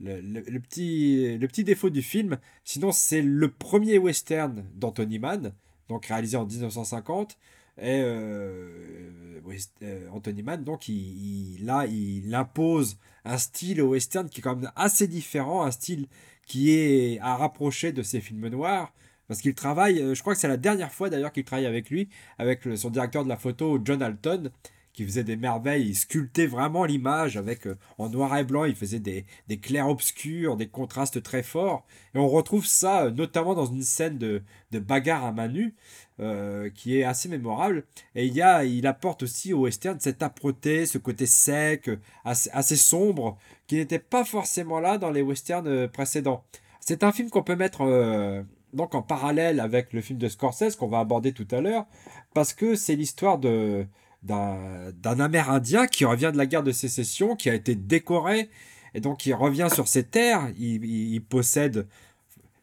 le, 0.00 0.58
petit, 0.58 1.38
le 1.38 1.48
petit 1.48 1.64
défaut 1.64 1.90
du 1.90 2.02
film. 2.02 2.38
Sinon, 2.64 2.92
c'est 2.92 3.22
le 3.22 3.48
premier 3.50 3.98
western 3.98 4.64
d'Anthony 4.74 5.18
Mann 5.18 5.54
donc 5.88 6.06
réalisé 6.06 6.36
en 6.36 6.46
1950. 6.46 7.36
Et 7.78 8.00
euh, 8.04 9.40
euh, 9.82 10.08
Anthony 10.12 10.42
Mann, 10.42 10.62
donc, 10.62 10.88
il, 10.88 11.58
là, 11.64 11.86
il 11.86 12.34
impose 12.34 12.98
un 13.24 13.38
style 13.38 13.82
western 13.82 14.28
qui 14.28 14.40
est 14.40 14.42
quand 14.42 14.56
même 14.56 14.70
assez 14.76 15.08
différent, 15.08 15.64
un 15.64 15.70
style 15.70 16.06
qui 16.46 16.72
est 16.72 17.18
à 17.20 17.36
rapprocher 17.36 17.92
de 17.92 18.02
ses 18.02 18.20
films 18.20 18.48
noirs. 18.48 18.92
Parce 19.26 19.40
qu'il 19.40 19.54
travaille, 19.54 20.00
euh, 20.00 20.14
je 20.14 20.20
crois 20.20 20.34
que 20.34 20.40
c'est 20.40 20.48
la 20.48 20.58
dernière 20.58 20.92
fois 20.92 21.08
d'ailleurs 21.08 21.32
qu'il 21.32 21.44
travaille 21.44 21.66
avec 21.66 21.90
lui, 21.90 22.08
avec 22.38 22.62
son 22.76 22.90
directeur 22.90 23.24
de 23.24 23.28
la 23.28 23.38
photo, 23.38 23.80
John 23.82 24.02
Alton, 24.02 24.50
qui 24.94 25.04
faisait 25.04 25.24
des 25.24 25.36
merveilles, 25.36 25.88
il 25.88 25.94
sculptait 25.94 26.46
vraiment 26.46 26.84
l'image 26.86 27.36
avec 27.36 27.68
en 27.98 28.08
noir 28.08 28.34
et 28.36 28.44
blanc, 28.44 28.64
il 28.64 28.74
faisait 28.74 29.00
des, 29.00 29.26
des 29.48 29.58
clairs 29.58 29.88
obscurs, 29.88 30.56
des 30.56 30.68
contrastes 30.68 31.22
très 31.22 31.42
forts. 31.42 31.84
Et 32.14 32.18
on 32.18 32.28
retrouve 32.28 32.64
ça 32.64 33.10
notamment 33.10 33.54
dans 33.54 33.66
une 33.66 33.82
scène 33.82 34.16
de, 34.16 34.42
de 34.70 34.78
bagarre 34.78 35.24
à 35.24 35.32
main 35.32 35.48
nue. 35.48 35.74
Euh, 36.20 36.70
qui 36.70 36.96
est 36.96 37.02
assez 37.02 37.28
mémorable. 37.28 37.82
Et 38.14 38.26
il, 38.26 38.34
y 38.34 38.40
a, 38.40 38.64
il 38.64 38.86
apporte 38.86 39.24
aussi 39.24 39.52
au 39.52 39.62
western 39.62 39.98
cette 39.98 40.22
âpreté, 40.22 40.86
ce 40.86 40.96
côté 40.96 41.26
sec, 41.26 41.90
assez, 42.24 42.76
sombre, 42.76 43.36
qui 43.66 43.74
n'était 43.74 43.98
pas 43.98 44.24
forcément 44.24 44.78
là 44.78 44.96
dans 44.96 45.10
les 45.10 45.22
westerns 45.22 45.66
euh, 45.66 45.88
précédents. 45.88 46.44
C'est 46.78 47.02
un 47.02 47.10
film 47.10 47.30
qu'on 47.30 47.42
peut 47.42 47.56
mettre 47.56 47.80
euh, 47.80 48.44
donc 48.74 48.94
en 48.94 49.02
parallèle 49.02 49.58
avec 49.58 49.92
le 49.92 50.00
film 50.00 50.20
de 50.20 50.28
Scorsese 50.28 50.76
qu'on 50.76 50.86
va 50.86 51.00
aborder 51.00 51.32
tout 51.32 51.48
à 51.50 51.60
l'heure, 51.60 51.84
parce 52.32 52.54
que 52.54 52.76
c'est 52.76 52.94
l'histoire 52.94 53.38
de 53.38 53.84
d'un 54.24 55.20
Amérindien 55.20 55.86
qui 55.86 56.04
revient 56.04 56.30
de 56.32 56.38
la 56.38 56.46
guerre 56.46 56.62
de 56.62 56.72
sécession, 56.72 57.36
qui 57.36 57.50
a 57.50 57.54
été 57.54 57.74
décoré, 57.74 58.48
et 58.94 59.00
donc 59.00 59.26
il 59.26 59.34
revient 59.34 59.68
sur 59.72 59.88
ses 59.88 60.04
terres, 60.04 60.50
il 60.56 61.22
possède 61.22 61.86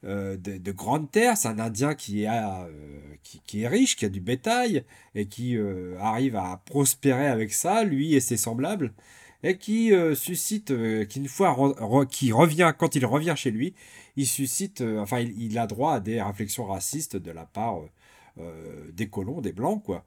euh, 0.04 0.36
de, 0.36 0.72
grandes 0.72 1.12
terres. 1.12 1.38
C'est 1.38 1.48
un 1.48 1.60
Indien 1.60 1.94
qui 1.94 2.24
est, 2.24 2.28
euh, 2.28 2.66
qui, 3.24 3.62
est 3.62 3.68
riche, 3.68 3.96
qui 3.96 4.06
a 4.06 4.10
du 4.10 4.20
bétail 4.20 4.84
et 5.14 5.28
qui 5.28 5.56
euh, 5.56 5.96
arrive 6.00 6.36
à 6.36 6.60
prospérer 6.66 7.28
avec 7.28 7.54
ça, 7.54 7.84
lui 7.84 8.16
et 8.16 8.20
ses 8.20 8.38
semblables, 8.38 8.94
et 9.44 9.58
qui 9.58 9.92
suscite, 10.16 10.74
qui 11.08 11.28
fois 11.28 11.56
qui 12.10 12.32
revient, 12.32 12.74
quand 12.78 12.96
il 12.96 13.06
revient 13.06 13.34
chez 13.36 13.52
lui, 13.52 13.76
il 14.16 14.26
suscite, 14.28 14.82
enfin, 15.00 15.20
il, 15.20 15.58
a 15.58 15.68
droit 15.68 15.96
à 15.96 16.00
des 16.00 16.22
réflexions 16.22 16.66
racistes 16.66 17.16
de 17.16 17.32
la 17.32 17.46
part 17.46 17.82
des 18.94 19.08
colons, 19.08 19.42
des 19.42 19.52
blancs, 19.52 19.84
quoi, 19.84 20.04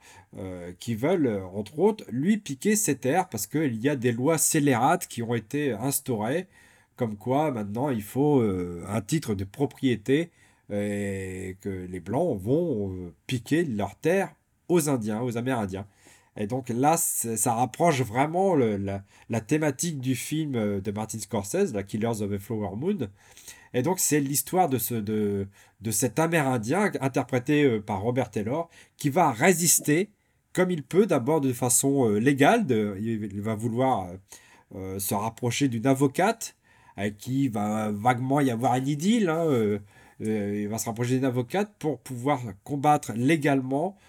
qui 0.79 0.95
veulent, 0.95 1.43
entre 1.55 1.79
autres, 1.79 2.05
lui 2.11 2.39
piquer 2.39 2.77
ses 2.77 2.97
terres 2.97 3.29
parce 3.29 3.47
qu'il 3.47 3.77
y 3.77 3.89
a 3.89 3.97
des 3.97 4.13
lois 4.13 4.39
scélérates 4.39 5.07
qui 5.07 5.23
ont 5.23 5.35
été 5.35 5.73
instaurées 5.73 6.49
comme 6.97 7.17
quoi 7.17 7.51
maintenant 7.51 7.91
il 7.91 8.03
faut 8.03 8.41
euh, 8.41 8.85
un 8.89 9.01
titre 9.01 9.35
de 9.35 9.45
propriété 9.45 10.31
et 10.73 11.57
que 11.61 11.69
les 11.69 12.01
Blancs 12.01 12.39
vont 12.41 12.91
euh, 12.91 13.13
piquer 13.27 13.65
leurs 13.65 13.97
terres 13.97 14.35
aux 14.69 14.89
Indiens, 14.89 15.21
aux 15.21 15.37
Amérindiens. 15.37 15.87
Et 16.37 16.47
donc 16.47 16.69
là, 16.69 16.97
ça 16.97 17.55
rapproche 17.55 18.03
vraiment 18.03 18.55
la, 18.57 19.41
thématique 19.41 20.01
du 20.01 20.15
film 20.15 20.57
euh, 20.57 20.81
de 20.81 20.91
Martin 20.91 21.19
Scorsese, 21.19 21.73
la 21.73 21.83
Killers 21.83 22.23
of 22.23 22.31
the 22.31 22.39
Flower 22.39 22.77
Moon. 22.77 23.09
Et 23.73 23.83
donc 23.83 23.99
c'est 23.99 24.21
l'histoire 24.21 24.69
de, 24.69 24.79
ce, 24.79 24.95
de, 24.95 25.49
de 25.81 25.91
cet 25.91 26.19
Amérindien 26.19 26.91
interprété 27.01 27.81
par 27.81 28.03
Robert 28.03 28.31
Taylor 28.31 28.69
qui 28.97 29.11
va 29.11 29.33
résister 29.33 30.11
comme 30.53 30.71
il 30.71 30.85
peut, 30.85 31.07
d'abord 31.07 31.41
de 31.41 31.53
façon 31.53 32.09
légale. 32.11 32.67
De, 32.67 32.97
il 33.01 33.41
va 33.41 33.57
vouloir 33.57 34.09
se 34.73 35.15
rapprocher 35.15 35.67
d'une 35.67 35.89
avocate 35.89 36.55
avec 36.97 37.17
qui 37.19 37.49
va 37.49 37.91
vaguement 37.91 38.41
y 38.41 38.51
avoir 38.51 38.73
un 38.73 38.85
idylle. 38.85 39.29
Hein, 39.29 39.47
euh, 39.47 39.79
euh, 40.23 40.61
il 40.63 40.69
va 40.69 40.79
se 40.79 40.87
rapprocher 40.87 41.17
d'une 41.17 41.25
avocate 41.25 41.73
pour 41.79 41.99
pouvoir 42.01 42.41
combattre 42.63 43.13
légalement 43.15 43.97
euh, 43.97 44.01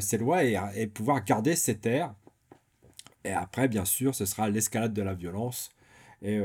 ces 0.00 0.18
lois 0.18 0.44
et, 0.44 0.86
pouvoir 0.86 1.24
garder 1.24 1.56
ses 1.56 1.78
terres. 1.78 2.14
Et 3.24 3.32
après, 3.32 3.68
bien 3.68 3.84
sûr, 3.84 4.14
ce 4.14 4.24
sera 4.24 4.48
l'escalade 4.48 4.92
de 4.92 5.02
la 5.02 5.14
violence. 5.14 5.70
Et 6.22 6.40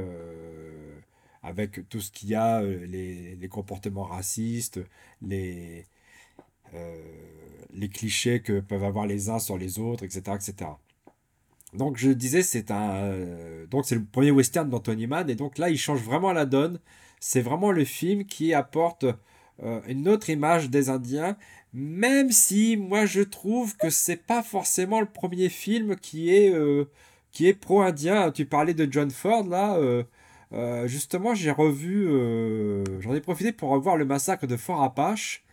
avec 1.44 1.88
tout 1.90 2.02
ce 2.02 2.12
qu'il 2.12 2.30
y 2.30 2.36
a, 2.36 2.62
les, 2.62 3.36
les, 3.36 3.48
comportements 3.48 4.04
racistes, 4.04 4.80
les, 5.22 5.86
les 7.74 7.90
clichés 7.90 8.42
que 8.42 8.60
peuvent 8.60 8.84
avoir 8.84 9.06
les 9.06 9.30
uns 9.30 9.40
sur 9.40 9.58
les 9.58 9.80
autres, 9.80 10.04
etc. 10.04 10.36
etc. 10.36 10.72
Donc 11.74 11.98
je 11.98 12.10
disais, 12.10 12.42
c'est 12.44 12.70
un, 12.72 12.92
euh, 12.92 13.66
donc 13.68 13.86
c'est 13.86 13.96
le 13.96 14.04
premier 14.04 14.32
western 14.32 14.70
d'Anthony 14.70 15.08
Mann 15.08 15.30
et 15.30 15.36
donc 15.36 15.58
là 15.58 15.70
il 15.70 15.78
change 15.78 16.02
vraiment 16.02 16.34
la 16.34 16.46
donne. 16.46 16.80
C'est 17.20 17.42
vraiment 17.42 17.72
le 17.72 17.86
film 17.86 18.26
qui 18.26 18.54
apporte 18.54 19.06
euh, 19.64 19.82
une 19.88 20.10
autre 20.10 20.30
image 20.30 20.70
des 20.70 20.90
Indiens, 20.90 21.38
même 21.74 22.32
si 22.32 22.78
moi 22.78 23.06
je 23.06 23.22
trouve 23.22 23.78
que 23.78 23.90
c'est 23.90 24.18
pas 24.18 24.44
forcément 24.44 25.00
le 25.00 25.08
premier 25.08 25.50
film 25.50 25.96
qui 25.96 26.30
est 26.36 26.54
euh, 26.54 26.86
qui 27.32 27.48
est 27.48 27.54
pro-indien. 27.54 28.32
Tu 28.32 28.46
parlais 28.46 28.74
de 28.74 28.88
John 28.92 29.12
Ford 29.12 29.48
là. 29.48 29.78
euh, 30.54 30.88
justement, 30.88 31.34
j'ai 31.34 31.52
revu, 31.52 32.08
euh, 32.10 32.84
j'en 33.02 33.14
ai 33.14 33.22
profité 33.22 33.52
pour 33.54 33.70
revoir 33.70 33.96
le 33.98 34.06
massacre 34.06 34.48
de 34.48 34.58
Fort 34.58 34.84
Apache. 34.84 35.44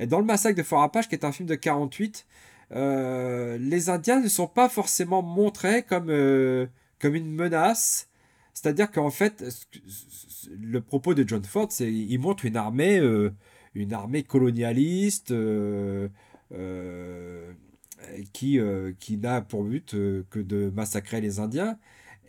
Et 0.00 0.06
dans 0.06 0.18
le 0.20 0.24
massacre 0.24 0.56
de 0.56 0.62
Fort 0.62 0.82
Apache, 0.82 1.08
qui 1.08 1.14
est 1.14 1.24
un 1.24 1.32
film 1.32 1.48
de 1.48 1.54
48, 1.54 2.26
euh, 2.72 3.56
les 3.58 3.88
Indiens 3.90 4.20
ne 4.20 4.28
sont 4.28 4.46
pas 4.46 4.68
forcément 4.68 5.22
montrés 5.22 5.82
comme, 5.84 6.10
euh, 6.10 6.66
comme 7.00 7.14
une 7.14 7.32
menace. 7.32 8.08
C'est-à-dire 8.54 8.90
qu'en 8.90 9.10
fait, 9.10 9.44
le 10.50 10.80
propos 10.80 11.14
de 11.14 11.26
John 11.26 11.44
Ford, 11.44 11.68
c'est 11.70 11.92
il 11.92 12.18
montre 12.18 12.44
une 12.44 12.56
armée, 12.56 12.98
euh, 12.98 13.32
une 13.78 13.92
armée 13.92 14.22
colonialiste 14.22 15.30
euh, 15.30 16.08
euh, 16.52 17.52
qui, 18.32 18.58
euh, 18.58 18.92
qui 18.98 19.16
n'a 19.16 19.40
pour 19.40 19.64
but 19.64 19.92
que 20.30 20.38
de 20.38 20.70
massacrer 20.74 21.20
les 21.20 21.38
Indiens. 21.40 21.78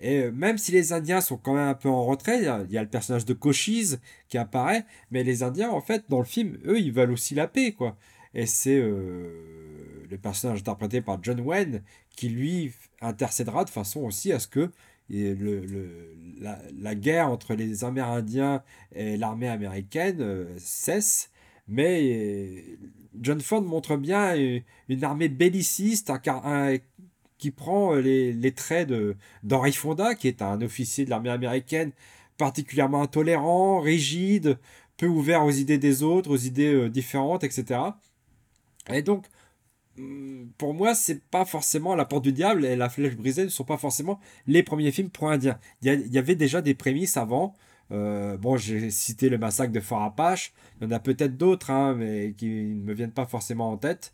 Et 0.01 0.31
même 0.31 0.57
si 0.57 0.71
les 0.71 0.93
Indiens 0.93 1.19
sont 1.19 1.35
quand 1.35 1.55
même 1.55 1.67
un 1.67 1.73
peu 1.73 1.89
en 1.89 2.05
retrait, 2.05 2.37
il 2.37 2.45
y 2.45 2.47
a, 2.47 2.63
il 2.69 2.71
y 2.71 2.77
a 2.77 2.83
le 2.83 2.89
personnage 2.89 3.25
de 3.25 3.33
Cochise 3.33 3.99
qui 4.29 4.37
apparaît, 4.37 4.85
mais 5.11 5.23
les 5.23 5.43
Indiens, 5.43 5.71
en 5.71 5.81
fait, 5.81 6.05
dans 6.07 6.19
le 6.19 6.25
film, 6.25 6.57
eux, 6.65 6.79
ils 6.79 6.93
veulent 6.93 7.11
aussi 7.11 7.35
la 7.35 7.47
paix, 7.47 7.73
quoi. 7.73 7.97
Et 8.33 8.45
c'est 8.45 8.79
le 8.79 10.17
personnage 10.21 10.59
interprété 10.59 11.01
par 11.01 11.21
John 11.21 11.41
Wayne 11.41 11.81
qui, 12.15 12.29
lui, 12.29 12.71
intercédera 13.01 13.65
de 13.65 13.69
façon 13.69 14.01
aussi 14.01 14.31
à 14.31 14.39
ce 14.39 14.47
que 14.47 14.69
le, 15.09 15.33
le- 15.33 16.15
la, 16.39 16.59
la 16.79 16.95
guerre 16.95 17.29
entre 17.29 17.53
les 17.55 17.83
Amérindiens 17.83 18.63
et 18.93 19.17
l'armée 19.17 19.49
américaine 19.49 20.47
cesse. 20.57 21.29
Mais 21.69 22.01
euh, 22.01 22.61
John 23.21 23.39
Ford 23.39 23.61
montre 23.61 23.95
bien 23.95 24.35
euh, 24.35 24.59
une 24.89 25.03
armée 25.03 25.29
belliciste 25.29 26.11
qui 27.37 27.51
prend 27.51 27.95
euh, 27.95 28.01
les, 28.01 28.51
traits 28.51 28.91
d'Henry 29.43 29.71
Fonda, 29.71 30.15
qui 30.15 30.27
est 30.27 30.41
un 30.41 30.61
officier 30.61 31.05
de 31.05 31.11
l'armée 31.11 31.29
américaine 31.29 31.91
particulièrement 32.37 33.03
intolérant, 33.03 33.81
rigide, 33.81 34.57
peu 34.97 35.05
ouvert 35.05 35.45
aux 35.45 35.51
idées 35.51 35.77
des 35.77 36.03
autres, 36.03 36.31
aux 36.31 36.37
idées 36.37 36.89
différentes, 36.89 37.43
etc. 37.43 37.81
Et 38.91 39.01
donc, 39.03 39.27
hum, 39.97 40.49
pour 40.57 40.73
moi, 40.73 40.95
c'est 40.95 41.21
pas 41.21 41.45
forcément 41.45 41.95
La 41.95 42.05
Porte 42.05 42.23
du 42.23 42.31
Diable 42.33 42.65
et 42.65 42.75
La 42.75 42.89
Flèche 42.89 43.15
brisée 43.15 43.43
ne 43.43 43.49
sont 43.49 43.65
pas 43.65 43.77
forcément 43.77 44.19
les 44.47 44.63
premiers 44.63 44.91
films 44.91 45.09
pro-indiens. 45.09 45.59
Il 45.81 45.93
y, 45.93 46.09
y 46.15 46.17
avait 46.17 46.35
déjà 46.35 46.61
des 46.61 46.73
prémices 46.73 47.17
avant. 47.17 47.55
Euh, 47.91 48.37
bon, 48.37 48.57
j'ai 48.57 48.89
cité 48.91 49.29
le 49.29 49.37
massacre 49.37 49.71
de 49.73 49.79
Fort 49.79 50.03
Apache. 50.03 50.53
Il 50.79 50.85
y 50.85 50.87
en 50.87 50.91
a 50.91 50.99
peut-être 50.99 51.37
d'autres, 51.37 51.71
hein, 51.71 51.95
mais 51.95 52.33
qui 52.37 52.47
ne 52.47 52.83
me 52.83 52.93
viennent 52.93 53.11
pas 53.11 53.25
forcément 53.25 53.71
en 53.71 53.77
tête. 53.77 54.13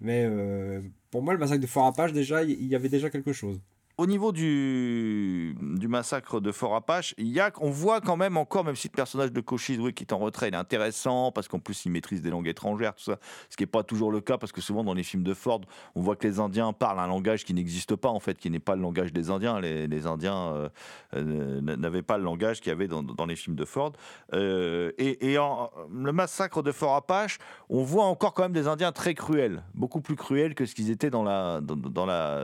Mais 0.00 0.24
euh, 0.26 0.82
pour 1.10 1.22
moi, 1.22 1.32
le 1.34 1.38
massacre 1.40 1.60
de 1.62 1.66
Fort 1.66 1.86
Apache, 1.86 2.12
déjà, 2.12 2.44
il 2.44 2.52
il 2.52 2.66
y 2.68 2.74
avait 2.76 2.88
déjà 2.88 3.10
quelque 3.10 3.32
chose. 3.32 3.60
Au 3.96 4.06
niveau 4.06 4.32
du, 4.32 5.56
massacre 5.88 6.40
de 6.40 6.50
Fort 6.50 6.74
Apache, 6.74 7.14
il 7.16 7.28
y 7.28 7.38
a, 7.38 7.52
on 7.60 7.70
voit 7.70 8.00
quand 8.00 8.16
même 8.16 8.36
encore, 8.36 8.64
même 8.64 8.74
si 8.74 8.88
le 8.88 8.92
personnage 8.92 9.30
de 9.30 9.40
oui, 9.78 9.94
qui 9.94 10.02
est 10.02 10.12
en 10.12 10.18
retrait, 10.18 10.48
il 10.48 10.54
est 10.54 10.56
intéressant 10.56 11.30
parce 11.30 11.46
qu'en 11.46 11.60
plus 11.60 11.84
il 11.84 11.92
maîtrise 11.92 12.20
des 12.20 12.30
langues 12.30 12.48
étrangères, 12.48 12.96
tout 12.96 13.04
ça, 13.04 13.18
ce 13.48 13.56
qui 13.56 13.62
n'est 13.62 13.68
pas 13.68 13.84
toujours 13.84 14.10
le 14.10 14.20
cas 14.20 14.36
parce 14.36 14.50
que 14.50 14.60
souvent 14.60 14.82
dans 14.82 14.94
les 14.94 15.04
films 15.04 15.22
de 15.22 15.32
Ford, 15.32 15.60
on 15.94 16.00
voit 16.00 16.16
que 16.16 16.26
les 16.26 16.40
Indiens 16.40 16.72
parlent 16.72 16.98
un 16.98 17.06
langage 17.06 17.44
qui 17.44 17.54
n'existe 17.54 17.94
pas 17.94 18.08
en 18.08 18.18
fait, 18.18 18.36
qui 18.36 18.50
n'est 18.50 18.58
pas 18.58 18.74
le 18.74 18.82
langage 18.82 19.12
des 19.12 19.30
Indiens. 19.30 19.60
Les, 19.60 20.06
Indiens 20.08 20.52
euh, 20.54 20.68
euh, 21.14 21.60
n'avaient 21.60 22.02
pas 22.02 22.18
le 22.18 22.24
langage 22.24 22.60
qu'il 22.60 22.70
y 22.70 22.72
avait 22.72 22.88
dans, 22.88 23.26
les 23.26 23.36
films 23.36 23.54
de 23.54 23.64
Ford. 23.64 23.92
Euh, 24.32 24.90
et 24.98 25.38
en- 25.38 25.70
le 25.92 26.12
massacre 26.12 26.62
de 26.62 26.72
Fort 26.72 26.96
Apache, 26.96 27.38
on 27.68 27.84
voit 27.84 28.06
encore 28.06 28.34
quand 28.34 28.42
même 28.42 28.52
des 28.52 28.66
Indiens 28.66 28.90
très 28.90 29.14
cruels, 29.14 29.62
beaucoup 29.72 30.00
plus 30.00 30.16
cruels 30.16 30.56
que 30.56 30.66
ce 30.66 30.74
qu'ils 30.74 30.90
étaient 30.90 31.10
dans 31.10 31.22
la, 31.22 31.60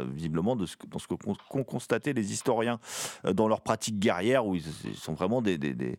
visiblement 0.04 0.54
de 0.54 0.66
ce, 0.66 0.76
dans 0.88 1.00
ce 1.00 1.08
que 1.08 1.14
qu'ont 1.48 1.64
constaté 1.64 2.12
les 2.12 2.32
historiens 2.32 2.78
euh, 3.24 3.32
dans 3.32 3.48
leurs 3.48 3.60
pratiques 3.60 3.98
guerrières, 3.98 4.46
où 4.46 4.54
ils, 4.54 4.62
sont 4.94 5.14
vraiment 5.14 5.42
des, 5.42 5.58
des- 5.58 5.98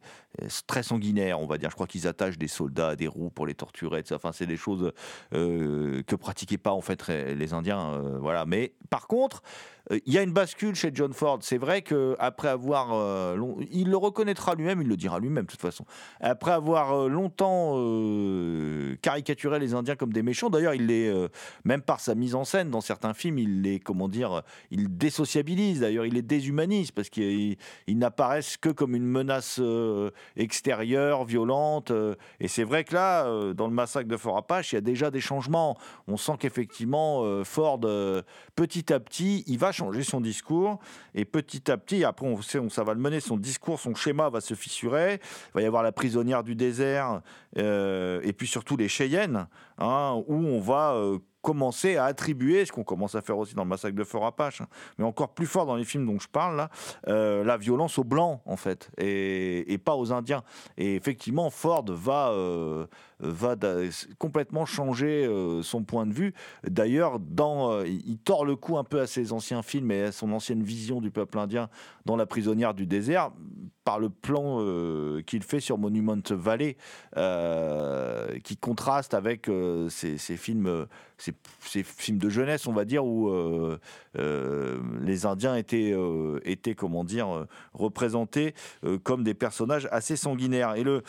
très 0.68 0.84
sanguinaires, 0.84 1.40
on 1.40 1.46
va 1.46 1.58
dire. 1.58 1.70
Je 1.70 1.76
crois 1.76 1.88
qu'ils 1.88 2.08
attachent 2.08 2.38
des 2.38 2.48
soldats 2.48 2.90
à 2.90 2.96
des 2.96 3.08
roues 3.08 3.30
pour 3.30 3.46
les 3.46 3.54
torturer. 3.56 4.00
etc. 4.00 4.16
Enfin, 4.16 4.32
c'est 4.32 4.46
des 4.46 4.58
choses 4.58 4.92
euh, 5.34 6.02
que 6.04 6.16
pratiquaient 6.16 6.58
pas 6.58 6.72
en 6.72 6.82
fait 6.82 7.08
les 7.08 7.54
Indiens. 7.54 7.94
euh, 7.94 8.18
voilà. 8.20 8.46
Mais 8.46 8.74
par 8.90 9.08
contre, 9.08 9.42
euh, 9.42 9.81
il 10.06 10.14
y 10.14 10.18
a 10.18 10.24
une 10.24 10.32
bascule 10.32 10.76
chez 10.76 10.92
John 10.94 11.14
Ford. 11.14 11.40
C'est 11.42 11.58
vrai 11.58 11.82
que 11.82 12.16
après 12.20 12.48
avoir, 12.48 12.94
euh, 12.94 13.38
il 13.72 13.90
le 13.90 13.98
reconnaîtra 13.98 14.56
lui-même, 14.56 14.82
il 14.82 14.88
le 14.88 14.96
dira 14.96 15.20
lui-même 15.20 15.46
de 15.46 15.52
toute 15.52 15.62
façon. 15.62 15.86
Après 16.20 16.52
avoir 16.52 16.94
euh, 16.94 17.10
longtemps 17.10 17.74
euh, 17.76 18.96
caricaturé 19.02 19.60
les 19.60 19.74
Indiens 19.74 19.96
comme 19.96 20.14
des 20.14 20.24
méchants, 20.24 20.50
d'ailleurs, 20.50 20.74
il 20.74 20.86
les, 20.88 21.08
euh, 21.10 21.28
même 21.66 21.82
par 21.82 22.00
sa 22.00 22.16
mise 22.16 22.36
en 22.36 22.46
scène 22.46 22.70
dans 22.70 22.80
certains 22.80 23.14
films, 23.14 23.40
il 23.40 23.62
les, 23.62 23.80
comment 23.80 24.08
dire, 24.08 24.44
il 24.70 24.98
désociabilise. 24.98 25.82
D'ailleurs, 25.82 26.06
il 26.06 26.14
les 26.14 26.22
déshumanise 26.22 26.92
parce 26.92 27.10
qu'ils 27.10 27.58
ils 27.88 27.98
n'apparaissent 27.98 28.56
que 28.56 28.70
comme 28.70 28.96
une 28.96 29.06
menace 29.06 29.60
euh, 29.60 30.12
extérieure, 30.38 31.26
violente. 31.26 31.92
euh, 31.92 32.16
et 32.40 32.48
c'est 32.48 32.64
vrai 32.64 32.86
que 32.86 32.94
là, 32.94 33.26
euh, 33.26 33.54
dans 33.54 33.68
le 33.68 33.74
massacre 33.74 34.08
de 34.08 34.18
Fort 34.18 34.38
Apache, 34.38 34.72
il 34.72 34.76
y 34.76 34.78
a 34.78 34.82
déjà 34.82 35.12
des 35.12 35.20
changements. 35.20 35.78
On 36.08 36.16
sent 36.16 36.34
qu'effectivement, 36.40 37.24
euh, 37.24 37.44
Ford, 37.44 37.82
euh, 37.84 38.22
petit 38.56 38.94
à 38.94 39.00
petit, 39.02 39.44
il 39.48 39.58
va 39.58 39.72
changer 39.72 39.81
son 40.04 40.22
discours. 40.22 40.80
Et 41.16 41.26
petit 41.26 41.72
à 41.72 41.78
petit, 41.78 42.04
après, 42.04 42.26
on 42.26 42.42
sait, 42.42 42.60
on, 42.60 42.70
ça 42.70 42.84
va 42.84 42.94
le 42.94 43.00
mener, 43.00 43.20
son 43.20 43.38
discours, 43.38 43.80
son 43.80 43.96
schéma 43.96 44.30
va 44.30 44.42
se 44.42 44.54
fissurer. 44.54 45.20
Va 45.54 45.62
y 45.62 45.66
avoir 45.66 45.84
la 45.84 45.92
prisonnière 45.92 46.44
du 46.44 46.56
désert, 46.56 47.22
euh, 47.58 48.22
et 48.24 48.34
puis 48.34 48.48
surtout 48.48 48.78
les 48.78 48.88
Cheyennes, 48.88 49.48
hein, 49.78 50.22
où 50.28 50.36
on 50.36 50.60
va 50.60 50.94
euh, 50.94 51.20
commencer 51.42 51.98
à 51.98 52.06
attribuer, 52.06 52.66
ce 52.66 52.72
qu'on 52.72 52.84
commence 52.84 53.16
à 53.16 53.22
faire 53.22 53.38
aussi 53.38 53.56
dans 53.56 53.64
le 53.64 53.70
massacre 53.70 53.96
de 53.96 54.04
Fort 54.04 54.26
Apache, 54.26 54.62
hein, 54.62 54.68
mais 54.98 55.06
encore 55.06 55.34
plus 55.34 55.46
fort 55.46 55.66
dans 55.66 55.76
les 55.76 55.84
films 55.84 56.06
dont 56.06 56.20
je 56.20 56.28
parle 56.28 56.56
là, 56.56 56.70
euh, 57.08 57.44
la 57.44 57.58
violence 57.58 57.98
aux 57.98 58.04
blancs 58.04 58.42
en 58.46 58.58
fait, 58.58 58.92
et, 58.98 59.78
pas 59.84 59.96
aux 59.96 60.14
Indiens. 60.14 60.44
Et 60.78 60.96
effectivement, 60.96 61.50
Ford 61.50 61.86
va 61.88 62.30
euh, 62.32 62.86
va 63.20 63.56
complètement 64.20 64.66
changer 64.66 65.26
euh, 65.26 65.64
son 65.64 65.84
point 65.84 66.06
de 66.06 66.14
vue. 66.14 66.34
D'ailleurs, 66.64 67.20
dans 67.20 67.84
il 67.84 68.20
tord 68.20 68.46
le 68.46 68.56
cou 68.56 68.78
un 68.78 68.84
peu 68.84 69.00
à 69.00 69.08
ses 69.08 69.34
anciens 69.34 69.64
films 69.64 69.92
et 69.92 70.04
à 70.04 70.12
son 70.12 70.32
ancienne 70.34 70.62
vision 70.62 71.02
du 71.02 71.10
peuple 71.10 71.40
indien 71.40 71.70
dans 72.06 72.16
La 72.16 72.26
prisonnière 72.26 72.74
du 72.74 72.86
désert 72.86 73.32
par 73.92 74.00
le 74.00 74.10
plan 74.10 74.60
euh, 74.62 75.22
qu'il 75.22 75.44
fait 75.44 75.60
sur 75.60 75.78
Monument 75.78 76.16
Valley, 76.30 76.78
euh, 77.18 78.40
qui 78.40 78.56
contraste 78.56 79.14
avec 79.14 79.50
euh, 79.50 79.90
ces, 79.90 80.18
films, 80.38 80.88
ces, 81.18 81.34
films 81.84 82.18
de 82.18 82.30
jeunesse, 82.30 82.68
on 82.68 82.72
va 82.72 82.86
dire, 82.86 83.04
où 83.04 83.30
les 84.16 85.26
Indiens 85.26 85.58
étaient, 85.58 85.94
étaient 86.46 86.74
comment 86.74 87.04
dire, 87.04 87.48
représentés 87.74 88.56
comme 89.04 89.26
des 89.26 89.34
personnages 89.34 89.90
assez 89.92 90.16
sanguinaires. 90.16 90.76
Et 90.76 90.84
le, 90.84 91.04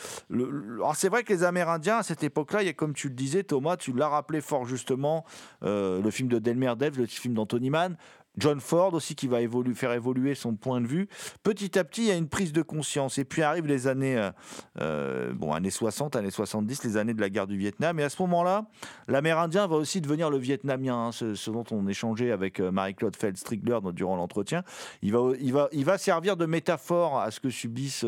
alors 0.75 0.97
c'est 0.97 1.07
vrai 1.07 1.23
que 1.23 1.31
les 1.31 1.45
Amérindiens 1.45 1.99
à 1.99 2.03
cette 2.03 2.23
époque-là, 2.23 2.63
il 2.63 2.65
y 2.65 2.69
a 2.69 2.73
comme 2.73 2.93
tu 2.93 3.07
le 3.07 3.15
disais, 3.15 3.43
Thomas, 3.43 3.77
tu 3.77 3.93
l'as 3.93 4.09
rappelé 4.09 4.41
fort 4.41 4.65
justement, 4.65 5.23
le 5.61 6.09
film 6.11 6.27
de 6.27 6.37
Delmer 6.39 6.73
Dev, 6.77 6.97
le 6.97 7.05
film 7.05 7.33
d'Anthony 7.33 7.69
Mann. 7.69 7.95
John 8.37 8.59
Ford 8.59 8.93
aussi 8.93 9.15
qui 9.15 9.27
va 9.27 9.37
faire 9.75 9.91
évoluer 9.91 10.35
son 10.35 10.55
point 10.55 10.81
de 10.81 10.87
vue. 10.87 11.07
Petit 11.43 11.77
à 11.77 11.83
petit, 11.83 12.01
il 12.03 12.07
y 12.07 12.11
a 12.11 12.15
une 12.15 12.27
prise 12.27 12.51
de 12.51 12.61
conscience. 12.61 13.17
Et 13.17 13.25
puis 13.25 13.43
arrivent 13.43 13.67
les 13.67 13.87
années, 13.87 14.17
euh, 14.17 14.31
euh, 14.79 15.33
bon, 15.33 15.53
années 15.53 15.69
60, 15.69 16.15
années 16.15 16.31
70, 16.31 16.83
les 16.83 16.97
années 16.97 17.13
de 17.13 17.21
la 17.21 17.29
guerre 17.29 17.47
du 17.47 17.57
Vietnam. 17.57 17.99
Et 17.99 18.03
à 18.03 18.09
ce 18.09 18.21
moment-là, 18.23 18.65
l'Amérindien 19.07 19.67
va 19.67 19.75
aussi 19.75 20.01
devenir 20.01 20.29
le 20.29 20.37
Vietnamien, 20.37 21.07
hein, 21.07 21.11
ce, 21.11 21.51
dont 21.51 21.65
on 21.71 21.87
échangeait 21.87 22.31
avec 22.31 22.59
euh, 22.59 22.71
Marie-Claude 22.71 23.15
Feldstrigler 23.15 23.79
durant 23.93 24.15
l'entretien. 24.15 24.63
Il 25.01 25.13
va, 25.13 25.97
servir 25.97 26.37
de 26.37 26.45
métaphore 26.45 27.19
à 27.19 27.29
ce 27.29 27.39
que 27.39 27.49
subissent 27.49 28.05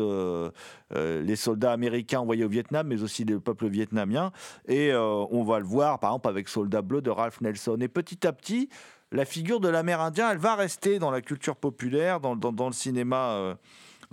les 0.90 1.36
soldats 1.36 1.72
américains 1.72 2.20
envoyés 2.20 2.44
au 2.44 2.48
Vietnam, 2.48 2.88
mais 2.88 3.02
aussi 3.02 3.24
le 3.24 3.38
peuple 3.38 3.68
vietnamien. 3.68 4.32
Et 4.66 4.92
on 4.94 5.44
va 5.44 5.58
le 5.58 5.64
voir, 5.64 5.98
par 6.00 6.10
exemple, 6.10 6.28
avec 6.28 6.48
Soldat 6.48 6.82
Bleu 6.82 7.00
de 7.00 7.10
Ralph 7.10 7.40
Nelson. 7.40 7.78
Et 7.80 7.88
petit 7.88 8.26
à 8.26 8.32
petit, 8.32 8.68
la 9.12 9.24
figure 9.24 9.60
de 9.60 9.68
l'Amérindien, 9.68 10.30
elle 10.30 10.38
va 10.38 10.54
rester 10.56 10.98
dans 10.98 11.10
la 11.10 11.20
culture 11.20 11.56
populaire, 11.56 12.20
dans, 12.20 12.36
dans- 12.36 12.52
dans 12.52 12.66
le 12.66 12.72
cinéma. 12.72 13.30
euh, 13.34 13.54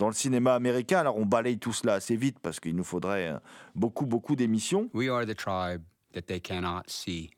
dans 0.00 0.08
le 0.08 0.12
cinéma 0.14 0.54
américain, 0.56 0.98
alors 0.98 1.16
on 1.18 1.24
balaye 1.24 1.56
tout 1.56 1.72
cela 1.72 1.94
assez 1.94 2.16
vite 2.16 2.40
parce 2.42 2.58
qu'il 2.58 2.74
nous 2.74 2.82
faudrait 2.82 3.28
euh, 3.28 3.38
beaucoup, 3.76 4.06
beaucoup 4.06 4.34
d'émissions. 4.34 4.90
We 4.92 5.08
are 5.08 5.24
the 5.24 5.36
tribe 5.36 5.82
that 6.14 6.22
they 6.22 6.40
cannot 6.40 6.82
see. 6.88 7.30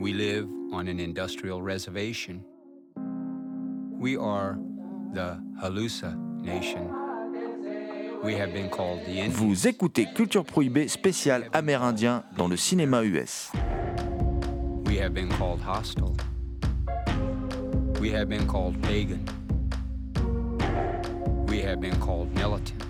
We 0.00 0.12
live 0.12 0.48
on 0.72 0.88
an 0.88 0.98
industrial 0.98 1.62
reservation. 1.62 2.40
We 4.00 4.16
are 4.18 4.56
the 5.14 5.38
Halusa 5.62 6.16
Nation. 6.42 6.90
We 8.24 8.34
have 8.34 8.52
been 8.52 8.68
called 8.68 9.04
the 9.06 9.10
Indians. 9.20 9.34
Vous 9.36 9.68
écoutez 9.68 10.08
Culture 10.16 10.44
Prohibée 10.44 10.88
spécial 10.88 11.48
amérindien 11.52 12.24
dans 12.36 12.48
le 12.48 12.56
cinéma 12.56 13.04
US. 13.04 13.52
We 14.94 15.00
have 15.00 15.12
been 15.12 15.28
called 15.30 15.60
hostile. 15.60 16.16
We 18.00 18.10
have 18.10 18.28
been 18.28 18.46
called 18.46 18.80
pagan. 18.84 19.24
We 21.48 21.62
have 21.62 21.80
been 21.80 21.98
called 21.98 22.32
militant. 22.38 22.80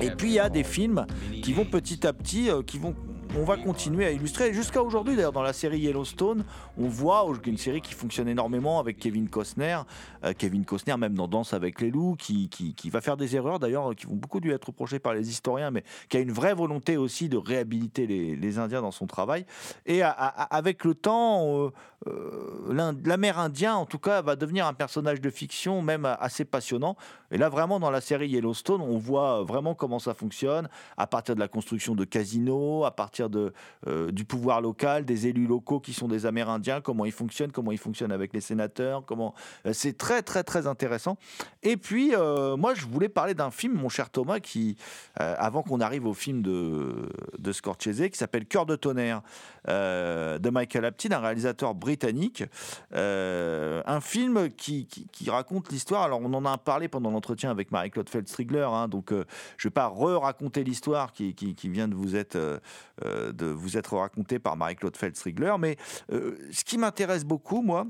Et 0.00 0.10
puis 0.10 0.30
il 0.30 0.34
y 0.34 0.40
a 0.40 0.50
des 0.50 0.64
films 0.64 1.06
qui 1.44 1.52
vont 1.52 1.64
petit 1.64 2.04
à 2.04 2.12
petit, 2.12 2.50
euh, 2.50 2.62
qui 2.62 2.80
vont 2.80 2.96
on 3.38 3.44
va 3.44 3.56
continuer 3.56 4.04
à 4.04 4.10
illustrer. 4.10 4.52
Jusqu'à 4.52 4.82
aujourd'hui, 4.82 5.14
d'ailleurs, 5.14 5.32
dans 5.32 5.42
la 5.42 5.52
série 5.52 5.78
Yellowstone, 5.78 6.44
on 6.76 6.88
voit 6.88 7.24
une 7.46 7.56
série 7.56 7.80
qui 7.80 7.94
fonctionne 7.94 8.28
énormément 8.28 8.80
avec 8.80 8.98
Kevin 8.98 9.28
Costner. 9.28 9.78
Euh, 10.24 10.32
Kevin 10.36 10.64
Costner, 10.64 10.96
même 10.96 11.14
dans 11.14 11.28
Danse 11.28 11.54
avec 11.54 11.80
les 11.80 11.90
loups, 11.90 12.16
qui, 12.18 12.50
va 12.90 13.00
faire 13.00 13.16
des 13.16 13.36
erreurs, 13.36 13.60
d'ailleurs, 13.60 13.94
qui 13.94 14.06
vont 14.06 14.16
beaucoup 14.16 14.40
lui 14.40 14.50
être 14.50 14.66
reprochées 14.66 14.98
par 14.98 15.14
les 15.14 15.30
historiens, 15.30 15.70
mais 15.70 15.84
qui 16.08 16.16
a 16.16 16.20
une 16.20 16.32
vraie 16.32 16.54
volonté 16.54 16.96
aussi 16.96 17.28
de 17.28 17.36
réhabiliter 17.36 18.06
les, 18.06 18.58
Indiens 18.58 18.82
dans 18.82 18.90
son 18.90 19.06
travail. 19.06 19.46
Et 19.86 20.02
avec 20.02 20.84
le 20.84 20.94
temps, 20.94 21.66
euh, 21.66 21.70
euh, 22.08 22.92
l'Amérindien, 23.04 23.74
en 23.74 23.86
tout 23.86 23.98
cas, 23.98 24.20
va 24.22 24.36
devenir 24.36 24.66
un 24.66 24.74
personnage 24.74 25.20
de 25.20 25.30
fiction, 25.30 25.82
même 25.82 26.04
assez 26.04 26.44
passionnant. 26.44 26.96
Et 27.30 27.38
là, 27.38 27.48
vraiment, 27.48 27.78
dans 27.78 27.90
la 27.90 28.00
série 28.00 28.28
Yellowstone, 28.28 28.80
on 28.80 28.96
voit 28.96 29.42
vraiment 29.42 29.74
comment 29.74 29.98
ça 29.98 30.14
fonctionne, 30.14 30.68
à 30.96 31.06
partir 31.06 31.34
de 31.34 31.40
la 31.40 31.48
construction 31.48 31.94
de 31.94 32.04
casinos, 32.04 32.84
à 32.84 32.90
partir 32.90 33.28
de, 33.28 33.52
euh, 33.86 34.10
du 34.10 34.24
pouvoir 34.24 34.60
local, 34.60 35.04
des 35.04 35.26
élus 35.26 35.46
locaux 35.46 35.80
qui 35.80 35.92
sont 35.92 36.08
des 36.08 36.24
Amérindiens, 36.24 36.80
comment 36.80 37.04
ils 37.04 37.12
fonctionnent, 37.12 37.52
comment 37.52 37.72
ils 37.72 37.78
fonctionnent 37.78 38.12
avec 38.12 38.32
les 38.32 38.40
sénateurs, 38.40 39.04
comment... 39.04 39.34
Euh, 39.66 39.72
c'est 39.72 39.96
très, 39.96 40.22
très, 40.22 40.42
très 40.42 40.66
intéressant. 40.66 41.18
Et 41.62 41.76
puis, 41.76 42.14
euh, 42.14 42.56
moi, 42.56 42.74
je 42.74 42.86
voulais 42.86 43.08
parler 43.08 43.34
d'un 43.34 43.50
film, 43.50 43.74
mon 43.74 43.88
cher 43.88 44.10
Thomas, 44.10 44.40
qui, 44.40 44.76
avant 45.16 45.62
qu'on 45.62 45.80
arrive 45.80 46.06
au 46.06 46.14
film 46.14 46.42
de, 46.42 47.10
de 47.38 47.52
Scorsese, 47.52 48.08
qui 48.10 48.18
s'appelle 48.18 48.46
Cœur 48.46 48.66
de 48.66 48.76
tonnerre, 48.76 49.22
de 49.66 50.50
Michael 50.50 50.84
Apted, 50.86 51.12
un 51.12 51.18
réalisateur 51.18 51.74
britannique. 51.74 52.44
un 52.92 54.00
film 54.00 54.50
qui, 54.50 54.86
qui, 54.86 55.30
raconte 55.30 55.70
l'histoire, 55.70 56.02
alors 56.02 56.20
on 56.22 56.32
en 56.32 56.44
a 56.44 56.56
parlé 56.58 56.88
pendant 56.88 57.10
entretien 57.18 57.50
avec 57.50 57.70
Marie-Claude 57.70 58.08
Feldstrigler, 58.08 58.66
hein, 58.70 58.88
donc 58.88 59.12
euh, 59.12 59.24
je 59.58 59.66
ne 59.66 59.70
vais 59.70 59.74
pas 59.74 59.88
re-raconter 59.88 60.64
l'histoire 60.64 61.12
qui, 61.12 61.34
vient 61.64 61.88
de 61.88 61.94
vous 61.94 62.16
être, 62.16 62.36
euh, 62.36 62.58
euh, 63.04 63.32
de 63.32 63.46
vous 63.46 63.76
être 63.76 63.96
racontée 63.96 64.38
par 64.38 64.56
Marie-Claude 64.56 64.96
Feldstrigler, 64.96 65.54
mais 65.58 65.76
ce 66.10 66.64
qui 66.64 66.78
m'intéresse 66.78 67.24
beaucoup, 67.24 67.60
moi, 67.60 67.86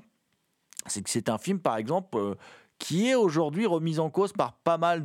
c'est 0.87 1.03
que 1.03 1.11
c'est 1.11 1.29
un 1.29 1.39
film, 1.39 1.61
par 1.61 1.77
exemple, 1.77 2.37
qui 2.79 3.09
est 3.09 3.15
aujourd'hui 3.15 3.67
remis 3.67 3.99
en 3.99 4.11
cause 4.11 4.33
par 4.33 4.55
pas 4.55 4.79
mal 4.79 5.05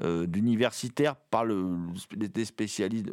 d'universitaires, 0.00 1.16
par 1.16 1.46
des 1.46 2.44
spécialistes, 2.44 3.08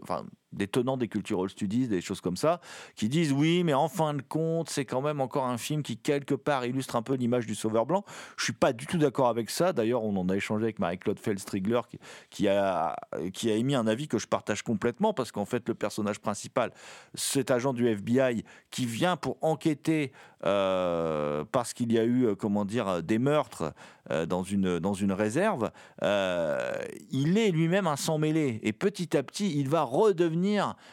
des 0.54 0.68
tenants 0.68 0.98
des 0.98 1.08
cultural 1.08 1.50
studies, 1.50 1.88
des 1.88 2.02
choses 2.02 2.22
comme 2.22 2.38
ça, 2.38 2.62
qui 2.96 3.10
disent 3.10 3.32
oui, 3.32 3.64
mais 3.64 3.74
en 3.74 3.90
fin 3.90 4.14
de 4.14 4.22
compte, 4.22 4.70
c'est 4.70 4.86
quand 4.86 5.02
même 5.02 5.22
encore 5.22 5.46
un 5.46 5.58
film 5.58 5.84
qui 5.84 5.98
quelque 5.98 6.36
part 6.36 6.66
illustre 6.66 6.96
un 6.96 7.02
peu 7.02 7.16
l'image 7.16 7.46
du 7.46 7.56
Sauveur 7.56 7.86
blanc. 7.86 8.04
Je 8.38 8.46
suis 8.46 8.54
pas 8.54 8.74
du 8.74 8.86
tout 8.86 8.98
d'accord 8.98 9.28
avec 9.28 9.50
ça. 9.50 9.74
D'ailleurs, 9.74 10.04
on 10.04 10.16
en 10.16 10.30
a 10.30 10.36
échangé 10.36 10.64
avec 10.66 10.80
Marie-Claude 10.80 11.20
Feldstrigler 11.20 11.82
qui, 11.90 12.00
qui, 12.30 12.48
a, 12.48 12.96
qui 13.34 13.52
a 13.52 13.56
émis 13.56 13.76
un 13.76 13.88
avis 13.88 14.08
que 14.08 14.18
je 14.18 14.28
partage 14.28 14.64
complètement 14.64 15.14
parce 15.14 15.32
qu'en 15.32 15.46
fait, 15.46 15.68
le 15.68 15.76
personnage 15.76 16.20
principal, 16.20 16.72
cet 17.14 17.52
agent 17.52 17.74
du 17.74 17.88
FBI 17.88 18.44
qui 18.72 18.86
vient 18.86 19.18
pour 19.18 19.38
enquêter 19.42 20.12
euh, 20.46 21.46
parce 21.52 21.74
qu'il 21.74 21.94
y 21.94 21.98
a 21.98 22.04
eu, 22.04 22.26
euh, 22.26 22.36
comment 22.36 22.66
dire, 22.66 23.02
des 23.02 23.18
meurtres 23.18 23.74
euh, 24.12 24.26
dans, 24.26 24.44
une, 24.44 24.78
dans 24.80 24.94
une 24.94 25.14
réserve, 25.14 25.72
il 26.02 27.38
est 27.38 27.52
lui-même 27.52 27.88
un 27.88 27.96
sang 27.96 28.18
mêlé 28.18 28.60
et 28.64 28.74
petit 28.74 29.16
à 29.16 29.24
petit, 29.24 29.58
il 29.58 29.70
va 29.70 29.84
redevenir 29.84 30.43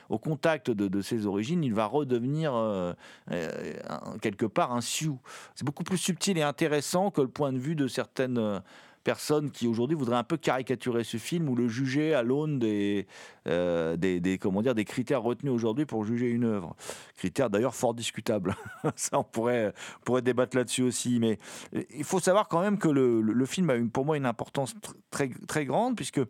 au 0.08 0.18
contact 0.18 0.70
de, 0.70 1.00
ses 1.02 1.26
origines, 1.26 1.64
il 1.64 1.74
va 1.74 1.86
redevenir 1.86 2.54
euh, 2.54 2.92
euh, 3.30 3.72
quelque 4.20 4.46
part 4.46 4.72
un 4.72 4.80
Sioux. 4.80 5.18
C'est 5.54 5.64
beaucoup 5.64 5.84
plus 5.84 5.98
subtil 5.98 6.38
et 6.38 6.42
intéressant 6.42 7.10
que 7.10 7.20
le 7.20 7.28
point 7.28 7.52
de 7.52 7.58
vue 7.58 7.74
de 7.74 7.88
certaines 7.88 8.62
euh, 9.00 9.10
personnes 9.10 9.50
qui 9.50 9.66
aujourd'hui 9.66 9.96
voudraient 9.96 10.16
un 10.16 10.24
peu 10.24 10.36
caricaturer 10.36 11.04
ce 11.04 11.16
film 11.16 11.48
ou 11.48 11.56
le 11.56 11.68
juger 11.68 12.14
à 12.14 12.22
l'aune 12.22 12.58
des, 12.58 13.06
euh, 13.48 13.96
des, 13.96 14.38
comment 14.38 14.62
dire, 14.62 14.74
des 14.74 14.84
critères 14.84 15.22
retenus 15.22 15.52
aujourd'hui 15.52 15.86
pour 15.86 16.04
juger 16.04 16.28
une 16.28 16.44
œuvre. 16.44 16.76
Critères 17.16 17.50
d'ailleurs 17.50 17.74
fort 17.74 17.94
discutables. 17.94 18.54
Ça, 18.96 19.18
on 19.18 19.24
pourrait, 19.24 19.72
pourrait 20.04 20.22
débattre 20.22 20.56
là-dessus 20.56 20.82
aussi. 20.82 21.18
Mais 21.18 21.38
il 21.94 22.04
faut 22.04 22.20
savoir 22.20 22.48
quand 22.48 22.60
même 22.60 22.78
que 22.78 22.88
le, 22.88 23.20
le, 23.20 23.46
film 23.46 23.70
a 23.70 23.74
une, 23.74 23.90
pour 23.90 24.04
moi 24.04 24.16
une 24.16 24.26
importance 24.26 24.74
très, 25.10 25.30
très 25.48 25.64
grande, 25.64 25.96
puisque 25.96 26.20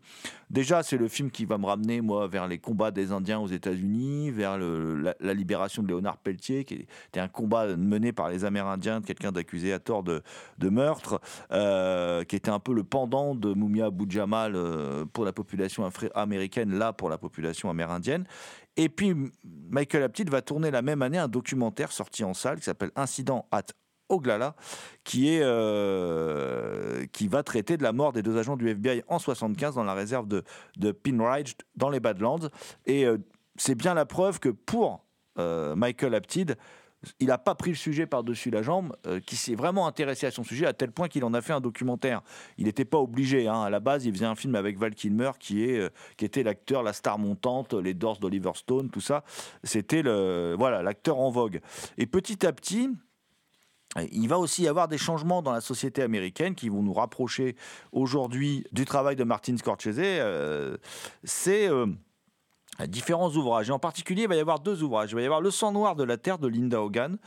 déjà, 0.49 0.83
c'est 0.83 0.97
le 0.97 1.09
film 1.09 1.31
qui 1.31 1.45
va 1.45 1.59
me 1.59 1.67
ramener, 1.67 2.01
moi, 2.01 2.29
vers 2.29 2.47
les 2.47 2.59
combats 2.59 2.91
des 2.91 3.13
Indiens 3.13 3.41
aux 3.41 3.49
États-Unis, 3.49 4.31
vers 4.31 4.59
la, 4.59 5.35
libération 5.35 5.83
de 5.83 5.89
Léonard 5.89 6.19
Pelletier, 6.19 6.65
qui 6.65 6.87
était 7.09 7.21
un 7.21 7.29
combat 7.29 7.77
mené 7.77 8.13
par 8.13 8.29
les 8.29 8.45
Amérindiens, 8.45 9.01
de 9.01 9.07
quelqu'un 9.07 9.33
d'accusé 9.33 9.73
à 9.73 9.79
tort 9.79 10.03
de, 10.03 10.23
de 10.59 10.69
meurtre, 10.69 11.21
euh, 11.53 12.25
qui 12.25 12.37
était 12.37 12.51
un 12.51 12.60
peu 12.61 12.73
le 12.73 12.85
pendant 12.85 13.35
de 13.35 13.53
Moumia 13.53 13.87
Abu 13.87 14.05
Jamal 14.09 14.53
euh, 14.55 15.05
pour 15.07 15.25
la 15.25 15.33
population 15.33 15.89
américaine, 16.15 16.79
là 16.79 16.93
pour 16.93 17.09
la 17.09 17.19
population 17.19 17.71
amérindienne. 17.71 18.25
Et 18.77 18.89
puis 18.89 19.15
Michael 19.71 20.05
Apted 20.05 20.31
va 20.31 20.43
tourner 20.43 20.71
la 20.71 20.83
même 20.83 21.03
année 21.03 21.19
un 21.19 21.29
documentaire 21.29 21.93
sorti 21.93 22.25
en 22.25 22.35
salle 22.35 22.59
qui 22.59 22.65
s'appelle 22.65 22.91
Incident 22.97 23.47
at 23.51 23.67
Oglala, 24.09 24.55
qui, 25.05 25.29
est, 25.29 25.41
euh, 25.43 27.07
qui 27.13 27.29
va 27.29 27.43
traiter 27.43 27.77
de 27.77 27.83
la 27.83 27.93
mort 27.93 28.13
des 28.13 28.23
deux 28.23 28.37
agents 28.37 28.57
du 28.57 28.69
FBI 28.69 29.03
en 29.09 29.19
75 29.19 29.75
dans 29.75 29.85
la 29.85 29.95
réserve 29.95 30.27
de, 30.27 30.43
de 30.77 30.93
Pinridge 30.93 31.55
dans 31.77 31.91
les 31.91 32.01
Badlands. 32.01 32.49
Et 32.87 33.07
euh, 33.07 33.19
c'est 33.57 33.75
bien 33.75 33.95
la 33.95 34.07
preuve 34.07 34.39
que 34.39 34.49
pour 34.49 35.05
Michael 35.77 36.15
Apted, 36.15 36.59
il 37.19 37.29
n'a 37.29 37.39
pas 37.39 37.55
pris 37.55 37.71
le 37.71 37.77
sujet 37.77 38.07
par-dessus 38.07 38.51
la 38.51 38.63
jambe, 38.63 38.95
euh, 39.07 39.21
qui 39.21 39.37
s'est 39.37 39.55
vraiment 39.55 39.87
intéressé 39.87 40.27
à 40.27 40.31
son 40.31 40.45
sujet 40.45 40.67
à 40.67 40.73
tel 40.73 40.93
point 40.93 41.09
qu'il 41.09 41.25
en 41.25 41.33
a 41.35 41.41
fait 41.41 41.53
un 41.53 41.61
documentaire. 41.61 42.23
Il 42.59 42.65
n'était 42.65 42.85
pas 42.85 42.99
obligé. 42.99 43.49
Hein. 43.49 43.63
À 43.63 43.71
la 43.71 43.81
base, 43.81 44.05
il 44.05 44.13
faisait 44.13 44.27
un 44.27 44.35
film 44.35 44.55
avec 44.55 44.79
Val 44.79 44.95
Kilmer, 44.95 45.31
qui, 45.39 45.65
est, 45.65 45.79
euh, 45.79 45.89
qui 46.17 46.25
était 46.25 46.43
l'acteur, 46.43 46.83
la 46.83 46.93
star 46.93 47.19
montante, 47.19 47.75
les 47.75 47.95
Doors 47.95 48.19
d'Oliver 48.19 48.53
Stone, 48.55 48.91
tout 48.91 49.01
ça. 49.01 49.25
C'était 49.65 50.03
le, 50.03 50.55
voilà, 50.59 50.83
l'acteur 50.83 51.19
en 51.19 51.31
vogue. 51.31 51.61
Et 51.97 52.07
petit 52.07 52.47
à 52.47 52.53
petit, 52.53 52.91
il 54.13 54.29
va 54.29 54.39
aussi 54.39 54.63
y 54.63 54.69
avoir 54.69 54.87
des 54.87 54.99
changements 54.99 55.43
dans 55.43 55.53
la 55.53 55.61
société 55.61 56.03
américaine 56.03 56.55
qui 56.55 56.69
vont 56.69 56.83
nous 56.83 56.93
rapprocher 56.93 57.57
aujourd'hui 57.93 58.65
du 58.73 58.85
travail 58.85 59.17
de 59.17 59.25
Martin 59.25 59.57
Scorsese. 59.57 59.99
Euh, 59.99 60.77
c'est 61.25 61.69
différents 62.87 63.31
ouvrages. 63.31 63.69
Et 63.69 63.73
en 63.73 63.79
particulier, 63.79 64.23
il 64.23 64.29
va 64.29 64.37
y 64.37 64.41
avoir 64.41 64.61
deux 64.61 64.83
ouvrages. 64.83 65.11
Il 65.13 65.15
va 65.17 65.23
y 65.23 65.25
avoir 65.25 65.41
Le 65.41 65.51
sang 65.51 65.73
noir 65.73 65.97
de 65.97 66.05
la 66.05 66.17
terre 66.17 66.39
de 66.39 66.49
Linda 66.49 66.81
Hogan, 66.81 67.19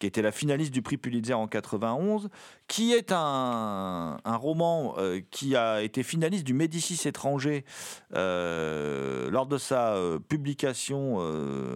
qui 0.00 0.06
était 0.06 0.22
la 0.22 0.32
finaliste 0.32 0.72
du 0.72 0.82
prix 0.82 0.96
Pulitzer 0.96 1.34
en 1.34 1.46
91, 1.46 2.30
qui 2.66 2.94
est 2.94 3.12
un, 3.12 4.18
roman 4.24 4.94
euh, 4.98 5.20
qui 5.30 5.54
a 5.54 5.82
été 5.82 6.02
finaliste 6.02 6.44
du 6.44 6.54
Médicis 6.54 7.06
étranger 7.06 7.64
euh, 8.14 9.30
lors 9.30 9.46
de 9.46 9.58
sa 9.58 9.94
euh, 9.94 10.18
publication 10.18 11.18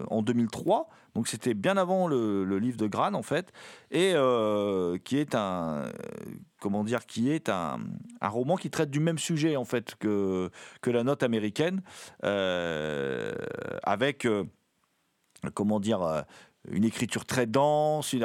en 0.09 0.21
2003. 0.23 0.89
Donc 1.13 1.29
c'était 1.29 1.53
bien 1.53 1.77
avant 1.77 2.07
le, 2.07 2.57
livre 2.57 2.77
de 2.77 2.87
Gran 2.87 3.13
en 3.13 3.21
fait, 3.21 3.53
et 3.91 4.15
qui 5.03 5.17
est 5.17 5.35
un 5.35 5.85
comment 6.59 6.83
dire, 6.83 7.05
qui 7.05 7.29
est 7.29 7.47
un, 7.47 7.79
roman 8.21 8.55
qui 8.55 8.71
traite 8.71 8.89
du 8.89 8.99
même 8.99 9.19
sujet 9.19 9.55
en 9.55 9.65
fait 9.65 9.95
que, 9.95 10.49
que 10.81 10.89
la 10.89 11.03
note 11.03 11.21
américaine, 11.21 11.83
avec 12.23 14.27
comment 15.53 15.79
dire, 15.79 16.25
une 16.71 16.83
écriture 16.83 17.25
très 17.25 17.45
dense, 17.45 18.15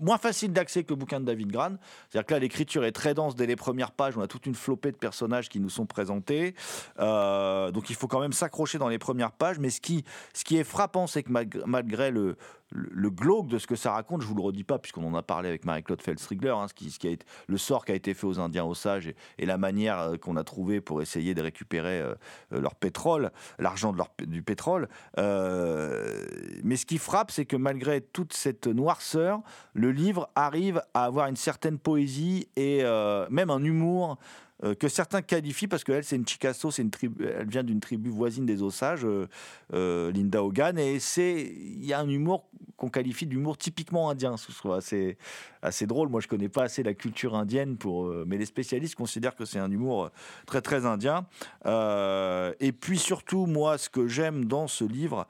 moins 0.00 0.18
facile 0.18 0.52
d'accès 0.52 0.84
que 0.84 0.90
le 0.90 0.96
bouquin 0.96 1.20
de 1.20 1.24
David 1.26 1.50
Gran. 1.50 1.76
C'est-à-dire 2.08 2.26
que 2.26 2.34
là, 2.34 2.40
l'écriture 2.40 2.84
est 2.84 2.92
très 2.92 3.14
dense 3.14 3.34
dès 3.34 3.46
les 3.46 3.56
premières 3.56 3.92
pages. 3.92 4.16
On 4.16 4.22
a 4.22 4.26
toute 4.26 4.46
une 4.46 4.54
flopée 4.54 4.92
de 4.92 4.96
personnages 4.96 5.48
qui 5.48 5.60
nous 5.60 5.70
sont 5.70 5.86
présentés. 5.86 6.54
Euh, 6.98 7.70
donc 7.70 7.90
il 7.90 7.96
faut 7.96 8.08
quand 8.08 8.20
même 8.20 8.32
s'accrocher 8.32 8.78
dans 8.78 8.88
les 8.88 8.98
premières 8.98 9.32
pages. 9.32 9.58
Mais 9.58 9.70
ce 9.70 9.80
qui, 9.80 10.04
ce 10.32 10.44
qui 10.44 10.56
est 10.56 10.64
frappant, 10.64 11.06
c'est 11.06 11.22
que 11.22 11.30
malgré 11.66 12.10
le, 12.10 12.36
le, 12.70 13.10
glauque 13.10 13.48
de 13.48 13.58
ce 13.58 13.66
que 13.66 13.76
ça 13.76 13.92
raconte, 13.92 14.22
je 14.22 14.26
vous 14.26 14.34
le 14.34 14.42
redis 14.42 14.64
pas, 14.64 14.78
puisqu'on 14.78 15.04
en 15.04 15.14
a 15.14 15.22
parlé 15.22 15.48
avec 15.48 15.64
Marie-Claude 15.64 16.00
Feldstrigler, 16.00 16.50
hein, 16.50 16.68
ce 16.68 16.74
qui, 16.74 16.90
ce 16.90 16.98
qui 16.98 17.18
le 17.48 17.58
sort 17.58 17.84
qui 17.84 17.92
a 17.92 17.94
été 17.94 18.14
fait 18.14 18.26
aux 18.26 18.38
Indiens 18.38 18.64
Osages 18.64 19.12
et, 19.38 19.46
la 19.46 19.58
manière 19.58 19.98
euh, 19.98 20.16
qu'on 20.16 20.36
a 20.36 20.44
trouvé 20.44 20.80
pour 20.80 21.02
essayer 21.02 21.34
de 21.34 21.42
récupérer 21.42 22.00
euh, 22.00 22.14
euh, 22.52 22.60
leur 22.60 22.76
pétrole, 22.76 23.32
l'argent 23.58 23.94
du 24.20 24.42
pétrole. 24.42 24.88
mais 25.16 26.76
ce 26.76 26.86
qui 26.86 26.98
frappe, 26.98 27.30
c'est 27.30 27.44
que 27.44 27.56
malgré 27.56 28.00
toute 28.00 28.32
cette 28.32 28.66
noirceur, 28.66 29.40
le 29.74 29.90
livre 29.90 30.30
arrive 30.36 30.82
à 30.94 31.04
avoir 31.04 31.26
une 31.26 31.36
certaine 31.36 31.78
poésie 31.78 32.48
et 32.56 32.82
même 33.30 33.50
un 33.50 33.62
humour 33.62 34.18
euh, 34.62 34.74
que 34.74 34.88
certains 34.88 35.22
qualifient, 35.22 35.68
parce 35.68 35.84
qu'elle, 35.84 36.04
c'est 36.04 36.16
une 36.16 36.26
Chicasso, 36.26 36.70
c'est 36.70 36.82
une 36.82 36.90
tribu, 36.90 37.24
elle 37.24 37.48
vient 37.48 37.64
d'une 37.64 37.80
tribu 37.80 38.10
voisine 38.10 38.44
des 38.44 38.62
Osages, 38.62 39.04
euh, 39.04 39.26
euh, 39.72 40.12
Linda 40.12 40.44
Hogan, 40.44 40.78
et 40.78 40.96
il 40.96 41.84
y 41.84 41.94
a 41.94 42.00
un 42.00 42.08
humour 42.08 42.46
qu'on 42.76 42.90
qualifie 42.90 43.26
d'humour 43.26 43.56
typiquement 43.56 44.10
indien. 44.10 44.36
C'est 44.36 44.70
assez, 44.70 45.18
assez 45.62 45.86
drôle. 45.86 46.08
Moi, 46.08 46.20
je 46.20 46.28
connais 46.28 46.48
pas 46.48 46.64
assez 46.64 46.82
la 46.82 46.94
culture 46.94 47.34
indienne, 47.34 47.76
pour, 47.76 48.06
mais 48.26 48.36
les 48.38 48.46
spécialistes 48.46 48.94
considèrent 48.94 49.34
que 49.34 49.44
c'est 49.44 49.58
un 49.58 49.70
humour 49.70 50.10
très, 50.46 50.62
très 50.62 50.86
indien. 50.86 51.26
et 51.66 52.72
puis 52.72 52.98
surtout, 52.98 53.46
moi, 53.46 53.76
ce 53.76 53.90
que 53.90 54.06
j'aime 54.06 54.46
dans 54.46 54.66
ce 54.66 54.84
livre, 54.84 55.26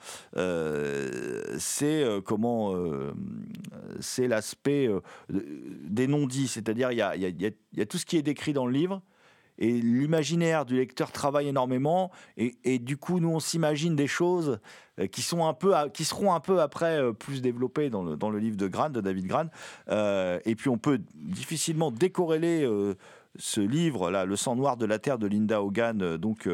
c'est 1.59 2.05
comment, 2.25 2.73
c'est 3.99 4.29
l'aspect 4.29 4.89
des 5.29 6.07
non-dits. 6.07 6.49
C'est-à-dire, 6.49 6.93
il 6.93 6.99
y 6.99 7.81
a 7.81 7.87
tout 7.87 7.99
ce 7.99 8.07
qui 8.07 8.17
est 8.17 8.23
décrit 8.23 8.53
dans 8.53 8.67
le 8.67 8.73
livre 8.73 9.03
et 9.61 9.73
l'imaginaire 9.73 10.65
du 10.65 10.77
lecteur 10.77 11.13
travaille 11.13 11.49
énormément. 11.49 12.11
Et, 12.37 12.79
du 12.79 12.97
coup 12.97 13.21
nous 13.21 13.29
on 13.29 13.41
s'imagine 13.41 13.95
des 13.95 14.07
choses 14.07 14.59
euh, 14.99 15.07
qui 15.07 15.23
sont 15.23 15.47
un 15.47 15.53
peu 15.53 15.75
qui 15.93 16.05
seront 16.05 16.33
un 16.33 16.41
peu 16.41 16.61
après 16.61 16.99
euh, 16.99 17.13
plus 17.13 17.43
développées 17.43 17.91
dans 17.91 18.03
le, 18.03 18.39
livre 18.39 18.57
de 18.57 18.67
Gran 18.67 18.91
de 18.91 19.01
David 19.01 19.27
Gran 19.27 19.47
Euh, 19.89 20.41
et 20.45 20.55
puis 20.55 20.69
on 20.69 20.79
peut 20.79 21.01
difficilement 21.15 21.91
décorréler 21.91 22.67
ce 23.37 23.61
livre 23.61 24.11
là 24.11 24.25
Le 24.25 24.37
sang 24.37 24.57
noir 24.57 24.77
de 24.77 24.87
la 24.87 24.99
terre 24.99 25.19
de 25.19 25.27
Linda 25.27 25.63
Hogan 25.63 26.17
donc 26.17 26.49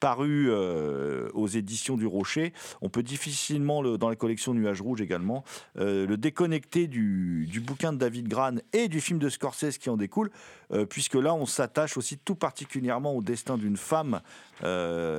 paru 0.00 0.46
euh, 0.48 1.28
aux 1.34 1.46
éditions 1.46 1.96
du 1.96 2.06
Rocher. 2.06 2.52
On 2.80 2.88
peut 2.88 3.02
difficilement, 3.02 3.82
le, 3.82 3.98
dans 3.98 4.08
la 4.08 4.16
collection 4.16 4.54
Nuages 4.54 4.80
Rouges 4.80 5.02
également, 5.02 5.44
euh, 5.78 6.06
le 6.06 6.16
déconnecter 6.16 6.88
du, 6.88 7.62
bouquin 7.64 7.92
de 7.92 7.98
David 7.98 8.26
Gran 8.26 8.56
et 8.72 8.88
du 8.88 9.00
film 9.00 9.18
de 9.18 9.28
Scorsese 9.28 9.78
qui 9.78 9.90
en 9.90 9.96
découle, 9.96 10.30
euh, 10.72 10.86
puisque 10.86 11.14
là, 11.14 11.34
on 11.34 11.46
s'attache 11.46 11.96
aussi 11.96 12.18
tout 12.18 12.34
particulièrement 12.34 13.14
au 13.14 13.22
destin 13.22 13.58
d'une 13.58 13.76
femme 13.76 14.20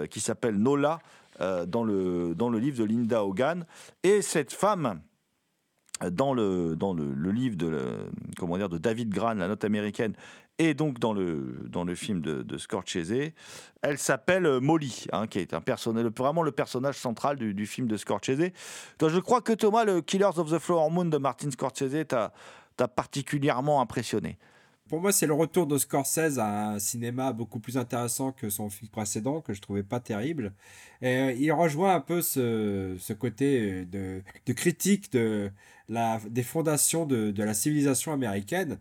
qui 0.10 0.20
s'appelle 0.20 0.56
Nola 0.58 1.00
dans, 1.40 1.84
le, 1.84 2.36
livre 2.60 2.78
de 2.80 2.84
Linda 2.84 3.24
Hogan. 3.24 3.66
Et 4.04 4.22
cette 4.22 4.52
femme 4.52 5.02
dans 6.10 6.34
le, 6.34 6.76
livre 7.32 7.56
de, 7.56 7.80
comment 8.38 8.58
dire, 8.58 8.70
de 8.70 8.78
David 8.78 9.10
Gran, 9.10 9.36
La 9.36 9.48
note 9.48 9.64
américaine, 9.64 10.14
et 10.62 10.76
donc 10.76 11.00
dans 11.00 11.12
le, 11.12 11.66
dans 11.68 11.84
le 11.84 11.96
film 11.96 12.22
de, 12.22 12.44
de 12.44 12.58
Scorsese, 12.60 13.32
elle 13.82 13.98
s'appelle 13.98 14.46
euh, 14.46 14.60
Molly, 14.60 15.08
hein, 15.12 15.26
qui 15.26 15.40
est 15.40 15.56
un 15.56 15.62
personnage, 15.62 16.06
vraiment 16.16 16.44
le 16.44 16.52
personnage 16.52 16.98
central 17.00 17.38
du, 17.38 17.66
film 17.66 17.88
de 17.88 17.98
Scorsese. 17.98 18.52
Donc, 19.00 19.10
je 19.10 19.18
crois 19.18 19.42
que 19.42 19.54
Thomas, 19.54 19.86
le 19.86 20.02
Killers 20.02 20.38
of 20.38 20.52
the 20.52 20.60
Flower 20.60 20.92
Moon 20.92 21.06
de 21.06 21.18
Martin 21.18 21.50
Scorsese, 21.50 22.06
t'a 22.08 22.88
particulièrement 22.88 23.82
impressionné. 23.82 24.38
Pour 24.88 25.02
moi, 25.02 25.12
c'est 25.12 25.26
le 25.26 25.34
retour 25.34 25.66
de 25.66 25.80
Scorsese 25.80 26.38
à 26.38 26.74
un 26.74 26.80
cinéma 26.80 27.34
beaucoup 27.34 27.60
plus 27.60 27.78
intéressant 27.78 28.32
que 28.32 28.52
son 28.52 28.70
film 28.70 28.90
précédent, 28.90 29.42
que 29.42 29.54
je 29.54 29.62
trouvais 29.62 29.84
pas 29.84 30.00
terrible. 30.00 30.54
Et 31.02 31.18
euh, 31.18 31.32
il 31.32 31.52
rejoint 31.54 31.96
un 31.96 32.02
peu 32.02 32.22
ce, 32.22 32.96
ce 33.00 33.14
côté 33.14 33.86
de, 33.86 34.22
de 34.46 34.54
critique 34.54 35.12
de 35.12 35.52
la, 35.90 36.20
des 36.30 36.44
fondations 36.44 37.08
de, 37.08 37.32
de 37.32 37.44
la 37.44 37.56
civilisation 37.56 38.14
américaine. 38.14 38.78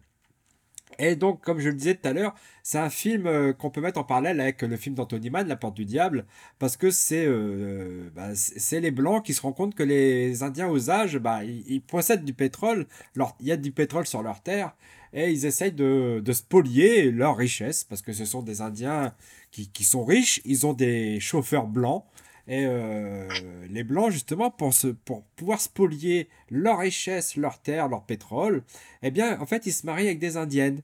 Et 0.99 1.17
donc, 1.17 1.41
comme 1.41 1.61
je 1.61 1.69
le 1.69 1.75
disais 1.75 1.95
tout 1.95 2.09
à 2.09 2.13
l'heure, 2.13 2.35
c'est 2.63 2.79
un 2.79 2.91
film 2.91 3.27
euh, 3.27 3.53
qu'on 3.53 3.71
peut 3.71 3.81
mettre 3.81 3.99
en 3.99 4.05
parallèle 4.05 4.41
avec 4.41 4.63
le 4.63 4.77
film 4.77 4.95
d'Anthony 4.95 5.31
Mann, 5.31 5.49
La 5.49 5.57
Porte 5.57 5.75
du 5.75 5.85
Diable, 5.85 6.27
parce 6.59 6.77
que 6.77 6.91
c'est 6.91 7.25
euh, 7.27 8.11
bah, 8.15 8.35
c'est 8.35 8.81
les 8.81 8.91
Blancs 8.91 9.25
qui 9.25 9.33
se 9.33 9.41
rendent 9.41 9.57
compte 9.57 9.75
que 9.75 9.83
les 9.83 10.43
Indiens 10.43 10.69
aux 10.69 10.91
âges, 10.91 11.19
bah, 11.19 11.43
ils, 11.45 11.81
possèdent 11.81 12.25
du 12.25 12.35
pétrole, 12.35 12.87
il 13.17 13.47
y 13.47 13.53
a 13.53 13.57
du 13.57 13.73
pétrole 13.73 14.07
sur 14.07 14.23
leur 14.23 14.43
terre, 14.43 14.75
et 15.13 15.31
ils 15.31 15.47
essayent 15.47 15.73
de, 15.73 16.21
de 16.25 16.33
spolier 16.33 17.11
leur 17.11 17.37
richesse, 17.37 17.85
parce 17.85 18.03
que 18.03 18.13
ce 18.13 18.25
sont 18.25 18.43
des 18.43 18.61
Indiens 18.61 19.15
qui, 19.51 19.69
qui 19.69 19.85
sont 19.85 20.05
riches, 20.05 20.41
ils 20.45 20.67
ont 20.67 20.75
des 20.75 21.19
chauffeurs 21.21 21.67
blancs, 21.67 22.05
et 22.51 22.65
euh, 22.67 23.29
les 23.71 23.85
Blancs, 23.85 24.11
justement, 24.11 24.51
pour, 24.51 24.75
se, 24.75 24.89
pouvoir 25.37 25.61
spolier 25.61 26.29
leur 26.51 26.81
richesse, 26.81 27.37
leur 27.37 27.63
terre, 27.63 27.87
leur 27.89 28.03
pétrole, 28.03 28.65
eh 29.03 29.13
bien, 29.13 29.41
en 29.41 29.47
fait, 29.47 29.67
ils 29.67 29.73
se 29.73 29.87
marient 29.87 30.09
avec 30.09 30.19
des 30.19 30.37
Indiennes. 30.37 30.81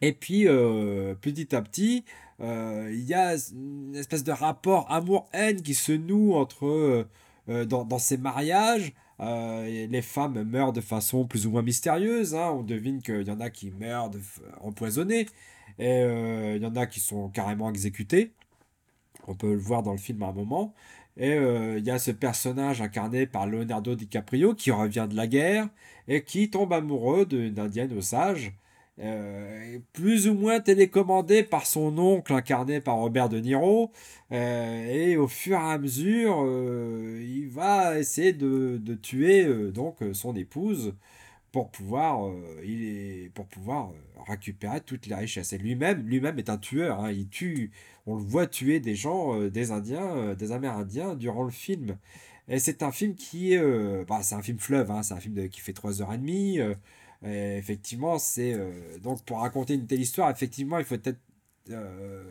Et 0.00 0.14
puis, 0.14 0.48
euh, 0.48 1.14
petit 1.16 1.54
à 1.54 1.60
petit, 1.60 2.06
euh, 2.40 2.88
il 2.90 3.04
y 3.04 3.12
a 3.12 3.36
une 3.52 3.94
espèce 3.94 4.24
de 4.24 4.32
rapport 4.32 4.90
amour-haine 4.90 5.60
qui 5.60 5.74
se 5.74 5.92
noue 5.92 6.32
entre, 6.32 7.06
dans, 7.46 7.98
ces 7.98 8.16
mariages. 8.16 8.94
Les 9.20 10.02
femmes 10.02 10.44
meurent 10.44 10.72
de 10.72 10.80
façon 10.80 11.26
plus 11.26 11.46
ou 11.46 11.50
moins 11.50 11.62
mystérieuse. 11.62 12.34
hein. 12.34 12.52
On 12.54 12.62
devine 12.62 13.02
qu'il 13.02 13.28
y 13.28 13.30
en 13.30 13.40
a 13.40 13.50
qui 13.50 13.70
meurent 13.70 14.08
de, 14.08 14.20
empoisonnés. 14.62 15.26
Et 15.78 16.00
il 16.56 16.62
y 16.62 16.66
en 16.66 16.74
a 16.74 16.86
qui 16.86 17.00
sont 17.00 17.28
carrément 17.28 17.68
exécutés. 17.68 18.32
On 19.28 19.34
peut 19.34 19.52
le 19.52 19.58
voir 19.58 19.82
dans 19.82 19.92
le 19.92 19.98
film 19.98 20.22
à 20.22 20.28
un 20.28 20.32
moment. 20.32 20.74
Et 21.16 21.32
euh, 21.34 21.78
il 21.78 21.84
y 21.84 21.90
a 21.90 21.98
ce 21.98 22.10
personnage 22.10 22.82
incarné 22.82 23.26
par 23.26 23.46
Leonardo 23.46 23.94
DiCaprio 23.94 24.54
qui 24.54 24.70
revient 24.70 25.06
de 25.08 25.16
la 25.16 25.26
guerre 25.26 25.68
et 26.08 26.24
qui 26.24 26.50
tombe 26.50 26.72
amoureux 26.72 27.24
d'une 27.24 27.58
indienne 27.58 27.96
osage, 27.96 28.52
euh, 29.00 29.78
plus 29.92 30.28
ou 30.28 30.34
moins 30.34 30.60
télécommandé 30.60 31.42
par 31.44 31.66
son 31.66 31.96
oncle 31.98 32.32
incarné 32.32 32.80
par 32.80 32.96
Robert 32.96 33.28
De 33.28 33.38
Niro. 33.38 33.92
Euh, 34.32 34.86
et 34.88 35.16
au 35.16 35.28
fur 35.28 35.56
et 35.56 35.62
à 35.62 35.78
mesure, 35.78 36.44
il 37.20 37.48
va 37.48 37.98
essayer 37.98 38.32
de, 38.32 38.78
de 38.82 38.94
tuer 38.94 39.44
donc 39.72 39.98
son 40.12 40.34
épouse 40.34 40.94
pour 41.54 41.70
pouvoir, 41.70 42.26
euh, 42.28 42.60
il 42.64 42.82
est, 42.84 43.30
pour 43.34 43.46
pouvoir 43.46 43.90
euh, 43.92 44.22
récupérer 44.28 44.80
toutes 44.80 45.06
les 45.06 45.14
richesses. 45.14 45.52
Et 45.52 45.58
lui-même, 45.58 46.02
lui-même 46.06 46.36
est 46.38 46.50
un 46.50 46.58
tueur. 46.58 46.98
hein. 47.00 47.12
Il 47.12 47.28
tue, 47.28 47.70
on 48.06 48.16
le 48.16 48.22
voit 48.24 48.48
tuer 48.48 48.80
des 48.80 48.96
gens, 48.96 49.34
euh, 49.40 49.50
des 49.50 49.70
Indiens, 49.70 50.34
des 50.34 50.50
Amérindiens 50.52 51.14
durant 51.14 51.44
le 51.44 51.52
film. 51.52 51.96
Et 52.48 52.58
c'est 52.58 52.82
un 52.82 52.90
film 52.92 53.14
qui 53.14 53.56
bah, 54.08 54.22
c'est 54.22 54.34
un 54.34 54.42
film 54.42 54.58
fleuve. 54.58 54.90
hein. 54.90 55.02
C'est 55.04 55.14
un 55.14 55.20
film 55.20 55.48
qui 55.48 55.60
fait 55.60 55.72
3h30. 55.72 56.58
euh, 56.60 56.74
et 57.24 57.56
effectivement, 57.58 58.18
c'est 58.18 58.54
donc 59.02 59.22
pour 59.24 59.38
raconter 59.40 59.74
une 59.74 59.86
telle 59.86 60.00
histoire, 60.00 60.30
effectivement, 60.30 60.78
il 60.78 60.84
faut 60.84 60.98
peut-être 60.98 61.20
euh, 61.70 62.24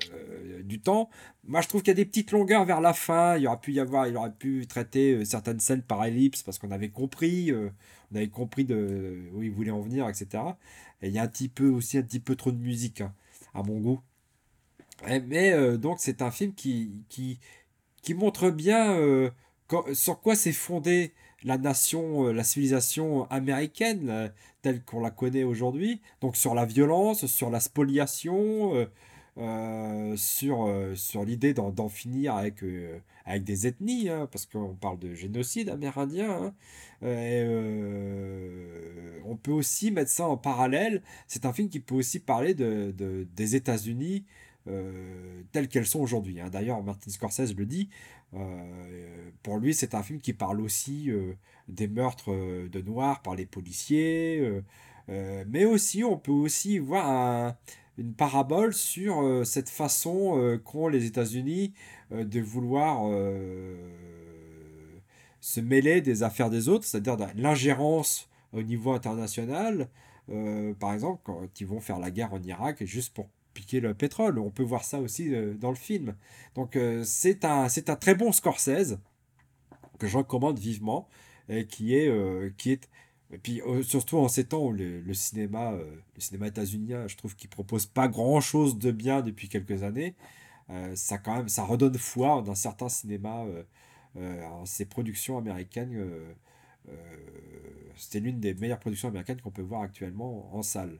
du 0.64 0.80
temps. 0.80 1.10
Moi, 1.46 1.62
je 1.62 1.68
trouve 1.68 1.82
qu'il 1.82 1.90
y 1.90 1.92
a 1.92 1.96
des 1.96 2.06
petites 2.06 2.32
longueurs 2.32 2.66
vers 2.66 2.82
la 2.82 2.94
fin. 2.94 3.38
Il 3.38 3.48
aurait 3.48 3.60
pu 3.60 3.74
y 3.74 3.80
avoir, 3.80 4.08
il 4.08 4.16
aurait 4.18 4.34
pu 4.34 4.66
traiter 4.68 5.14
euh, 5.16 5.26
certaines 5.26 5.60
scènes 5.60 5.82
par 5.82 6.04
ellipse 6.06 6.44
parce 6.44 6.60
qu'on 6.60 6.72
avait 6.72 6.90
compris, 6.90 7.52
euh, 7.52 7.70
on 8.12 8.16
avait 8.18 8.30
compris 8.30 8.66
de 8.66 9.30
où 9.34 9.42
il 9.44 9.52
voulait 9.52 9.72
en 9.72 9.82
venir, 9.82 10.08
etc. 10.08 10.58
Et 11.02 11.08
il 11.10 11.14
y 11.14 11.20
a 11.20 11.24
un 11.24 11.28
petit 11.28 11.50
peu 11.50 11.68
aussi 11.70 11.98
un 11.98 12.04
petit 12.04 12.20
peu 12.20 12.36
trop 12.36 12.52
de 12.52 12.58
musique 12.60 13.02
hein, 13.02 13.14
à 13.54 13.64
mon 13.64 13.80
goût. 13.80 14.02
Et- 15.08 15.20
mais 15.20 15.78
donc 15.78 15.98
c'est 16.00 16.22
un 16.22 16.32
film 16.32 16.54
qui 16.54 16.92
qui 17.10 17.40
qui 18.02 18.14
montre 18.14 18.50
bien 18.52 18.98
sur 19.94 20.22
quoi 20.22 20.36
s'est 20.36 20.52
fondée 20.52 21.14
la 21.44 21.58
nation, 21.58 22.28
la 22.32 22.44
civilisation 22.44 23.30
américaine 23.30 24.32
telle 24.62 24.84
qu'on 24.84 25.02
la 25.02 25.12
connaît 25.12 25.44
aujourd'hui. 25.44 26.02
Donc 26.22 26.38
sur 26.38 26.54
la 26.56 26.66
violence, 26.66 27.26
sur 27.26 27.50
la 27.50 27.60
spoliation, 27.60 28.88
euh, 29.38 30.16
sur, 30.16 30.66
euh, 30.68 30.96
sur 30.96 31.26
l'idée 31.26 31.54
d'en 31.54 31.90
finir 31.90 32.36
avec, 32.36 32.64
euh, 32.64 33.00
avec 33.26 33.44
des 33.44 33.66
ethnies, 33.68 34.10
hein, 34.10 34.28
parce 34.32 34.46
qu'on 34.46 34.76
parle 34.76 35.00
de 35.00 35.14
génocide 35.16 35.70
amérindien. 35.70 36.32
hein. 36.32 36.54
On 39.26 39.36
peut 39.36 39.52
aussi 39.52 39.92
mettre 39.92 40.12
ça 40.12 40.28
en 40.28 40.38
parallèle. 40.38 41.02
C'est 41.28 41.46
un 41.46 41.54
film 41.54 41.70
qui 41.70 41.80
peut 41.80 41.96
aussi 41.96 42.20
parler 42.20 42.54
de, 42.54 42.94
de- 42.98 43.28
des 43.36 43.56
États-Unis 43.56 44.26
telles 45.52 45.68
qu'elles 45.68 45.86
sont 45.86 46.00
aujourd'hui. 46.00 46.40
hein. 46.40 46.50
D'ailleurs, 46.50 46.82
Martin 46.84 47.10
Scorsese 47.12 47.54
le 47.56 47.66
dit. 47.66 47.90
pour 49.44 49.58
lui, 49.58 49.74
c'est 49.74 49.94
un 49.96 50.04
film 50.04 50.20
qui 50.22 50.34
parle 50.34 50.62
aussi 50.62 51.10
des 51.68 51.88
meurtres 51.88 52.32
de 52.70 52.82
Noirs 52.82 53.22
par 53.22 53.36
les 53.36 53.46
policiers. 53.46 54.62
mais 55.10 55.66
aussi, 55.66 56.04
on 56.04 56.18
peut 56.18 56.32
aussi 56.32 56.80
voir 56.80 57.10
un- 57.10 57.58
une 57.98 58.14
parabole 58.14 58.74
sur 58.74 59.22
euh, 59.22 59.44
cette 59.44 59.70
façon 59.70 60.38
euh, 60.38 60.58
qu'ont 60.58 60.88
les 60.88 61.06
États-Unis 61.06 61.74
euh, 62.12 62.24
de 62.24 62.40
vouloir 62.42 63.04
se 65.40 65.60
mêler 65.60 66.02
des 66.02 66.24
affaires 66.24 66.50
des 66.50 66.70
autres, 66.70 66.86
c'est-à-dire 66.86 67.18
de 67.18 67.26
l'ingérence 67.36 68.30
au 68.54 68.62
niveau 68.62 68.94
international. 68.94 69.90
Par 70.80 70.94
exemple, 70.94 71.20
quand 71.26 71.60
ils 71.60 71.68
vont 71.68 71.82
faire 71.82 72.00
la 72.00 72.12
guerre 72.12 72.34
en 72.34 72.42
Irak 72.42 72.84
juste 72.86 73.14
pour 73.14 73.28
piquer 73.54 73.82
le 73.82 73.94
pétrole. 73.94 74.40
On 74.40 74.52
peut 74.52 74.64
voir 74.64 74.86
ça 74.86 75.00
aussi 75.00 75.32
dans 75.60 75.70
le 75.70 75.76
film. 75.76 76.16
Donc 76.56 76.78
c'est 77.04 77.44
un, 77.44 77.66
un 77.66 77.96
très 77.98 78.16
bon 78.16 78.32
Scorsese 78.32 78.98
que 80.00 80.08
je 80.08 80.18
recommande 80.18 80.58
vivement 80.58 81.10
et 81.50 81.68
qui 81.68 81.94
est, 81.94 82.10
qui 82.56 82.72
est 82.72 82.90
et 83.34 83.38
puis 83.38 83.62
euh, 83.62 83.84
surtout 83.84 84.18
en 84.18 84.28
ces 84.28 84.46
temps 84.46 84.64
où 84.66 84.72
le, 84.72 85.14
cinéma, 85.14 85.74
euh, 85.74 85.84
le 86.16 86.22
cinéma 86.22 86.48
états-unien, 86.48 87.08
je 87.08 87.18
trouve 87.18 87.36
qu'il 87.36 87.50
propose 87.50 87.86
pas 87.86 88.08
grand-chose 88.08 88.78
de 88.78 88.92
bien 88.92 89.22
depuis 89.22 89.50
quelques 89.50 89.84
années. 89.84 90.16
Euh, 90.70 90.96
ça 90.96 91.18
quand 91.18 91.36
même, 91.36 91.50
ça 91.50 91.64
redonne 91.64 91.98
foi 91.98 92.42
dans 92.42 92.56
certains 92.56 92.90
cinémas, 92.90 93.46
euh, 93.46 93.64
euh, 94.18 94.66
ces 94.66 94.86
productions 94.86 95.38
américaines. 95.38 95.98
C'était 97.96 98.20
l'une 98.20 98.40
des 98.40 98.54
meilleures 98.56 98.80
productions 98.80 99.08
américaines 99.08 99.40
qu'on 99.42 99.52
peut 99.52 99.62
voir 99.62 99.82
actuellement 99.82 100.54
en 100.56 100.64
salle. 100.64 101.00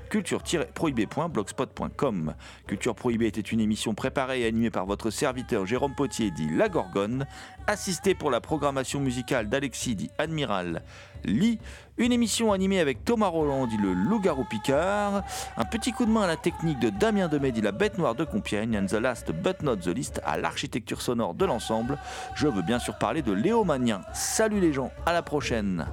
culture-prohibé.blogspot.com. 0.11 2.35
Culture 2.67 2.95
Prohibée 2.95 3.27
était 3.27 3.39
une 3.39 3.61
émission 3.61 3.93
préparée 3.95 4.41
et 4.41 4.45
animée 4.45 4.69
par 4.69 4.85
votre 4.85 5.09
serviteur 5.09 5.65
Jérôme 5.65 5.95
Potier 5.95 6.31
dit 6.31 6.49
La 6.49 6.67
Gorgone, 6.67 7.25
assisté 7.65 8.13
pour 8.13 8.29
la 8.29 8.41
programmation 8.41 8.99
musicale 8.99 9.47
d'Alexis 9.47 9.95
dit 9.95 10.09
Admiral 10.17 10.83
Lee, 11.23 11.59
une 11.97 12.11
émission 12.11 12.51
animée 12.51 12.81
avec 12.81 13.05
Thomas 13.05 13.27
Roland 13.27 13.67
dit 13.67 13.77
le 13.77 13.93
Loup-garou 13.93 14.43
Picard, 14.43 15.23
un 15.55 15.65
petit 15.65 15.93
coup 15.93 16.05
de 16.05 16.11
main 16.11 16.23
à 16.23 16.27
la 16.27 16.35
technique 16.35 16.79
de 16.79 16.89
Damien 16.89 17.29
Demet 17.29 17.53
dit 17.53 17.61
la 17.61 17.71
bête 17.71 17.97
noire 17.97 18.15
de 18.15 18.25
Compiègne, 18.25 18.77
and 18.77 18.87
the 18.87 18.99
last 18.99 19.31
but 19.31 19.63
not 19.63 19.77
the 19.77 19.87
least 19.87 20.19
à 20.25 20.37
l'architecture 20.37 21.01
sonore 21.01 21.35
de 21.35 21.45
l'ensemble. 21.45 21.97
Je 22.35 22.47
veux 22.47 22.63
bien 22.63 22.79
sûr 22.79 22.97
parler 22.97 23.21
de 23.21 23.31
Léo 23.31 23.63
Magnien. 23.63 24.01
Salut 24.13 24.59
les 24.59 24.73
gens, 24.73 24.91
à 25.05 25.13
la 25.13 25.21
prochaine 25.21 25.85